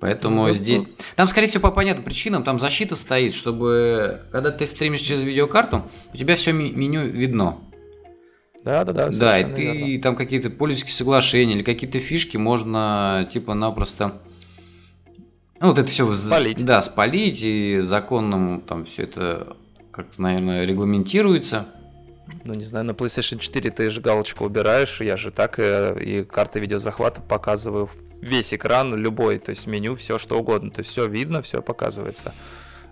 Поэтому 0.00 0.46
ну, 0.46 0.52
здесь... 0.52 0.78
Тут... 0.78 0.88
Там, 1.16 1.28
скорее 1.28 1.46
всего, 1.48 1.62
по 1.62 1.70
понятным 1.70 2.04
причинам, 2.04 2.44
там 2.44 2.60
защита 2.60 2.96
стоит, 2.96 3.34
чтобы, 3.34 4.22
когда 4.30 4.50
ты 4.50 4.66
стримишь 4.66 5.00
через 5.00 5.22
видеокарту, 5.22 5.90
у 6.12 6.16
тебя 6.16 6.36
все 6.36 6.52
меню 6.52 7.06
видно. 7.06 7.58
Да, 8.62 8.84
да, 8.84 8.92
да. 8.92 9.10
Да, 9.10 9.38
и 9.38 9.54
ты 9.54 9.62
верно. 9.62 10.02
там 10.02 10.16
какие-то 10.16 10.50
пользовательские 10.50 10.96
соглашения 10.96 11.54
или 11.54 11.62
какие-то 11.62 11.98
фишки 12.00 12.36
можно 12.36 13.28
типа 13.32 13.54
напросто 13.54 14.20
ну, 15.60 15.68
вот 15.68 15.78
это 15.78 15.88
все 15.88 16.12
спалить. 16.14 16.64
Да, 16.64 16.82
спалить, 16.82 17.42
и 17.42 17.78
законным 17.78 18.60
там 18.60 18.84
все 18.84 19.04
это 19.04 19.56
как-то, 19.90 20.20
наверное, 20.20 20.64
регламентируется. 20.64 21.68
Ну, 22.44 22.54
не 22.54 22.64
знаю, 22.64 22.84
на 22.84 22.90
PlayStation 22.90 23.38
4 23.38 23.70
ты 23.70 23.90
же 23.90 24.00
галочку 24.00 24.44
убираешь, 24.44 25.00
я 25.00 25.16
же 25.16 25.30
так 25.30 25.58
и, 25.58 25.62
э, 25.62 26.02
и 26.02 26.24
карты 26.24 26.60
видеозахвата 26.60 27.20
показываю 27.20 27.88
весь 28.20 28.52
экран, 28.52 28.94
любой, 28.94 29.38
то 29.38 29.50
есть 29.50 29.66
меню, 29.66 29.94
все 29.94 30.18
что 30.18 30.38
угодно, 30.38 30.70
то 30.70 30.80
есть 30.80 30.90
все 30.90 31.06
видно, 31.06 31.42
все 31.42 31.62
показывается. 31.62 32.34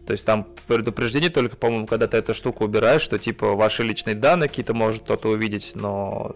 То 0.06 0.12
есть 0.12 0.26
там 0.26 0.46
предупреждение 0.66 1.30
только, 1.30 1.56
по-моему, 1.56 1.86
когда 1.86 2.06
ты 2.06 2.18
эту 2.18 2.34
штуку 2.34 2.64
убираешь, 2.64 3.02
что 3.02 3.18
типа 3.18 3.54
ваши 3.54 3.82
личные 3.82 4.14
данные 4.14 4.48
какие-то 4.48 4.74
может 4.74 5.02
кто-то 5.02 5.30
увидеть, 5.30 5.72
но 5.74 6.34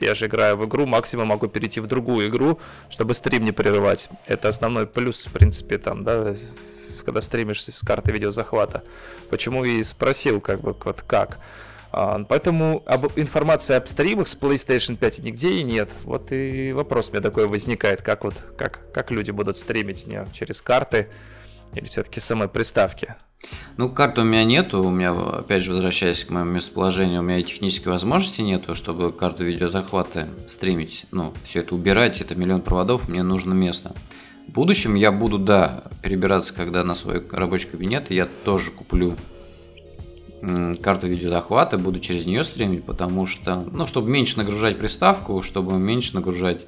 я 0.00 0.14
же 0.14 0.26
играю 0.26 0.56
в 0.56 0.66
игру, 0.66 0.86
максимум 0.86 1.28
могу 1.28 1.46
перейти 1.46 1.80
в 1.80 1.86
другую 1.86 2.28
игру, 2.28 2.58
чтобы 2.88 3.14
стрим 3.14 3.44
не 3.44 3.52
прерывать. 3.52 4.08
Это 4.26 4.48
основной 4.48 4.86
плюс, 4.86 5.26
в 5.26 5.32
принципе, 5.32 5.78
там, 5.78 6.04
да, 6.04 6.34
когда 7.04 7.20
стримишь 7.20 7.62
с 7.62 7.80
карты 7.82 8.12
видеозахвата. 8.12 8.82
Почему 9.30 9.64
и 9.64 9.82
спросил, 9.82 10.40
как 10.40 10.60
бы, 10.60 10.74
вот 10.84 11.02
как. 11.02 11.38
А, 11.98 12.22
поэтому 12.28 12.82
об, 12.84 13.06
информации 13.16 13.74
об 13.74 13.86
стримах 13.86 14.28
с 14.28 14.36
PlayStation 14.36 14.98
5 14.98 15.20
нигде 15.20 15.52
и 15.52 15.62
нет. 15.62 15.90
Вот 16.04 16.30
и 16.30 16.74
вопрос 16.74 17.08
у 17.08 17.12
меня 17.12 17.22
такой 17.22 17.46
возникает, 17.46 18.02
как 18.02 18.24
вот, 18.24 18.34
как, 18.58 18.92
как 18.92 19.10
люди 19.10 19.30
будут 19.30 19.56
стримить 19.56 20.00
с 20.00 20.06
нее 20.06 20.26
через 20.34 20.60
карты, 20.60 21.08
или 21.72 21.86
все-таки 21.86 22.20
самой 22.20 22.48
приставки? 22.48 23.14
Ну, 23.78 23.88
карты 23.88 24.20
у 24.20 24.24
меня 24.24 24.44
нету, 24.44 24.82
у 24.82 24.90
меня, 24.90 25.12
опять 25.12 25.62
же, 25.62 25.72
возвращаясь 25.72 26.22
к 26.22 26.28
моему 26.28 26.50
местоположению, 26.50 27.20
у 27.20 27.22
меня 27.22 27.38
и 27.38 27.44
технической 27.44 27.90
возможности 27.92 28.42
нету, 28.42 28.74
чтобы 28.74 29.10
карту 29.10 29.44
видеозахвата 29.44 30.28
стримить, 30.50 31.06
ну, 31.12 31.32
все 31.44 31.60
это 31.60 31.74
убирать, 31.74 32.20
это 32.20 32.34
миллион 32.34 32.60
проводов, 32.60 33.08
мне 33.08 33.22
нужно 33.22 33.54
место. 33.54 33.94
В 34.48 34.52
будущем 34.52 34.96
я 34.96 35.12
буду, 35.12 35.38
да, 35.38 35.84
перебираться, 36.02 36.52
когда 36.52 36.84
на 36.84 36.94
свой 36.94 37.26
рабочий 37.30 37.68
кабинет, 37.68 38.10
я 38.10 38.28
тоже 38.44 38.70
куплю 38.70 39.16
карту 40.82 41.06
видеозахвата, 41.08 41.78
буду 41.78 42.00
через 42.00 42.26
нее 42.26 42.44
стримить, 42.44 42.84
потому 42.84 43.26
что, 43.26 43.56
ну, 43.56 43.86
чтобы 43.86 44.10
меньше 44.10 44.38
нагружать 44.38 44.78
приставку, 44.78 45.42
чтобы 45.42 45.78
меньше 45.78 46.14
нагружать 46.14 46.66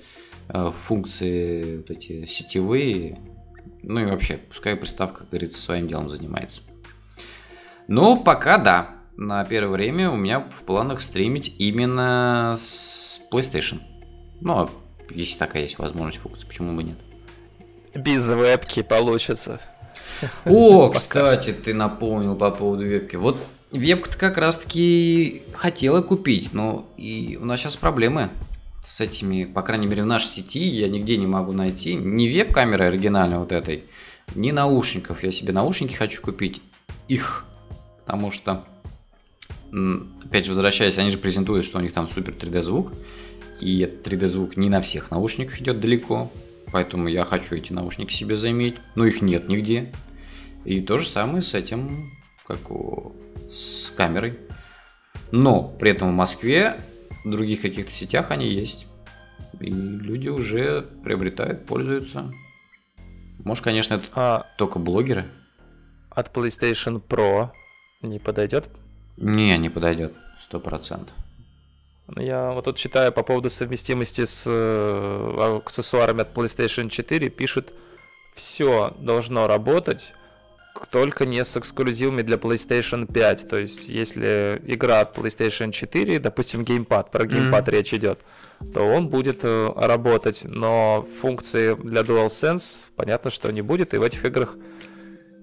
э, 0.49 0.71
функции 0.75 1.79
вот 1.79 1.91
эти 1.91 2.25
сетевые, 2.27 3.19
ну 3.83 4.01
и 4.01 4.07
вообще, 4.07 4.37
пускай 4.37 4.77
приставка, 4.77 5.21
как 5.21 5.31
говорится, 5.31 5.61
своим 5.61 5.89
делом 5.89 6.09
занимается. 6.09 6.63
Ну, 7.87 8.19
пока 8.23 8.59
да. 8.59 8.95
На 9.17 9.45
первое 9.45 9.73
время 9.73 10.11
у 10.11 10.17
меня 10.17 10.41
в 10.41 10.63
планах 10.63 11.01
стримить 11.01 11.53
именно 11.59 12.57
с 12.61 13.21
PlayStation. 13.33 13.81
Ну, 14.41 14.53
а 14.53 14.71
если 15.11 15.39
такая 15.39 15.63
есть 15.63 15.79
возможность 15.79 16.19
функции, 16.19 16.47
почему 16.47 16.77
бы 16.77 16.85
нет? 16.85 16.99
Без 17.95 18.31
вебки 18.31 18.83
получится. 18.83 19.61
О, 20.45 20.89
кстати, 20.95 21.53
ты 21.53 21.75
напомнил 21.75 22.37
по 22.37 22.51
поводу 22.51 22.85
вебки. 22.85 23.17
Вот 23.17 23.39
вебку-то 23.71 24.17
как 24.17 24.39
раз-таки 24.39 25.43
хотела 25.53 26.03
купить, 26.03 26.53
но 26.53 26.89
и 26.97 27.39
у 27.41 27.45
нас 27.45 27.61
сейчас 27.61 27.77
проблемы 27.77 28.31
с 28.85 29.01
этими, 29.01 29.45
по 29.45 29.63
крайней 29.63 29.87
мере, 29.87 30.03
в 30.03 30.07
нашей 30.07 30.29
сети. 30.29 30.61
Я 30.61 30.89
нигде 30.89 31.17
не 31.17 31.27
могу 31.27 31.53
найти 31.53 31.95
ни 31.95 32.29
веб-камеры 32.29 32.87
оригинальной 32.87 33.39
вот 33.39 33.53
этой, 33.53 33.85
ни 34.35 34.51
наушников. 34.51 35.23
Я 35.23 35.31
себе 35.31 35.53
наушники 35.53 35.95
хочу 35.95 36.23
купить, 36.23 36.63
их, 37.09 37.45
потому 38.05 38.31
что, 38.31 38.65
опять 40.25 40.45
же, 40.45 40.51
возвращаясь, 40.53 40.99
они 40.99 41.11
же 41.11 41.19
презентуют, 41.19 41.67
что 41.67 41.79
у 41.79 41.83
них 41.83 41.93
там 41.93 42.09
супер 42.11 42.33
3D 42.33 42.63
звук, 42.63 42.93
и 43.61 43.81
этот 43.81 44.07
3D 44.07 44.27
звук 44.29 44.57
не 44.57 44.69
на 44.69 44.81
всех 44.81 45.11
наушниках 45.11 45.61
идет 45.61 45.81
далеко, 45.81 46.31
поэтому 46.73 47.09
я 47.09 47.25
хочу 47.25 47.55
эти 47.55 47.73
наушники 47.73 48.13
себе 48.13 48.37
заиметь, 48.37 48.77
но 48.95 49.05
их 49.05 49.23
нет 49.23 49.49
нигде. 49.49 49.93
И 50.65 50.81
то 50.81 50.99
же 50.99 51.07
самое 51.07 51.43
с 51.43 51.55
этим, 51.55 52.11
как 52.47 52.71
у, 52.71 53.15
с 53.51 53.91
камерой. 53.91 54.39
Но 55.31 55.63
при 55.63 55.91
этом 55.91 56.11
в 56.11 56.15
Москве 56.15 56.81
в 57.25 57.31
других 57.31 57.63
каких-то 57.63 57.91
сетях 57.91 58.31
они 58.31 58.49
есть. 58.49 58.87
И 59.61 59.71
люди 59.71 60.29
уже 60.29 60.83
приобретают, 61.03 61.67
пользуются. 61.67 62.33
Может, 63.45 63.65
конечно, 63.65 63.95
это 63.95 64.07
а 64.15 64.47
только 64.57 64.79
блогеры. 64.79 65.27
От 66.11 66.35
PlayStation 66.35 67.03
Pro 67.03 67.51
не 68.03 68.19
подойдет? 68.19 68.69
Не, 69.17 69.57
не 69.59 69.69
подойдет, 69.69 70.15
сто 70.45 70.61
процентов. 70.61 71.15
Я 72.17 72.53
вот 72.53 72.65
тут 72.65 72.77
читаю 72.77 73.13
по 73.13 73.23
поводу 73.23 73.51
совместимости 73.51 74.25
с 74.25 74.45
э, 74.47 75.61
аксессуарами 75.65 76.23
от 76.23 76.33
PlayStation 76.33 76.89
4, 76.89 77.29
пишет, 77.29 77.75
все 78.35 78.95
должно 78.99 79.47
работать, 79.47 80.15
только 80.87 81.27
не 81.27 81.45
с 81.45 81.57
эксклюзивами 81.57 82.23
для 82.23 82.37
PlayStation 82.37 83.11
5. 83.11 83.49
То 83.49 83.59
есть, 83.59 83.89
если 83.89 84.63
игра 84.67 85.01
от 85.01 85.17
PlayStation 85.17 85.73
4, 85.73 86.19
допустим, 86.21 86.65
геймпад, 86.65 87.11
про 87.11 87.27
геймпад 87.27 87.69
mm-hmm. 87.69 87.73
речь 87.73 87.95
идет, 87.95 88.21
то 88.73 88.83
он 88.83 89.09
будет 89.09 89.41
э, 89.43 89.73
работать, 89.77 90.43
но 90.45 91.07
функции 91.21 91.75
для 91.75 92.03
DualSense, 92.03 92.85
понятно, 92.97 93.31
что 93.31 93.51
не 93.51 93.63
будет, 93.63 93.95
и 93.95 93.99
в 93.99 94.03
этих 94.03 94.25
играх 94.25 94.57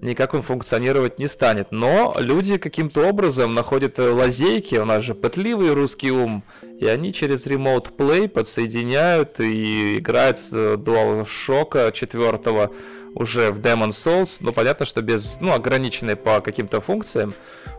никак 0.02 0.34
он 0.34 0.42
функционировать 0.42 1.20
не 1.20 1.28
станет. 1.28 1.72
Но 1.72 2.16
люди 2.20 2.58
каким-то 2.58 3.08
образом 3.08 3.54
находят 3.54 4.00
э, 4.00 4.10
лазейки, 4.10 4.76
у 4.76 4.86
нас 4.86 5.04
же 5.04 5.16
пытливый 5.16 5.74
русский 5.74 6.12
ум, 6.12 6.44
и 6.80 6.86
они 6.86 7.14
через 7.14 7.46
Remote 7.46 7.96
Play 7.96 8.28
подсоединяют 8.28 9.40
и 9.40 10.00
играют 10.00 10.38
с 10.38 10.52
э, 10.54 10.76
DualShock 10.76 11.92
4 11.92 12.70
уже 13.16 13.52
в 13.52 13.60
Demon 13.60 13.90
Souls, 13.90 14.38
ну, 14.42 14.52
понятно, 14.52 14.86
что 14.86 15.02
без, 15.02 15.40
ну, 15.42 15.54
ограниченной 15.54 16.16
по 16.16 16.42
каким-то 16.42 16.82
функциям, 16.82 17.34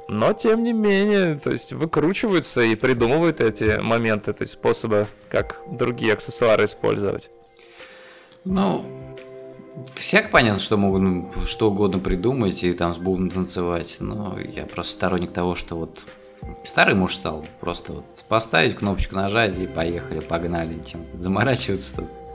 Но, 0.09 0.33
тем 0.33 0.63
не 0.63 0.73
менее, 0.73 1.35
то 1.35 1.51
есть 1.51 1.73
выкручиваются 1.73 2.63
и 2.63 2.77
придумывают 2.77 3.41
эти 3.41 3.79
моменты, 3.81 4.33
то 4.33 4.43
есть 4.43 4.53
способы, 4.53 5.09
как 5.29 5.61
другие 5.67 6.13
аксессуары 6.13 6.65
использовать. 6.65 7.29
Ну, 8.45 8.85
всяк 9.97 10.31
понятно, 10.31 10.61
что 10.61 10.77
могут 10.77 11.49
что 11.49 11.71
угодно 11.71 11.99
придумать 11.99 12.63
и 12.63 12.73
там 12.73 12.95
с 12.95 12.99
бубном 12.99 13.31
танцевать, 13.31 13.97
но 13.99 14.39
я 14.39 14.65
просто 14.65 14.93
сторонник 14.93 15.33
того, 15.33 15.57
что 15.57 15.77
вот 15.77 16.01
старый 16.63 16.95
муж 16.95 17.17
стал, 17.17 17.45
просто 17.61 17.95
вот 17.95 18.05
поставить 18.29 18.77
кнопочку 18.77 19.17
нажать 19.17 19.59
и 19.59 19.67
поехали, 19.67 20.21
погнали, 20.21 20.81
чем 20.89 21.05
заморачиваться 21.19 21.97
тут. 21.97 22.26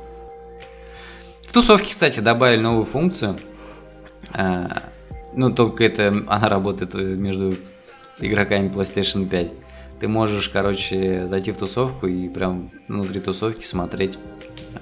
В 1.52 1.54
тусовке, 1.54 1.90
кстати, 1.90 2.22
добавили 2.22 2.62
новую 2.62 2.86
функцию– 2.86 3.38
а, 4.34 4.84
ну, 5.34 5.54
только 5.54 5.84
это 5.84 6.08
она 6.08 6.48
работает 6.48 6.94
между 6.94 7.56
игроками 8.20 8.70
PlayStation 8.70 9.28
5. 9.28 9.52
Ты 10.00 10.08
можешь, 10.08 10.48
короче, 10.48 11.28
зайти 11.28 11.52
в 11.52 11.58
тусовку 11.58 12.08
и 12.08 12.30
прям 12.30 12.72
внутри 12.88 13.20
тусовки 13.20 13.66
смотреть, 13.66 14.18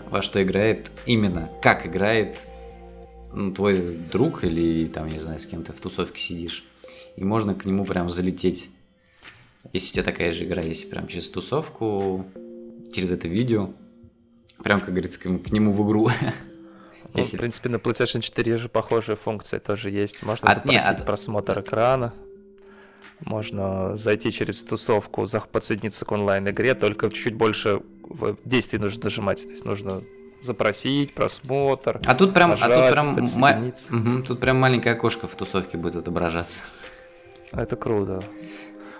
во 0.09 0.21
что 0.21 0.43
играет, 0.43 0.91
именно 1.05 1.49
как 1.61 1.87
играет 1.87 2.37
ну, 3.33 3.51
твой 3.51 3.97
друг 4.11 4.43
или 4.43 4.87
там, 4.87 5.09
не 5.09 5.17
знаю, 5.17 5.39
с 5.39 5.45
кем 5.45 5.63
ты 5.63 5.73
в 5.73 5.81
тусовке 5.81 6.21
сидишь. 6.21 6.63
И 7.15 7.23
можно 7.23 7.53
к 7.53 7.65
нему 7.65 7.83
прям 7.83 8.09
залететь. 8.09 8.69
Если 9.73 9.89
у 9.89 9.93
тебя 9.93 10.03
такая 10.03 10.31
же 10.31 10.45
игра, 10.45 10.61
если 10.61 10.87
прям 10.87 11.07
через 11.07 11.29
тусовку, 11.29 12.25
через 12.93 13.11
это 13.11 13.27
видео, 13.27 13.71
прям, 14.63 14.79
как 14.79 14.91
говорится, 14.91 15.19
к 15.19 15.51
нему 15.51 15.73
в 15.73 15.83
игру. 15.85 16.09
Ну, 17.13 17.19
Если... 17.19 17.37
В 17.37 17.39
принципе, 17.39 17.69
на 17.69 17.77
PlayStation 17.77 18.21
4 18.21 18.57
же 18.57 18.69
похожие 18.69 19.15
функции 19.15 19.57
тоже 19.57 19.89
есть. 19.89 20.23
Можно 20.23 20.49
от, 20.49 20.55
запросить 20.55 20.81
не, 20.81 20.87
от... 20.87 21.05
просмотр 21.05 21.59
экрана. 21.59 22.13
Можно 23.21 23.95
зайти 23.95 24.31
через 24.31 24.63
тусовку, 24.63 25.25
подсоединиться 25.51 26.05
к 26.05 26.11
онлайн-игре, 26.11 26.73
только 26.73 27.09
чуть-чуть 27.09 27.35
больше 27.35 27.81
действий 28.45 28.79
нужно 28.79 29.05
нажимать. 29.05 29.43
То 29.43 29.49
есть 29.49 29.65
нужно 29.65 30.03
запросить 30.41 31.13
просмотр. 31.13 31.99
А 32.05 32.15
тут 32.15 32.33
прям, 32.33 32.51
нажать, 32.51 32.71
а 32.71 33.01
тут 33.01 33.13
прям, 33.13 33.27
ма... 33.39 33.73
угу, 33.91 34.23
тут 34.23 34.39
прям 34.39 34.57
маленькое 34.57 34.95
окошко 34.95 35.27
в 35.27 35.35
тусовке 35.35 35.77
будет 35.77 35.97
отображаться. 35.97 36.61
Это 37.51 37.75
круто. 37.75 38.23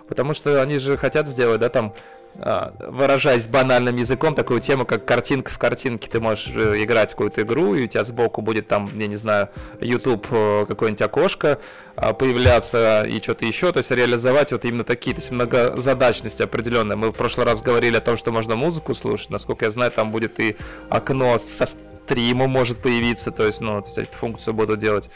Потому 0.08 0.34
что 0.34 0.62
они 0.62 0.80
же 0.80 0.98
хотят 0.98 1.28
сделать, 1.28 1.60
да, 1.62 1.70
там 1.70 1.94
а, 1.94 2.19
выражаясь 2.36 3.48
банальным 3.48 3.98
языком, 3.98 4.36
такую 4.36 4.62
тему, 4.62 4.86
как 4.86 5.06
картинка 5.06 5.52
в 5.52 5.58
картинке. 5.58 6.10
Ты 6.10 6.22
можешь 6.22 6.52
э, 6.56 6.84
играть 6.84 7.10
в 7.10 7.14
какую-то 7.14 7.42
игру, 7.42 7.76
и 7.76 7.84
у 7.84 7.88
тебя 7.88 8.04
сбоку 8.04 8.42
будет 8.42 8.68
там, 8.68 8.90
я 8.98 9.08
не 9.08 9.16
знаю, 9.16 9.50
YouTube, 9.82 10.28
э, 10.32 10.66
какое-нибудь 10.68 11.02
окошко 11.02 11.60
а, 11.96 12.14
появляться 12.14 13.04
и 13.04 13.22
что-то 13.22 13.46
еще. 13.46 13.74
То 13.74 13.80
есть 13.80 13.92
реализовать 13.92 14.52
вот 14.52 14.64
именно 14.64 14.84
такие, 14.84 15.16
то 15.16 15.20
есть 15.22 15.32
многозадачность 15.32 16.40
определенная. 16.40 16.96
Мы 16.96 17.10
в 17.10 17.14
прошлый 17.14 17.46
раз 17.46 17.62
говорили 17.62 17.98
о 17.98 18.02
том, 18.02 18.16
что 18.16 18.32
можно 18.32 18.56
музыку 18.56 18.94
слушать. 18.94 19.32
Насколько 19.32 19.66
я 19.66 19.72
знаю, 19.72 19.92
там 19.92 20.12
будет 20.12 20.40
и 20.40 20.56
окно 20.90 21.38
со 21.40 21.66
стримом 21.66 22.52
может 22.52 22.80
появиться. 22.80 23.32
То 23.32 23.46
есть, 23.46 23.60
ну, 23.60 23.82
то 23.82 23.88
есть 23.88 23.98
эту 23.98 24.18
функцию 24.18 24.54
буду 24.54 24.78
делать. 24.78 25.10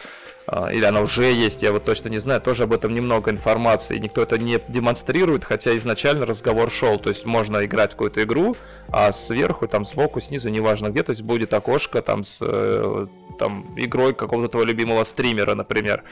А, 0.46 0.72
или 0.72 0.84
она 0.84 1.02
уже 1.02 1.32
есть, 1.32 1.64
я 1.64 1.72
вот 1.72 1.86
точно 1.86 2.10
не 2.10 2.20
знаю, 2.20 2.42
тоже 2.42 2.64
об 2.64 2.74
этом 2.74 2.94
немного 2.94 3.32
информации, 3.32 3.98
никто 3.98 4.22
это 4.22 4.38
не 4.38 4.60
демонстрирует, 4.68 5.46
хотя 5.46 5.76
изначально 5.78 6.26
разговор 6.26 6.70
шел, 6.70 7.00
то 7.00 7.10
есть 7.10 7.26
можно 7.26 7.64
играть 7.66 7.92
в 7.92 7.94
какую-то 7.94 8.24
игру, 8.24 8.56
а 8.90 9.12
сверху, 9.12 9.68
там 9.68 9.86
сбоку, 9.86 10.20
снизу, 10.20 10.50
неважно 10.50 10.90
где, 10.90 11.04
то 11.04 11.12
есть 11.12 11.22
будет 11.22 11.54
окошко 11.54 12.02
там 12.02 12.24
с 12.24 12.40
э, 12.42 13.08
там, 13.38 13.74
игрой 13.78 14.14
какого-то 14.14 14.50
твоего 14.50 14.68
любимого 14.68 15.04
стримера, 15.04 15.56
например. 15.56 16.04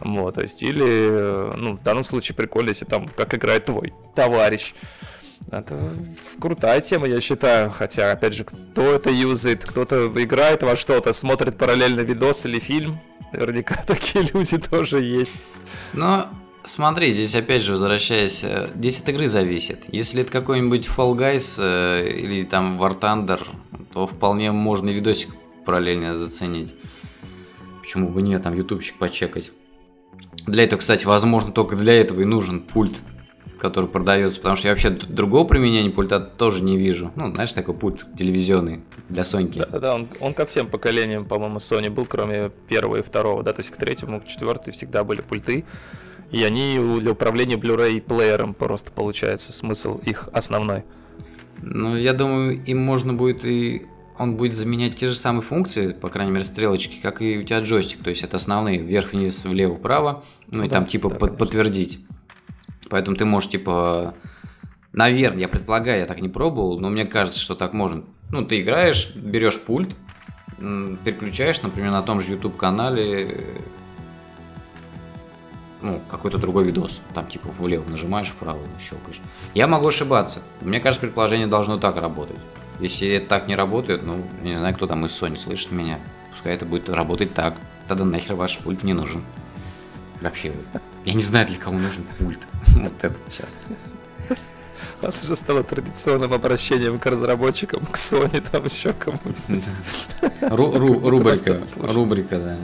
Вот, 0.00 0.34
то 0.34 0.42
есть, 0.42 0.62
или, 0.62 1.56
ну, 1.56 1.76
в 1.76 1.82
данном 1.82 2.04
случае 2.04 2.36
прикольно, 2.36 2.70
если 2.70 2.84
там, 2.84 3.08
как 3.08 3.34
играет 3.34 3.64
твой 3.64 3.94
товарищ. 4.14 4.74
Это 5.50 5.78
крутая 6.40 6.80
тема, 6.80 7.06
я 7.06 7.20
считаю. 7.20 7.70
Хотя, 7.70 8.12
опять 8.12 8.34
же, 8.34 8.44
кто 8.44 8.82
это 8.82 9.10
юзает, 9.10 9.64
кто-то 9.64 10.10
играет 10.14 10.62
во 10.62 10.76
что-то, 10.76 11.12
смотрит 11.12 11.56
параллельно 11.56 12.00
видос 12.00 12.44
или 12.44 12.58
фильм. 12.58 13.00
Наверняка 13.32 13.76
такие 13.86 14.24
люди 14.32 14.58
тоже 14.58 15.00
есть. 15.00 15.46
Но 15.92 16.28
смотри, 16.64 17.12
здесь 17.12 17.34
опять 17.34 17.62
же 17.62 17.72
возвращаясь, 17.72 18.44
э, 18.44 18.68
здесь 18.74 19.00
от 19.00 19.08
игры 19.08 19.28
зависит. 19.28 19.84
Если 19.88 20.22
это 20.22 20.30
какой-нибудь 20.30 20.86
Fall 20.86 21.16
Guys 21.16 21.54
э, 21.58 22.08
или 22.08 22.44
там 22.44 22.80
War 22.80 22.98
Thunder, 22.98 23.46
то 23.92 24.06
вполне 24.06 24.52
можно 24.52 24.90
видосик 24.90 25.34
параллельно 25.64 26.18
заценить. 26.18 26.74
Почему 27.80 28.10
бы 28.10 28.20
нет, 28.22 28.42
там 28.42 28.54
ютубчик 28.54 28.96
почекать. 28.98 29.50
Для 30.46 30.64
этого, 30.64 30.80
кстати, 30.80 31.04
возможно, 31.04 31.52
только 31.52 31.76
для 31.76 31.94
этого 32.00 32.20
и 32.20 32.24
нужен 32.24 32.60
пульт 32.60 33.00
который 33.58 33.88
продается, 33.88 34.40
потому 34.40 34.56
что 34.56 34.68
я 34.68 34.72
вообще 34.72 34.90
другого 34.90 35.46
применения 35.46 35.90
пульта 35.90 36.20
тоже 36.20 36.62
не 36.62 36.76
вижу. 36.76 37.12
Ну, 37.16 37.32
знаешь, 37.32 37.52
такой 37.52 37.74
пульт 37.74 38.04
телевизионный 38.16 38.80
для 39.08 39.24
Соньки. 39.24 39.64
Да, 39.70 39.78
да, 39.78 39.94
он, 39.94 40.08
он 40.20 40.34
ко 40.34 40.46
всем 40.46 40.68
поколениям, 40.68 41.24
по-моему, 41.24 41.58
Sony 41.58 41.90
был, 41.90 42.06
кроме 42.06 42.50
первого 42.68 42.96
и 42.96 43.02
второго, 43.02 43.42
да, 43.42 43.52
то 43.52 43.60
есть 43.60 43.70
к 43.70 43.76
третьему, 43.76 44.20
к 44.20 44.26
четвертому 44.26 44.72
всегда 44.72 45.04
были 45.04 45.20
пульты. 45.20 45.64
И 46.30 46.44
они 46.44 46.78
для 47.00 47.12
управления 47.12 47.56
Blu-ray 47.56 48.00
плеером 48.02 48.54
просто 48.54 48.92
получается 48.92 49.52
смысл 49.52 49.98
их 50.04 50.28
основной. 50.32 50.84
Ну, 51.62 51.96
я 51.96 52.12
думаю, 52.12 52.62
им 52.64 52.78
можно 52.78 53.14
будет 53.14 53.44
и 53.44 53.86
он 54.18 54.36
будет 54.36 54.56
заменять 54.56 54.96
те 54.96 55.08
же 55.08 55.16
самые 55.16 55.42
функции, 55.42 55.92
по 55.92 56.08
крайней 56.08 56.32
мере, 56.32 56.44
стрелочки, 56.44 56.98
как 57.00 57.22
и 57.22 57.38
у 57.38 57.42
тебя 57.44 57.60
джойстик. 57.60 58.02
То 58.02 58.10
есть 58.10 58.22
это 58.22 58.36
основные 58.36 58.78
вверх-вниз, 58.78 59.44
влево-вправо. 59.44 60.24
Ну, 60.48 60.58
ну 60.58 60.64
и 60.64 60.68
да, 60.68 60.76
там 60.76 60.86
типа 60.86 61.08
да, 61.08 61.16
под, 61.16 61.38
подтвердить. 61.38 62.00
Поэтому 62.90 63.16
ты 63.16 63.24
можешь, 63.24 63.50
типа, 63.50 64.14
наверное, 64.92 65.42
я 65.42 65.48
предполагаю, 65.48 66.00
я 66.00 66.06
так 66.06 66.20
не 66.20 66.28
пробовал, 66.28 66.78
но 66.80 66.90
мне 66.90 67.04
кажется, 67.04 67.40
что 67.40 67.54
так 67.54 67.72
можно. 67.72 68.04
Ну, 68.30 68.44
ты 68.44 68.60
играешь, 68.60 69.14
берешь 69.14 69.60
пульт, 69.60 69.94
переключаешь, 70.58 71.62
например, 71.62 71.92
на 71.92 72.02
том 72.02 72.20
же 72.20 72.32
YouTube-канале 72.32 73.62
ну, 75.80 76.00
какой-то 76.08 76.38
другой 76.38 76.64
видос. 76.64 77.00
Там 77.14 77.26
типа 77.26 77.48
влево 77.50 77.88
нажимаешь, 77.88 78.28
вправо 78.28 78.60
щелкаешь. 78.80 79.20
Я 79.54 79.66
могу 79.66 79.88
ошибаться. 79.88 80.42
Мне 80.60 80.80
кажется, 80.80 81.02
предположение 81.02 81.46
должно 81.46 81.78
так 81.78 81.96
работать. 81.96 82.36
Если 82.80 83.08
это 83.08 83.28
так 83.28 83.48
не 83.48 83.56
работает, 83.56 84.04
ну, 84.04 84.24
не 84.42 84.56
знаю, 84.56 84.74
кто 84.74 84.86
там 84.86 85.06
из 85.06 85.10
Sony 85.10 85.36
слышит 85.36 85.72
меня. 85.72 85.98
Пускай 86.30 86.54
это 86.54 86.64
будет 86.64 86.88
работать 86.88 87.34
так. 87.34 87.54
Тогда 87.88 88.04
нахер 88.04 88.34
ваш 88.34 88.58
пульт 88.58 88.82
не 88.82 88.92
нужен. 88.92 89.24
Вообще, 90.20 90.52
я 91.08 91.14
не 91.14 91.22
знаю, 91.22 91.46
для 91.46 91.56
кого 91.56 91.78
нужен 91.78 92.04
пульт. 92.18 92.40
Вот 92.76 92.92
этот 93.02 93.18
сейчас. 93.28 93.56
У 95.00 95.06
нас 95.06 95.24
уже 95.24 95.36
стало 95.36 95.64
традиционным 95.64 96.34
обращением 96.34 96.98
к 96.98 97.06
разработчикам, 97.06 97.86
к 97.86 97.96
Sony, 97.96 98.46
там 98.46 98.64
еще 98.64 98.92
кому-нибудь. 98.92 99.64
Рубрика, 100.40 101.62
рубрика, 101.76 102.36
да, 102.36 102.58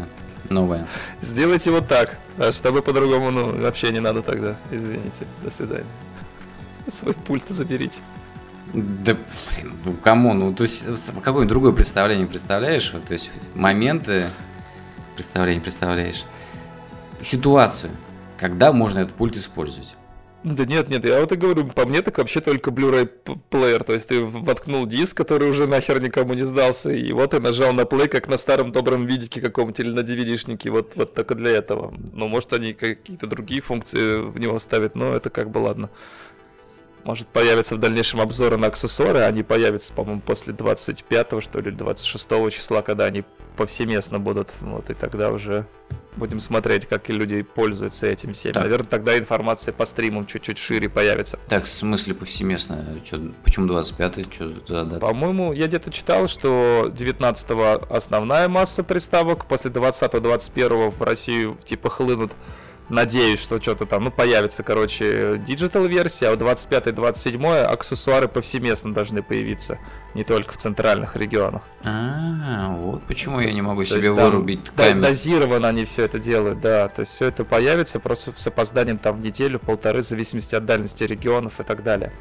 новая. 0.50 0.86
Сделайте 1.22 1.70
вот 1.70 1.88
так, 1.88 2.18
а 2.36 2.52
чтобы 2.52 2.82
по-другому, 2.82 3.30
ну, 3.30 3.62
вообще 3.62 3.90
не 3.90 4.00
надо 4.00 4.20
тогда, 4.20 4.58
извините, 4.70 5.26
до 5.42 5.50
свидания. 5.50 5.86
Свой 6.86 7.14
пульт 7.14 7.48
заберите. 7.48 8.02
Да, 8.74 9.16
блин, 9.50 9.72
ну 9.86 9.94
кому, 9.94 10.34
ну, 10.34 10.52
то 10.52 10.64
есть, 10.64 10.86
какое 11.22 11.46
другое 11.46 11.72
представление 11.72 12.26
представляешь? 12.26 12.92
То 13.06 13.12
есть, 13.14 13.30
моменты 13.54 14.24
представление 15.16 15.62
представляешь? 15.62 16.24
Ситуацию 17.22 17.92
когда 18.44 18.74
можно 18.74 18.98
этот 18.98 19.14
пульт 19.14 19.36
использовать? 19.38 19.96
Да 20.42 20.66
нет, 20.66 20.90
нет, 20.90 21.02
я 21.06 21.18
вот 21.18 21.32
и 21.32 21.36
говорю, 21.36 21.66
по 21.66 21.86
мне 21.86 22.02
так 22.02 22.18
вообще 22.18 22.42
только 22.42 22.70
Blu-ray 22.70 23.08
плеер, 23.48 23.84
то 23.84 23.94
есть 23.94 24.08
ты 24.08 24.22
воткнул 24.22 24.84
диск, 24.84 25.16
который 25.16 25.48
уже 25.48 25.66
нахер 25.66 25.98
никому 25.98 26.34
не 26.34 26.42
сдался, 26.42 26.90
и 26.90 27.10
вот 27.14 27.30
ты 27.30 27.40
нажал 27.40 27.72
на 27.72 27.86
плей, 27.86 28.06
как 28.06 28.28
на 28.28 28.36
старом 28.36 28.70
добром 28.70 29.06
видике 29.06 29.40
каком-то 29.40 29.80
или 29.80 29.92
на 29.92 30.00
DVD-шнике, 30.00 30.70
вот, 30.70 30.94
вот 30.94 31.14
только 31.14 31.34
для 31.34 31.52
этого. 31.52 31.94
Ну, 32.12 32.28
может, 32.28 32.52
они 32.52 32.74
какие-то 32.74 33.26
другие 33.26 33.62
функции 33.62 34.20
в 34.20 34.38
него 34.38 34.58
ставят, 34.58 34.94
но 34.94 35.14
это 35.14 35.30
как 35.30 35.48
бы 35.48 35.60
ладно. 35.60 35.88
Может, 37.04 37.28
появятся 37.28 37.76
в 37.76 37.80
дальнейшем 37.80 38.20
обзоры 38.20 38.58
на 38.58 38.66
аксессуары, 38.66 39.20
они 39.20 39.42
появятся, 39.42 39.90
по-моему, 39.94 40.20
после 40.20 40.52
25 40.52 41.42
что 41.42 41.60
ли, 41.60 41.70
26 41.70 42.28
числа, 42.50 42.82
когда 42.82 43.06
они 43.06 43.24
повсеместно 43.56 44.18
будут, 44.20 44.52
вот, 44.60 44.90
и 44.90 44.94
тогда 44.94 45.30
уже 45.30 45.66
Будем 46.16 46.38
смотреть, 46.38 46.86
как 46.86 47.08
люди 47.08 47.42
пользуются 47.42 48.06
этим 48.06 48.34
всем. 48.34 48.52
Так. 48.52 48.62
Наверное, 48.62 48.86
тогда 48.86 49.18
информация 49.18 49.74
по 49.74 49.84
стримам 49.84 50.26
чуть-чуть 50.26 50.58
шире 50.58 50.88
появится. 50.88 51.40
Так, 51.48 51.64
в 51.64 51.68
смысле 51.68 52.14
повсеместно? 52.14 52.84
Чё, 53.04 53.32
почему 53.42 53.66
25-й? 53.66 54.22
Что 54.32 54.48
за 54.48 54.84
дата? 54.84 55.00
По-моему, 55.00 55.52
я 55.52 55.66
где-то 55.66 55.90
читал, 55.90 56.28
что 56.28 56.92
19-го 56.94 57.92
основная 57.92 58.48
масса 58.48 58.84
приставок, 58.84 59.46
после 59.46 59.72
20-21 59.72 60.92
в 60.92 61.02
Россию 61.02 61.58
типа 61.64 61.90
хлынут 61.90 62.32
надеюсь, 62.88 63.40
что 63.40 63.60
что-то 63.60 63.86
там, 63.86 64.04
ну, 64.04 64.10
появится, 64.10 64.62
короче, 64.62 65.38
digital 65.38 65.86
версия, 65.86 66.28
а 66.28 66.34
25-27 66.34 67.62
аксессуары 67.62 68.28
повсеместно 68.28 68.92
должны 68.92 69.22
появиться, 69.22 69.78
не 70.14 70.24
только 70.24 70.54
в 70.54 70.56
центральных 70.56 71.16
регионах. 71.16 71.62
А, 71.84 72.74
вот 72.76 73.02
почему 73.04 73.40
я 73.40 73.52
не 73.52 73.62
могу 73.62 73.84
себе 73.84 74.10
вырубить 74.10 74.70
камеру. 74.70 75.02
Дозированно 75.02 75.68
они 75.68 75.84
все 75.84 76.04
это 76.04 76.18
делают, 76.18 76.60
да, 76.60 76.88
то 76.88 77.00
есть 77.00 77.12
все 77.12 77.26
это 77.26 77.44
появится 77.44 78.00
просто 78.00 78.32
с 78.34 78.46
опозданием 78.46 78.98
там 78.98 79.16
в 79.16 79.24
неделю, 79.24 79.58
полторы, 79.58 80.02
в 80.02 80.04
зависимости 80.04 80.54
от 80.54 80.64
дальности 80.64 81.04
регионов 81.04 81.60
и 81.60 81.62
так 81.62 81.82
далее. 81.82 82.12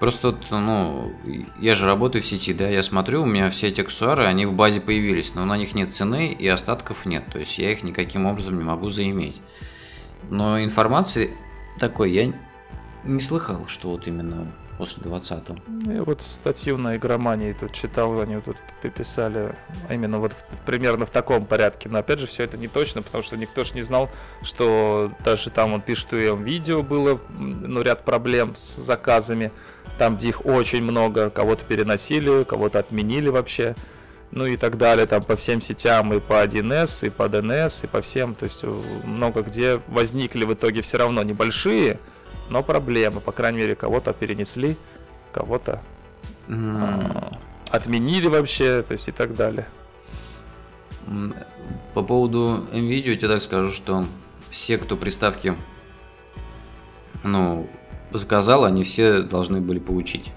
Просто, 0.00 0.38
ну, 0.50 1.12
я 1.58 1.74
же 1.74 1.86
работаю 1.86 2.22
в 2.22 2.26
сети, 2.26 2.52
да, 2.52 2.68
я 2.68 2.84
смотрю, 2.84 3.22
у 3.22 3.26
меня 3.26 3.50
все 3.50 3.66
эти 3.68 3.80
аксессуары, 3.80 4.26
они 4.26 4.46
в 4.46 4.52
базе 4.52 4.80
появились, 4.80 5.34
но 5.34 5.44
на 5.44 5.56
них 5.56 5.74
нет 5.74 5.92
цены 5.92 6.28
и 6.32 6.46
остатков 6.46 7.04
нет, 7.04 7.26
то 7.32 7.40
есть 7.40 7.58
я 7.58 7.72
их 7.72 7.82
никаким 7.82 8.26
образом 8.26 8.58
не 8.58 8.64
могу 8.64 8.90
заиметь. 8.90 9.42
Но 10.30 10.62
информации 10.62 11.36
такой 11.80 12.12
я 12.12 12.32
не 13.02 13.20
слыхал, 13.20 13.66
что 13.66 13.90
вот 13.90 14.06
именно 14.06 14.52
после 14.78 15.02
20-го. 15.02 15.56
Ну, 15.66 15.92
я 15.92 16.02
вот 16.04 16.22
статью 16.22 16.78
на 16.78 16.96
игромании 16.96 17.52
тут 17.52 17.72
читал, 17.72 18.20
они 18.20 18.40
тут 18.40 18.56
писали 18.94 19.54
именно 19.90 20.20
вот 20.20 20.32
в, 20.32 20.44
примерно 20.64 21.04
в 21.04 21.10
таком 21.10 21.44
порядке. 21.44 21.88
Но 21.88 21.98
опять 21.98 22.20
же, 22.20 22.26
все 22.28 22.44
это 22.44 22.56
не 22.56 22.68
точно, 22.68 23.02
потому 23.02 23.24
что 23.24 23.36
никто 23.36 23.64
же 23.64 23.74
не 23.74 23.82
знал, 23.82 24.08
что 24.42 25.10
даже 25.24 25.50
там 25.50 25.72
он 25.74 25.80
пишет, 25.80 26.06
что 26.06 26.16
и 26.16 26.34
видео 26.36 26.82
было, 26.82 27.20
ну, 27.30 27.82
ряд 27.82 28.04
проблем 28.04 28.54
с 28.54 28.76
заказами, 28.76 29.50
там, 29.98 30.16
где 30.16 30.28
их 30.28 30.46
очень 30.46 30.82
много, 30.82 31.30
кого-то 31.30 31.64
переносили, 31.64 32.44
кого-то 32.44 32.78
отменили 32.78 33.28
вообще 33.28 33.74
ну 34.30 34.44
и 34.44 34.56
так 34.56 34.76
далее, 34.76 35.06
там 35.06 35.22
по 35.22 35.36
всем 35.36 35.60
сетям, 35.60 36.12
и 36.12 36.20
по 36.20 36.44
1С, 36.44 37.06
и 37.06 37.10
по 37.10 37.24
DNS, 37.24 37.84
и 37.84 37.86
по 37.86 38.00
всем, 38.02 38.34
то 38.34 38.44
есть 38.44 38.62
много 38.62 39.42
где 39.42 39.80
возникли 39.88 40.44
в 40.44 40.52
итоге 40.52 40.82
все 40.82 40.98
равно 40.98 41.22
небольшие, 41.22 41.98
но 42.50 42.62
проблемы, 42.62 43.20
по 43.20 43.32
крайней 43.32 43.58
мере, 43.58 43.74
кого-то 43.74 44.12
перенесли, 44.12 44.76
кого-то 45.32 45.82
mm. 46.46 46.76
а, 46.82 47.38
отменили 47.70 48.28
вообще, 48.28 48.82
то 48.82 48.92
есть 48.92 49.08
и 49.08 49.12
так 49.12 49.34
далее. 49.34 49.66
По 51.94 52.02
поводу 52.02 52.66
NVIDIA 52.70 53.10
я 53.10 53.16
тебе 53.16 53.28
так 53.28 53.42
скажу, 53.42 53.70
что 53.70 54.04
все, 54.50 54.76
кто 54.76 54.96
приставки 54.96 55.56
ну, 57.24 57.68
заказал, 58.12 58.64
они 58.64 58.84
все 58.84 59.22
должны 59.22 59.60
были 59.60 59.78
получить. 59.78 60.32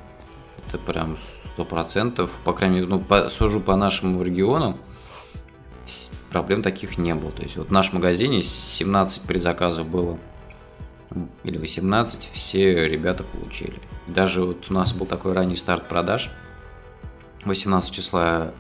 Это 0.67 0.77
прям 0.77 1.17
сто 1.53 1.65
процентов, 1.65 2.31
по 2.43 2.53
крайней 2.53 2.75
мере, 2.77 2.87
ну, 2.87 2.99
по, 2.99 3.29
сужу 3.29 3.59
по 3.59 3.75
нашему 3.75 4.21
региону, 4.23 4.77
проблем 6.29 6.63
таких 6.63 6.97
не 6.97 7.13
было. 7.13 7.31
То 7.31 7.43
есть 7.43 7.57
вот 7.57 7.69
в 7.69 7.71
нашем 7.71 7.95
магазине 7.95 8.41
17 8.41 9.23
предзаказов 9.23 9.87
было, 9.87 10.17
или 11.43 11.57
18, 11.57 12.29
все 12.31 12.87
ребята 12.87 13.23
получили. 13.23 13.79
Даже 14.07 14.43
вот 14.43 14.69
у 14.69 14.73
нас 14.73 14.93
был 14.93 15.05
такой 15.05 15.33
ранний 15.33 15.57
старт 15.57 15.87
продаж, 15.87 16.29
18 17.45 17.91
числа 17.91 18.53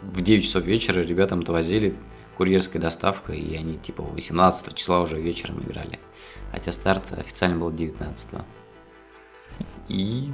в 0.00 0.20
9 0.20 0.44
часов 0.44 0.64
вечера 0.64 1.00
ребятам 1.00 1.42
довозили 1.42 1.94
курьерской 2.36 2.80
доставкой, 2.80 3.38
и 3.38 3.54
они 3.56 3.78
типа 3.78 4.02
18 4.02 4.74
числа 4.74 5.00
уже 5.00 5.20
вечером 5.20 5.60
играли. 5.60 6.00
Хотя 6.52 6.70
старт 6.70 7.02
официально 7.12 7.58
был 7.58 7.72
19. 7.72 8.28
И 9.88 10.30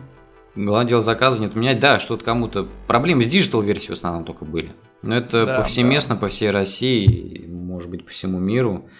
Главное 0.58 0.88
дело 0.88 1.02
заказа 1.02 1.38
не 1.38 1.46
отменять. 1.46 1.78
Да, 1.78 2.00
что-то 2.00 2.24
кому-то... 2.24 2.68
Проблемы 2.88 3.22
с 3.22 3.28
digital 3.28 3.62
версией 3.62 3.90
в 3.90 3.96
основном 3.96 4.24
только 4.24 4.44
были. 4.44 4.72
Но 5.02 5.14
это 5.14 5.46
да, 5.46 5.56
повсеместно 5.58 6.16
да. 6.16 6.22
по 6.22 6.28
всей 6.28 6.50
России, 6.50 7.46
может 7.46 7.88
быть, 7.88 8.04
по 8.04 8.10
всему 8.10 8.40
миру. 8.40 8.90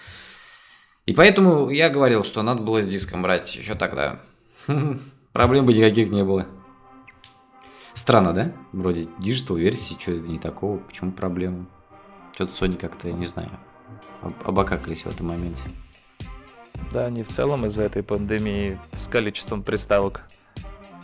И 1.07 1.13
поэтому 1.13 1.69
я 1.69 1.91
говорил, 1.91 2.23
что 2.23 2.43
надо 2.43 2.63
было 2.63 2.81
с 2.81 2.89
диском 2.89 3.23
брать 3.23 3.53
еще 3.57 3.75
тогда. 3.75 4.21
Проблем 5.33 5.67
бы 5.67 5.75
никаких 5.75 6.11
не 6.11 6.23
было. 6.23 6.47
Странно, 7.95 8.33
да? 8.33 8.53
Вроде 8.71 9.09
digital 9.19 9.57
версии, 9.57 9.97
что 9.99 10.13
это 10.13 10.29
не 10.29 10.39
такого, 10.39 10.79
почему 10.79 11.11
проблемы? 11.11 11.67
Что-то 12.35 12.53
Sony 12.53 12.77
как-то, 12.77 13.09
я 13.09 13.15
не 13.15 13.27
знаю, 13.27 13.51
обокакались 14.45 15.03
в 15.03 15.09
этом 15.09 15.27
моменте. 15.27 15.65
Да, 16.93 17.07
они 17.07 17.23
в 17.23 17.29
целом 17.29 17.67
из-за 17.67 17.85
этой 17.85 18.03
пандемии 18.03 18.79
с 18.93 19.09
количеством 19.09 19.63
приставок 19.63 20.23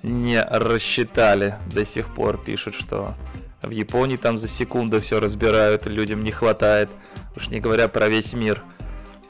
не 0.02 0.40
рассчитали. 0.42 1.54
До 1.72 1.84
сих 1.84 2.14
пор 2.14 2.42
пишут, 2.42 2.74
что 2.74 3.14
в 3.62 3.70
Японии 3.70 4.16
там 4.16 4.38
за 4.38 4.48
секунду 4.48 5.00
все 5.00 5.20
разбирают, 5.20 5.86
людям 5.86 6.22
не 6.22 6.32
хватает. 6.32 6.90
Уж 7.36 7.48
не 7.48 7.60
говоря 7.60 7.88
про 7.88 8.08
весь 8.08 8.32
мир, 8.34 8.62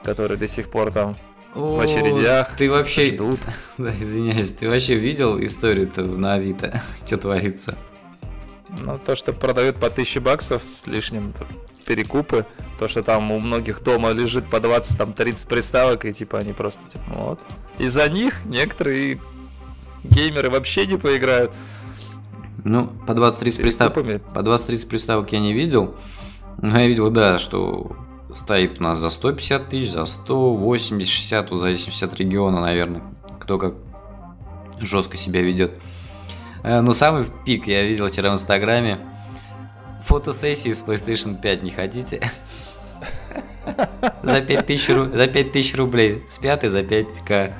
который 0.03 0.37
до 0.37 0.49
сих 0.49 0.71
пор 0.71 0.93
там 0.93 1.17
О, 1.55 1.77
в 1.77 1.81
очередях. 1.81 2.57
Ты 2.57 2.71
вообще... 2.71 3.15
Ждут. 3.15 3.41
Да, 3.79 3.93
извиняюсь, 3.99 4.53
ты 4.53 4.69
вообще 4.69 4.97
видел 4.97 5.39
историю-то 5.43 6.03
на 6.03 6.35
Авито? 6.35 6.83
Что 7.07 7.19
творится? 7.19 7.77
Ну, 8.79 8.99
то, 8.99 9.15
что 9.15 9.33
продают 9.33 9.77
по 9.77 9.87
1000 9.87 10.21
баксов 10.21 10.65
с 10.65 10.87
лишним 10.87 11.33
перекупы, 11.85 12.47
то, 12.79 12.89
что 12.89 13.03
там 13.03 13.31
у 13.31 13.41
многих 13.41 13.83
дома 13.83 14.11
лежит 14.11 14.49
по 14.49 14.61
20, 14.61 14.99
там 14.99 15.13
30 15.13 15.49
приставок, 15.49 16.05
и 16.05 16.13
типа 16.13 16.39
они 16.39 16.53
просто, 16.53 16.89
типа, 16.91 17.05
вот. 17.09 17.41
Из-за 17.79 18.09
них 18.09 18.45
некоторые 18.45 19.21
геймеры 20.05 20.51
вообще 20.51 20.87
не 20.87 20.97
поиграют. 20.97 21.53
Ну, 22.65 22.89
по 23.07 23.13
20-30 23.13 23.61
приставок, 23.61 23.95
по 23.95 24.39
20-30 24.39 24.87
приставок 24.87 25.33
я 25.33 25.41
не 25.41 25.53
видел. 25.53 25.97
Но 26.61 26.79
я 26.79 26.87
видел, 26.87 27.11
да, 27.11 27.39
что 27.39 27.97
стоит 28.35 28.81
у 28.81 28.83
нас 28.83 28.99
за 28.99 29.11
150 29.11 29.69
тысяч, 29.69 29.91
за 29.93 30.07
100, 30.07 30.55
80, 30.55 31.09
60, 31.09 31.51
в 31.51 31.59
зависимости 31.59 32.05
от 32.05 32.17
региона, 32.17 32.61
наверное, 32.61 33.03
кто 33.39 33.59
как 33.59 33.75
жестко 34.81 35.17
себя 35.17 35.43
ведет. 35.43 35.73
Э, 36.63 36.81
но 36.81 36.95
самый 36.95 37.27
пик 37.45 37.67
я 37.67 37.87
видел 37.87 38.09
вчера 38.09 38.31
в 38.31 38.35
Инстаграме. 38.35 38.99
Фотосессии 40.05 40.73
с 40.73 40.83
PlayStation 40.83 41.41
5 41.41 41.63
не 41.63 41.71
хотите? 41.71 42.31
За 44.23 44.41
5000 44.41 45.75
рублей. 45.75 46.25
С 46.31 46.39
5 46.39 46.71
за 46.71 46.81
5к 46.81 47.55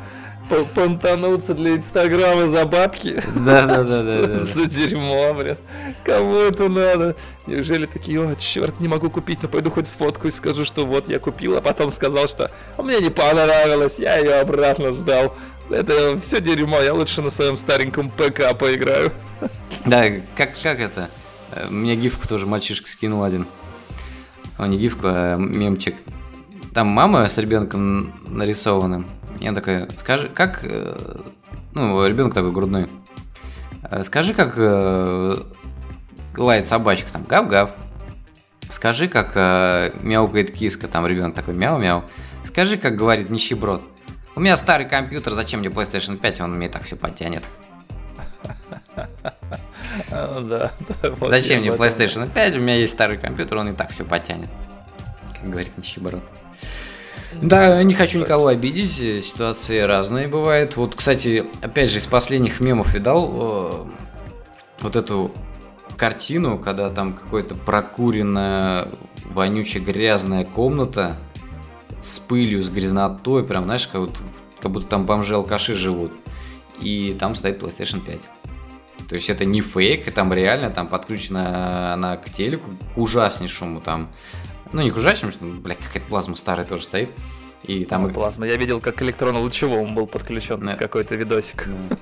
понтануться 0.75 1.55
для 1.55 1.77
Инстаграма 1.77 2.49
за 2.49 2.67
бабки. 2.67 3.21
Да, 3.35 3.67
да, 3.67 3.83
да, 3.83 4.27
да. 4.27 4.37
За 4.37 4.67
дерьмо, 4.67 5.35
блин. 5.35 5.57
Кому 6.05 6.37
это 6.37 6.69
надо? 6.69 7.17
Неужели 7.47 7.87
такие, 7.87 8.21
о, 8.21 8.35
черт, 8.35 8.81
не 8.81 8.89
могу 8.89 9.11
купить, 9.11 9.43
но 9.43 9.49
пойду 9.49 9.71
хоть 9.71 9.87
сфоткаю 9.87 10.29
и 10.29 10.35
скажу, 10.35 10.65
что 10.65 10.87
вот 10.87 11.09
я 11.09 11.19
купил, 11.19 11.57
а 11.57 11.61
потом 11.61 11.91
сказал, 11.91 12.29
что 12.29 12.51
«А 12.77 12.83
мне 12.83 13.01
не 13.01 13.11
понравилось, 13.11 13.99
я 13.99 14.19
ее 14.19 14.35
обратно 14.35 14.93
сдал. 14.93 15.35
Это 15.71 16.19
все 16.21 16.41
дерьмо, 16.41 16.81
я 16.81 16.93
лучше 16.93 17.23
на 17.23 17.31
своем 17.31 17.57
стареньком 17.57 18.11
ПК 18.11 18.57
поиграю. 18.59 19.13
Да, 19.87 20.05
как, 20.37 20.61
как 20.63 20.79
это? 20.79 21.11
Мне 21.71 21.97
гифку 21.97 22.27
тоже 22.27 22.47
мальчишка 22.47 22.89
скинул 22.89 23.23
один. 23.23 23.47
О, 24.59 24.67
не 24.67 24.79
гифку, 24.79 25.07
а 25.07 25.37
мемчик. 25.37 25.97
Там 26.73 26.89
мама 26.89 27.29
с 27.29 27.39
ребенком 27.39 28.13
нарисованным. 28.27 29.07
Я 29.41 29.53
такая, 29.53 29.89
скажи, 30.01 30.29
как... 30.29 30.61
Э, 30.65 31.23
ну, 31.73 32.07
ребенок 32.07 32.35
такой 32.35 32.53
грудной. 32.53 32.89
«Э, 33.83 34.05
скажи, 34.05 34.33
как 34.35 34.55
э, 34.57 35.37
лает 36.37 36.69
собачка, 36.69 37.13
там, 37.13 37.25
гав-гав. 37.25 37.71
Скажи, 38.71 39.07
как 39.09 39.35
мяукает 40.03 40.51
киска, 40.51 40.89
там 40.89 41.07
ребенок 41.07 41.35
такой, 41.35 41.55
мяу-мяу. 41.55 42.05
Скажи, 42.45 42.77
как 42.77 42.97
говорит 42.97 43.31
нищеброд. 43.31 43.85
У 44.35 44.41
меня 44.41 44.57
старый 44.57 44.89
компьютер, 44.89 45.35
зачем 45.35 45.61
мне 45.61 45.69
PlayStation 45.69 46.17
5, 46.17 46.41
он 46.41 46.55
мне 46.55 46.69
так 46.69 46.83
все 46.83 46.97
потянет. 46.97 47.45
Да. 50.11 50.73
Зачем 51.21 51.61
мне 51.61 51.71
PlayStation 51.71 52.31
5, 52.33 52.57
у 52.57 52.61
меня 52.61 52.77
есть 52.77 52.93
старый 52.93 53.19
компьютер, 53.19 53.59
он 53.59 53.71
и 53.71 53.73
так 53.75 53.91
все 53.91 54.05
потянет. 54.05 54.49
Как 55.33 55.51
говорит 55.51 55.77
нищеброд. 55.77 56.23
Да, 57.41 57.83
не 57.83 57.95
хочу 57.95 58.21
никого 58.21 58.47
обидеть, 58.49 59.01
э, 59.01 59.21
ситуации 59.21 59.81
разные 59.81 60.29
бывают. 60.29 60.77
Вот, 60.77 60.95
кстати, 60.95 61.45
опять 61.63 61.91
же, 61.91 61.99
из 61.99 62.07
последних 62.07 62.61
мемов 62.61 62.95
видал 62.95 63.31
э, 63.33 64.83
вот 64.83 64.97
эту 64.97 65.33
картину, 65.97 66.59
когда 66.59 66.91
там 66.91 67.15
какая-то 67.15 67.55
прокуренная, 67.55 68.89
вонючая, 69.25 69.83
грязная 69.83 70.45
комната 70.45 71.17
с 72.03 72.19
пылью, 72.19 72.63
с 72.63 72.71
грязнотой, 72.71 73.45
прям, 73.45 73.65
знаешь, 73.65 73.87
как, 73.89 74.01
вот, 74.01 74.17
как 74.61 74.71
будто 74.71 74.87
там 74.87 75.07
бомжи-алкаши 75.07 75.75
живут. 75.75 76.13
И 76.81 77.17
там 77.19 77.35
стоит 77.35 77.63
PlayStation 77.63 78.01
5. 78.01 78.21
То 79.09 79.15
есть 79.15 79.29
это 79.31 79.45
не 79.45 79.61
фейк, 79.61 80.11
там 80.13 80.33
реально 80.33 80.71
там 80.71 80.89
подключена 80.89 81.95
она 81.95 82.17
к 82.17 82.31
телеку, 82.31 82.71
к 82.95 82.99
ужаснейшему 82.99 83.81
там 83.81 84.13
ну, 84.73 84.83
не 84.83 84.91
к 84.91 84.97
ужасному, 84.97 85.33
что, 85.33 85.45
бля, 85.45 85.77
какая-то 85.77 86.07
плазма 86.09 86.37
старая 86.37 86.67
тоже 86.67 86.85
стоит. 86.85 87.11
И 87.63 87.85
там... 87.85 88.03
Ну, 88.03 88.13
плазма. 88.13 88.47
Я 88.47 88.57
видел, 88.57 88.81
как 88.81 89.01
электронно-лучевому 89.03 89.95
был 89.95 90.07
подключен 90.07 90.61
да. 90.61 90.75
какой-то 90.75 91.15
видосик. 91.15 91.67
Да. 91.67 91.97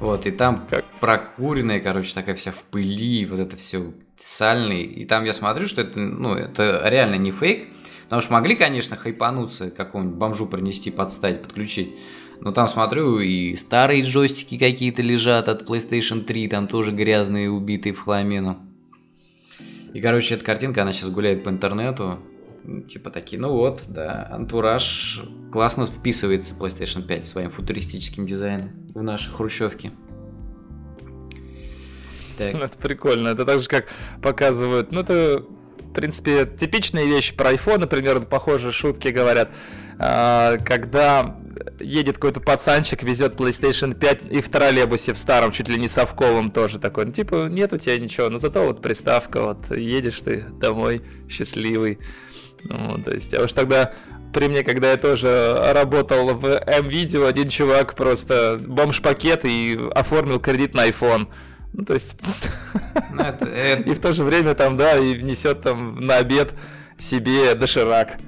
Вот, 0.00 0.26
и 0.26 0.30
там 0.30 0.66
как 0.68 0.84
прокуренная, 1.00 1.80
короче, 1.80 2.12
такая 2.12 2.34
вся 2.34 2.52
в 2.52 2.64
пыли, 2.64 3.24
вот 3.24 3.40
это 3.40 3.56
все 3.56 3.94
сальный. 4.18 4.82
И 4.82 5.06
там 5.06 5.24
я 5.24 5.32
смотрю, 5.32 5.66
что 5.66 5.80
это, 5.80 5.98
ну, 5.98 6.34
это 6.34 6.82
реально 6.84 7.14
не 7.14 7.30
фейк, 7.30 7.68
Потому 8.04 8.22
что 8.22 8.32
могли, 8.34 8.54
конечно, 8.54 8.96
хайпануться, 8.96 9.70
какому-нибудь 9.70 10.16
бомжу 10.16 10.46
принести, 10.46 10.92
подставить, 10.92 11.42
подключить. 11.42 11.96
Но 12.40 12.52
там 12.52 12.68
смотрю, 12.68 13.18
и 13.18 13.56
старые 13.56 14.02
джойстики 14.02 14.58
какие-то 14.58 15.02
лежат 15.02 15.48
от 15.48 15.68
PlayStation 15.68 16.22
3, 16.22 16.48
там 16.48 16.68
тоже 16.68 16.92
грязные, 16.92 17.50
убитые 17.50 17.92
в 17.92 18.00
хламину. 18.00 18.60
И, 19.94 20.00
короче, 20.00 20.34
эта 20.34 20.44
картинка, 20.44 20.82
она 20.82 20.92
сейчас 20.92 21.10
гуляет 21.10 21.42
по 21.42 21.48
интернету. 21.48 22.18
Типа 22.88 23.10
такие, 23.10 23.40
ну 23.40 23.52
вот, 23.52 23.84
да, 23.88 24.28
антураж 24.30 25.22
классно 25.52 25.86
вписывается 25.86 26.54
PlayStation 26.54 27.02
5 27.02 27.26
своим 27.26 27.50
футуристическим 27.50 28.26
дизайном 28.26 28.70
в 28.94 29.02
наши 29.02 29.30
хрущевки. 29.30 29.92
Так. 32.36 32.54
Ну, 32.54 32.60
это 32.60 32.76
прикольно. 32.78 33.28
Это 33.28 33.44
так 33.44 33.60
же, 33.60 33.68
как 33.68 33.86
показывают. 34.22 34.92
Ну, 34.92 35.00
это, 35.00 35.44
в 35.80 35.92
принципе, 35.94 36.46
типичные 36.46 37.06
вещи 37.06 37.34
про 37.34 37.52
iPhone, 37.52 37.78
например, 37.78 38.20
похожие 38.20 38.72
шутки 38.72 39.08
говорят. 39.08 39.50
А, 39.98 40.58
когда 40.58 41.40
едет 41.80 42.16
какой-то 42.16 42.40
пацанчик, 42.40 43.02
везет 43.02 43.34
PlayStation 43.34 43.94
5 43.94 44.22
и 44.30 44.40
в 44.40 44.48
троллейбусе 44.48 45.12
в 45.12 45.18
старом, 45.18 45.52
чуть 45.52 45.68
ли 45.68 45.78
не 45.78 45.88
совковом 45.88 46.50
тоже 46.50 46.78
такой. 46.78 47.06
Ну, 47.06 47.12
типа, 47.12 47.48
нет 47.48 47.72
у 47.72 47.76
тебя 47.76 47.98
ничего, 47.98 48.28
но 48.28 48.38
зато 48.38 48.66
вот 48.66 48.82
приставка, 48.82 49.42
вот 49.42 49.76
едешь 49.76 50.20
ты 50.20 50.44
домой 50.60 51.02
счастливый. 51.28 51.98
Ну, 52.64 53.00
то 53.02 53.12
есть, 53.12 53.34
а 53.34 53.44
уж 53.44 53.52
тогда 53.52 53.92
при 54.32 54.48
мне, 54.48 54.62
когда 54.64 54.90
я 54.90 54.96
тоже 54.96 55.56
работал 55.72 56.34
в 56.34 56.46
M-видео, 56.66 57.26
один 57.26 57.48
чувак 57.48 57.94
просто 57.94 58.58
бомж-пакет 58.60 59.44
и 59.44 59.78
оформил 59.94 60.40
кредит 60.40 60.74
на 60.74 60.88
iPhone. 60.88 61.28
Ну, 61.72 61.84
то 61.84 61.94
есть... 61.94 62.16
Ну, 63.12 63.22
это, 63.22 63.44
это... 63.44 63.90
И 63.90 63.94
в 63.94 64.00
то 64.00 64.12
же 64.12 64.24
время 64.24 64.54
там, 64.54 64.76
да, 64.76 64.98
и 64.98 65.22
несет 65.22 65.62
там 65.62 66.00
на 66.00 66.16
обед 66.16 66.52
себе 66.98 67.54
доширак. 67.54 68.18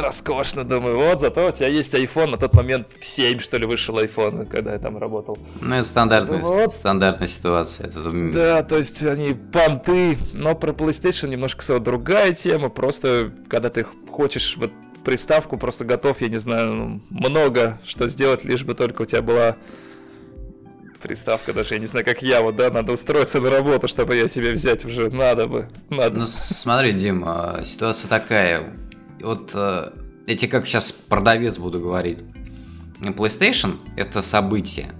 Роскошно, 0.00 0.64
думаю, 0.64 0.96
вот, 0.96 1.20
зато 1.20 1.48
у 1.48 1.52
тебя 1.52 1.68
есть 1.68 1.94
iPhone, 1.94 2.30
на 2.30 2.36
тот 2.36 2.54
момент 2.54 2.88
в 2.98 3.04
7, 3.04 3.40
что 3.40 3.56
ли, 3.56 3.66
вышел 3.66 3.98
iPhone, 3.98 4.46
когда 4.46 4.72
я 4.72 4.78
там 4.78 4.98
работал. 4.98 5.38
Ну, 5.60 5.74
это 5.74 5.88
стандартная, 5.88 6.40
думаю, 6.40 6.66
вот. 6.66 6.74
стандартная 6.74 7.28
ситуация. 7.28 7.86
Это... 7.86 8.10
Да, 8.32 8.62
то 8.62 8.76
есть 8.78 9.04
они 9.04 9.34
понты, 9.34 10.16
но 10.32 10.54
про 10.54 10.72
PlayStation 10.72 11.28
немножко 11.28 11.78
другая 11.78 12.32
тема, 12.32 12.68
просто 12.68 13.32
когда 13.48 13.70
ты 13.70 13.86
хочешь 14.10 14.56
вот 14.56 14.70
приставку, 15.04 15.56
просто 15.56 15.84
готов, 15.84 16.20
я 16.20 16.28
не 16.28 16.38
знаю, 16.38 16.72
ну, 16.72 17.02
много 17.10 17.78
что 17.84 18.06
сделать, 18.08 18.44
лишь 18.44 18.64
бы 18.64 18.74
только 18.74 19.02
у 19.02 19.04
тебя 19.04 19.22
была 19.22 19.56
приставка 21.02 21.52
даже, 21.52 21.74
я 21.74 21.80
не 21.80 21.86
знаю, 21.86 22.04
как 22.04 22.22
я, 22.22 22.40
вот, 22.42 22.56
да, 22.56 22.70
надо 22.70 22.92
устроиться 22.92 23.40
на 23.40 23.50
работу, 23.50 23.88
чтобы 23.88 24.14
ее 24.14 24.28
себе 24.28 24.52
взять 24.52 24.84
уже, 24.84 25.10
надо 25.10 25.48
бы, 25.48 25.68
надо. 25.90 26.20
Ну, 26.20 26.26
смотри, 26.26 26.92
Дим, 26.92 27.24
а, 27.26 27.62
ситуация 27.64 28.08
такая, 28.08 28.72
вот 29.22 29.52
э, 29.54 29.92
тебе 30.26 30.48
как 30.48 30.66
сейчас 30.66 30.92
продавец 30.92 31.58
буду 31.58 31.80
говорить. 31.80 32.18
PlayStation– 33.00 33.76
это 33.96 34.22
событие. 34.22 34.90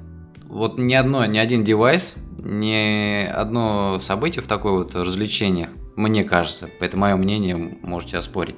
Вот 0.45 0.79
ни 0.79 0.95
одно, 0.95 1.25
ни 1.27 1.39
один 1.39 1.64
девайс, 1.64 2.16
ни 2.41 3.25
одно 3.25 4.01
событие 4.03 4.43
в 4.43 4.49
такой 4.49 4.73
вот 4.73 4.95
развлечениях, 4.95 5.70
мне 5.95 6.25
кажется, 6.25 6.68
это 6.81 6.97
мое 6.97 7.16
мнение, 7.16 7.79
можете 7.83 8.18
оспорить, 8.18 8.57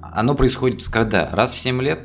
оно 0.00 0.34
происходит 0.34 0.84
когда? 0.84 1.30
Раз 1.30 1.52
в 1.52 1.58
7 1.58 1.80
лет? 1.82 2.00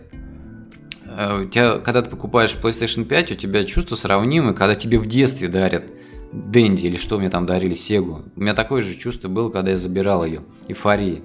Э, 1.06 1.42
у 1.42 1.46
тебя, 1.46 1.78
когда 1.80 2.02
ты 2.02 2.10
покупаешь 2.10 2.56
PlayStation 2.62 3.06
5, 3.06 3.32
у 3.32 3.36
тебя 3.36 3.64
чувство 3.64 3.96
сравнимое, 3.96 4.54
когда 4.54 4.76
тебе 4.76 4.98
в 4.98 5.06
детстве 5.06 5.48
дарят 5.48 5.84
Дэнди 6.32 6.86
или 6.88 6.98
что 6.98 7.20
мне 7.20 7.30
там 7.30 7.46
дарили, 7.46 7.74
Сегу. 7.74 8.24
У 8.36 8.42
меня 8.42 8.54
такое 8.54 8.82
же 8.82 8.96
чувство 8.96 9.28
было, 9.28 9.50
когда 9.50 9.72
я 9.72 9.78
забирал 9.78 10.24
ее. 10.26 10.42
Эйфория. 10.68 11.22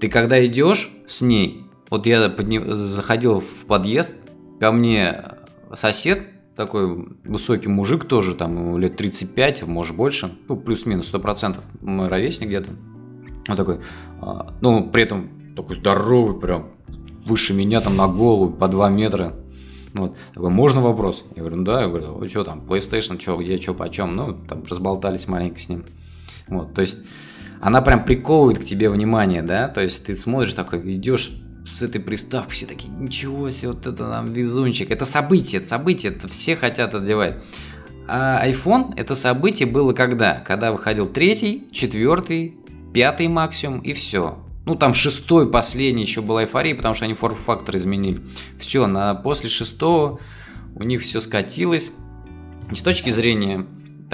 Ты 0.00 0.08
когда 0.08 0.44
идешь 0.44 0.92
с 1.06 1.20
ней, 1.20 1.64
вот 1.90 2.06
я 2.06 2.28
подним, 2.28 2.74
заходил 2.74 3.40
в 3.40 3.66
подъезд, 3.66 4.14
ко 4.60 4.72
мне 4.72 5.24
сосед, 5.74 6.26
такой 6.56 7.08
высокий 7.24 7.68
мужик 7.68 8.04
тоже, 8.04 8.34
там 8.34 8.56
ему 8.56 8.78
лет 8.78 8.96
35, 8.96 9.64
может 9.64 9.96
больше, 9.96 10.30
ну 10.48 10.56
плюс-минус 10.56 11.12
100%, 11.12 11.56
мой 11.80 12.08
ровесник 12.08 12.48
где-то. 12.48 12.72
Он 13.48 13.56
такой, 13.56 13.80
а, 14.20 14.54
ну 14.60 14.88
при 14.90 15.02
этом 15.02 15.54
такой 15.56 15.76
здоровый 15.76 16.38
прям, 16.38 16.70
выше 17.24 17.54
меня 17.54 17.80
там 17.80 17.96
на 17.96 18.08
голову, 18.08 18.50
по 18.50 18.68
2 18.68 18.90
метра. 18.90 19.34
Вот. 19.94 20.16
Такой, 20.34 20.50
можно 20.50 20.80
вопрос? 20.80 21.24
Я 21.36 21.42
говорю, 21.42 21.56
ну 21.56 21.64
да. 21.64 21.82
Я 21.82 21.88
говорю, 21.88 22.20
а 22.20 22.26
что 22.26 22.44
там, 22.44 22.60
PlayStation, 22.60 23.20
что, 23.20 23.36
где, 23.36 23.60
что, 23.60 23.74
почем? 23.74 24.16
Ну, 24.16 24.34
там 24.48 24.64
разболтались 24.68 25.28
маленько 25.28 25.60
с 25.60 25.68
ним. 25.68 25.84
Вот, 26.48 26.74
то 26.74 26.80
есть, 26.80 26.98
она 27.64 27.80
прям 27.80 28.04
приковывает 28.04 28.58
к 28.58 28.64
тебе 28.64 28.90
внимание, 28.90 29.40
да? 29.40 29.68
То 29.68 29.80
есть, 29.80 30.04
ты 30.04 30.14
смотришь 30.14 30.52
такой, 30.52 30.96
идешь 30.96 31.30
с 31.66 31.80
этой 31.80 31.98
приставкой, 31.98 32.52
все 32.52 32.66
такие, 32.66 32.92
ничего 32.92 33.48
себе, 33.48 33.68
вот 33.68 33.86
это 33.86 34.06
нам 34.06 34.26
везунчик. 34.26 34.90
Это 34.90 35.06
событие, 35.06 35.62
это 35.62 35.70
событие, 35.70 36.12
это 36.12 36.28
все 36.28 36.56
хотят 36.56 36.94
одевать. 36.94 37.36
А 38.06 38.46
iPhone 38.46 38.92
это 38.98 39.14
событие 39.14 39.66
было 39.66 39.94
когда? 39.94 40.40
Когда 40.40 40.72
выходил 40.72 41.06
третий, 41.06 41.66
четвертый, 41.72 42.54
пятый 42.92 43.28
максимум 43.28 43.80
и 43.80 43.94
все. 43.94 44.44
Ну, 44.66 44.74
там 44.74 44.92
шестой, 44.92 45.50
последний 45.50 46.02
еще 46.02 46.20
был 46.20 46.38
эйфория, 46.38 46.74
потому 46.74 46.94
что 46.94 47.06
они 47.06 47.14
форм-фактор 47.14 47.76
изменили. 47.76 48.20
Все, 48.58 48.86
на, 48.86 49.14
после 49.14 49.48
шестого 49.48 50.20
у 50.74 50.82
них 50.82 51.00
все 51.00 51.18
скатилось. 51.18 51.92
Не 52.70 52.76
с 52.76 52.82
точки 52.82 53.08
зрения 53.08 53.64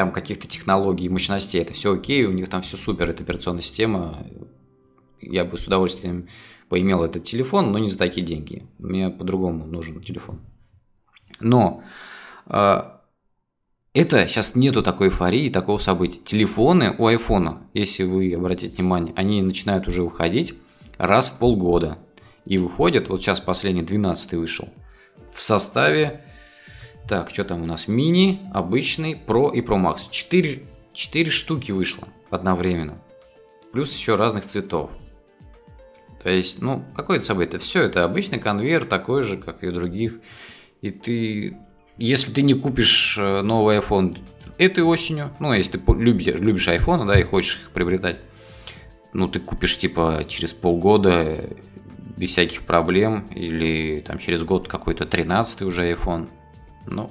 там 0.01 0.13
каких-то 0.13 0.49
технологий, 0.49 1.11
мощностей, 1.11 1.61
это 1.61 1.75
все 1.75 1.93
окей, 1.93 2.25
у 2.25 2.33
них 2.33 2.49
там 2.49 2.63
все 2.63 2.79
супер, 2.79 3.11
это 3.11 3.23
операционная 3.23 3.61
система. 3.61 4.27
Я 5.21 5.45
бы 5.45 5.59
с 5.59 5.67
удовольствием 5.67 6.27
поимел 6.71 7.05
этот 7.05 7.25
телефон, 7.25 7.71
но 7.71 7.79
не 7.79 7.89
за 7.89 7.99
такие 7.99 8.27
деньги. 8.27 8.67
Мне 8.79 9.11
по-другому 9.11 9.67
нужен 9.67 10.03
телефон. 10.03 10.41
Но 11.39 11.83
а, 12.47 13.03
это 13.93 14.27
сейчас 14.27 14.55
нету 14.55 14.83
такой 14.83 15.09
эйфории, 15.09 15.51
такого 15.51 15.77
события. 15.77 16.21
Телефоны 16.25 16.95
у 16.97 17.07
айфона, 17.07 17.69
если 17.75 18.05
вы 18.05 18.33
обратите 18.33 18.75
внимание, 18.75 19.13
они 19.19 19.43
начинают 19.43 19.87
уже 19.87 20.03
выходить 20.03 20.55
раз 20.97 21.29
в 21.29 21.39
полгода. 21.39 21.99
И 22.47 22.57
выходят, 22.57 23.11
вот 23.11 23.21
сейчас 23.21 23.39
последний, 23.39 23.83
12 23.83 24.33
вышел, 24.33 24.71
в 25.35 25.43
составе, 25.43 26.25
так, 27.11 27.31
что 27.31 27.45
там 27.45 27.63
у 27.63 27.67
нас, 27.67 27.89
мини, 27.89 28.39
обычный, 28.55 29.17
про 29.17 29.51
и 29.51 29.61
про 29.61 29.77
макс. 29.77 30.07
4, 30.09 30.63
4 30.93 31.31
штуки 31.31 31.73
вышло 31.73 32.07
одновременно. 32.31 32.99
Плюс 33.73 33.93
еще 33.97 34.15
разных 34.15 34.45
цветов. 34.45 34.93
То 36.23 36.31
есть, 36.31 36.63
ну, 36.63 36.85
какое 36.95 37.17
это 37.17 37.27
событие? 37.27 37.59
Все, 37.59 37.83
это 37.83 38.05
обычный 38.05 38.39
конвейер, 38.39 38.85
такой 38.85 39.25
же, 39.25 39.39
как 39.39 39.65
и 39.65 39.67
у 39.67 39.73
других. 39.73 40.21
И 40.83 40.93
ты 40.93 41.57
если 41.99 42.31
ты 42.31 42.43
не 42.43 42.55
купишь 42.55 43.17
э, 43.19 43.43
новый 43.43 43.79
iPhone 43.79 44.17
этой 44.57 44.85
осенью, 44.85 45.33
ну, 45.41 45.53
если 45.53 45.79
ты 45.79 45.93
любишь, 45.95 46.27
любишь 46.27 46.69
iPhone, 46.69 47.09
да, 47.09 47.19
и 47.19 47.25
хочешь 47.25 47.61
их 47.63 47.73
приобретать, 47.73 48.19
ну, 49.13 49.27
ты 49.27 49.41
купишь, 49.41 49.79
типа, 49.79 50.25
через 50.29 50.53
полгода 50.53 51.41
без 52.17 52.31
всяких 52.31 52.63
проблем, 52.63 53.27
или 53.35 54.01
там 54.07 54.19
через 54.19 54.45
год 54.45 54.69
какой-то 54.69 55.07
13 55.07 55.63
уже 55.63 55.91
iPhone, 55.93 56.29
ну, 56.91 57.11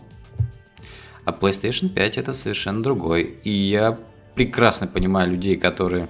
а 1.25 1.31
PlayStation 1.31 1.89
5 1.89 2.17
это 2.17 2.33
совершенно 2.33 2.81
другой. 2.81 3.37
И 3.43 3.51
я 3.51 3.97
прекрасно 4.35 4.87
понимаю 4.87 5.31
людей, 5.31 5.57
которые 5.57 6.09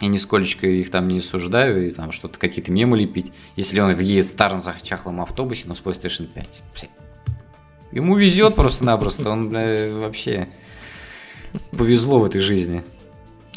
и 0.00 0.06
нисколечко 0.06 0.66
их 0.66 0.90
там 0.90 1.08
не 1.08 1.18
осуждаю, 1.18 1.88
и 1.88 1.90
там 1.90 2.10
что-то 2.10 2.38
какие-то 2.38 2.72
мемы 2.72 2.98
лепить, 2.98 3.32
если 3.56 3.80
он 3.80 3.98
едет 3.98 4.24
в 4.24 4.30
старом 4.30 4.62
зачахлом 4.62 5.20
автобусе, 5.20 5.64
но 5.66 5.74
с 5.74 5.82
PlayStation 5.82 6.26
5. 6.26 6.62
Ему 7.92 8.16
везет 8.16 8.54
просто-напросто, 8.54 9.28
он, 9.28 9.50
бля, 9.50 9.92
вообще 9.94 10.48
повезло 11.72 12.20
в 12.20 12.24
этой 12.24 12.40
жизни, 12.40 12.82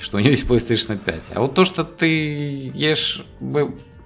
что 0.02 0.18
у 0.18 0.20
него 0.20 0.32
есть 0.32 0.50
PlayStation 0.50 0.98
5. 0.98 1.22
А 1.36 1.40
вот 1.40 1.54
то, 1.54 1.64
что 1.64 1.86
ты 1.86 2.72
ешь 2.74 3.24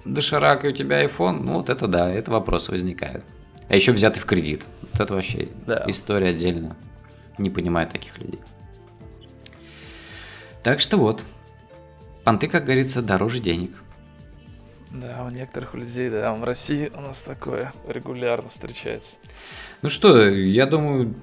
доширак 0.04 0.64
и 0.64 0.68
у 0.68 0.72
тебя 0.72 1.04
iPhone, 1.04 1.42
ну 1.42 1.54
вот 1.54 1.70
это 1.70 1.88
да, 1.88 2.12
это 2.12 2.30
вопросы 2.30 2.70
возникают. 2.70 3.24
А 3.68 3.74
еще 3.74 3.92
взятый 3.92 4.22
в 4.22 4.26
кредит. 4.26 4.62
Вот 4.98 5.04
это 5.04 5.14
вообще 5.14 5.48
да. 5.64 5.84
история 5.86 6.30
отдельно. 6.30 6.76
Не 7.38 7.50
понимаю 7.50 7.86
таких 7.86 8.18
людей. 8.18 8.40
Так 10.64 10.80
что 10.80 10.96
вот. 10.96 11.22
Понты, 12.24 12.48
как 12.48 12.64
говорится, 12.64 13.00
дороже 13.00 13.38
денег. 13.38 13.70
Да, 14.90 15.24
у 15.24 15.30
некоторых 15.30 15.74
людей, 15.74 16.10
да, 16.10 16.34
в 16.34 16.42
России 16.42 16.90
у 16.96 17.00
нас 17.00 17.20
такое 17.20 17.72
регулярно 17.86 18.48
встречается. 18.48 19.18
Ну 19.82 19.88
что, 19.88 20.28
я 20.28 20.66
думаю, 20.66 21.14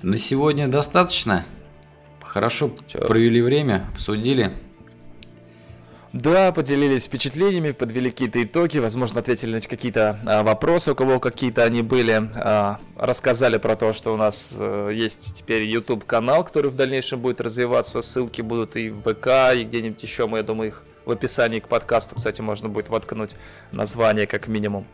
на 0.00 0.16
сегодня 0.16 0.66
достаточно. 0.66 1.44
Хорошо 2.22 2.74
Чё? 2.86 3.06
провели 3.06 3.42
время, 3.42 3.86
обсудили. 3.92 4.54
Да, 6.14 6.52
поделились 6.52 7.04
впечатлениями, 7.04 7.72
подвели 7.72 8.10
какие-то 8.10 8.42
итоги, 8.42 8.78
возможно, 8.78 9.20
ответили 9.20 9.56
на 9.56 9.60
какие-то 9.60 10.18
а, 10.24 10.42
вопросы, 10.42 10.92
у 10.92 10.94
кого 10.94 11.20
какие-то 11.20 11.64
они 11.64 11.82
были, 11.82 12.30
а, 12.34 12.78
рассказали 12.96 13.58
про 13.58 13.76
то, 13.76 13.92
что 13.92 14.14
у 14.14 14.16
нас 14.16 14.56
а, 14.58 14.88
есть 14.88 15.34
теперь 15.34 15.64
YouTube 15.64 16.06
канал, 16.06 16.44
который 16.44 16.70
в 16.70 16.76
дальнейшем 16.76 17.20
будет 17.20 17.42
развиваться, 17.42 18.00
ссылки 18.00 18.40
будут 18.40 18.76
и 18.76 18.88
в 18.88 19.02
ВК, 19.02 19.54
и 19.54 19.64
где-нибудь 19.64 20.02
еще, 20.02 20.26
мы, 20.26 20.38
я 20.38 20.42
думаю, 20.42 20.68
их 20.68 20.82
В 21.04 21.10
описании 21.10 21.60
к 21.60 21.68
подкасту, 21.68 22.16
кстати, 22.16 22.40
можно 22.40 22.70
будет 22.70 22.88
воткнуть 22.88 23.36
название 23.72 24.26
как 24.26 24.48
минимум. 24.48 24.86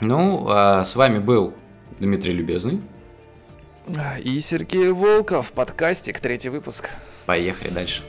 Ну, 0.00 0.46
а 0.48 0.84
с 0.84 0.96
вами 0.96 1.18
был 1.18 1.52
Дмитрий 1.98 2.32
Любезный. 2.32 2.80
И 4.22 4.40
Сергей 4.40 4.92
Волков, 4.92 5.52
подкастик, 5.52 6.20
третий 6.20 6.48
выпуск. 6.48 6.90
Поехали 7.28 7.68
дальше. 7.68 8.00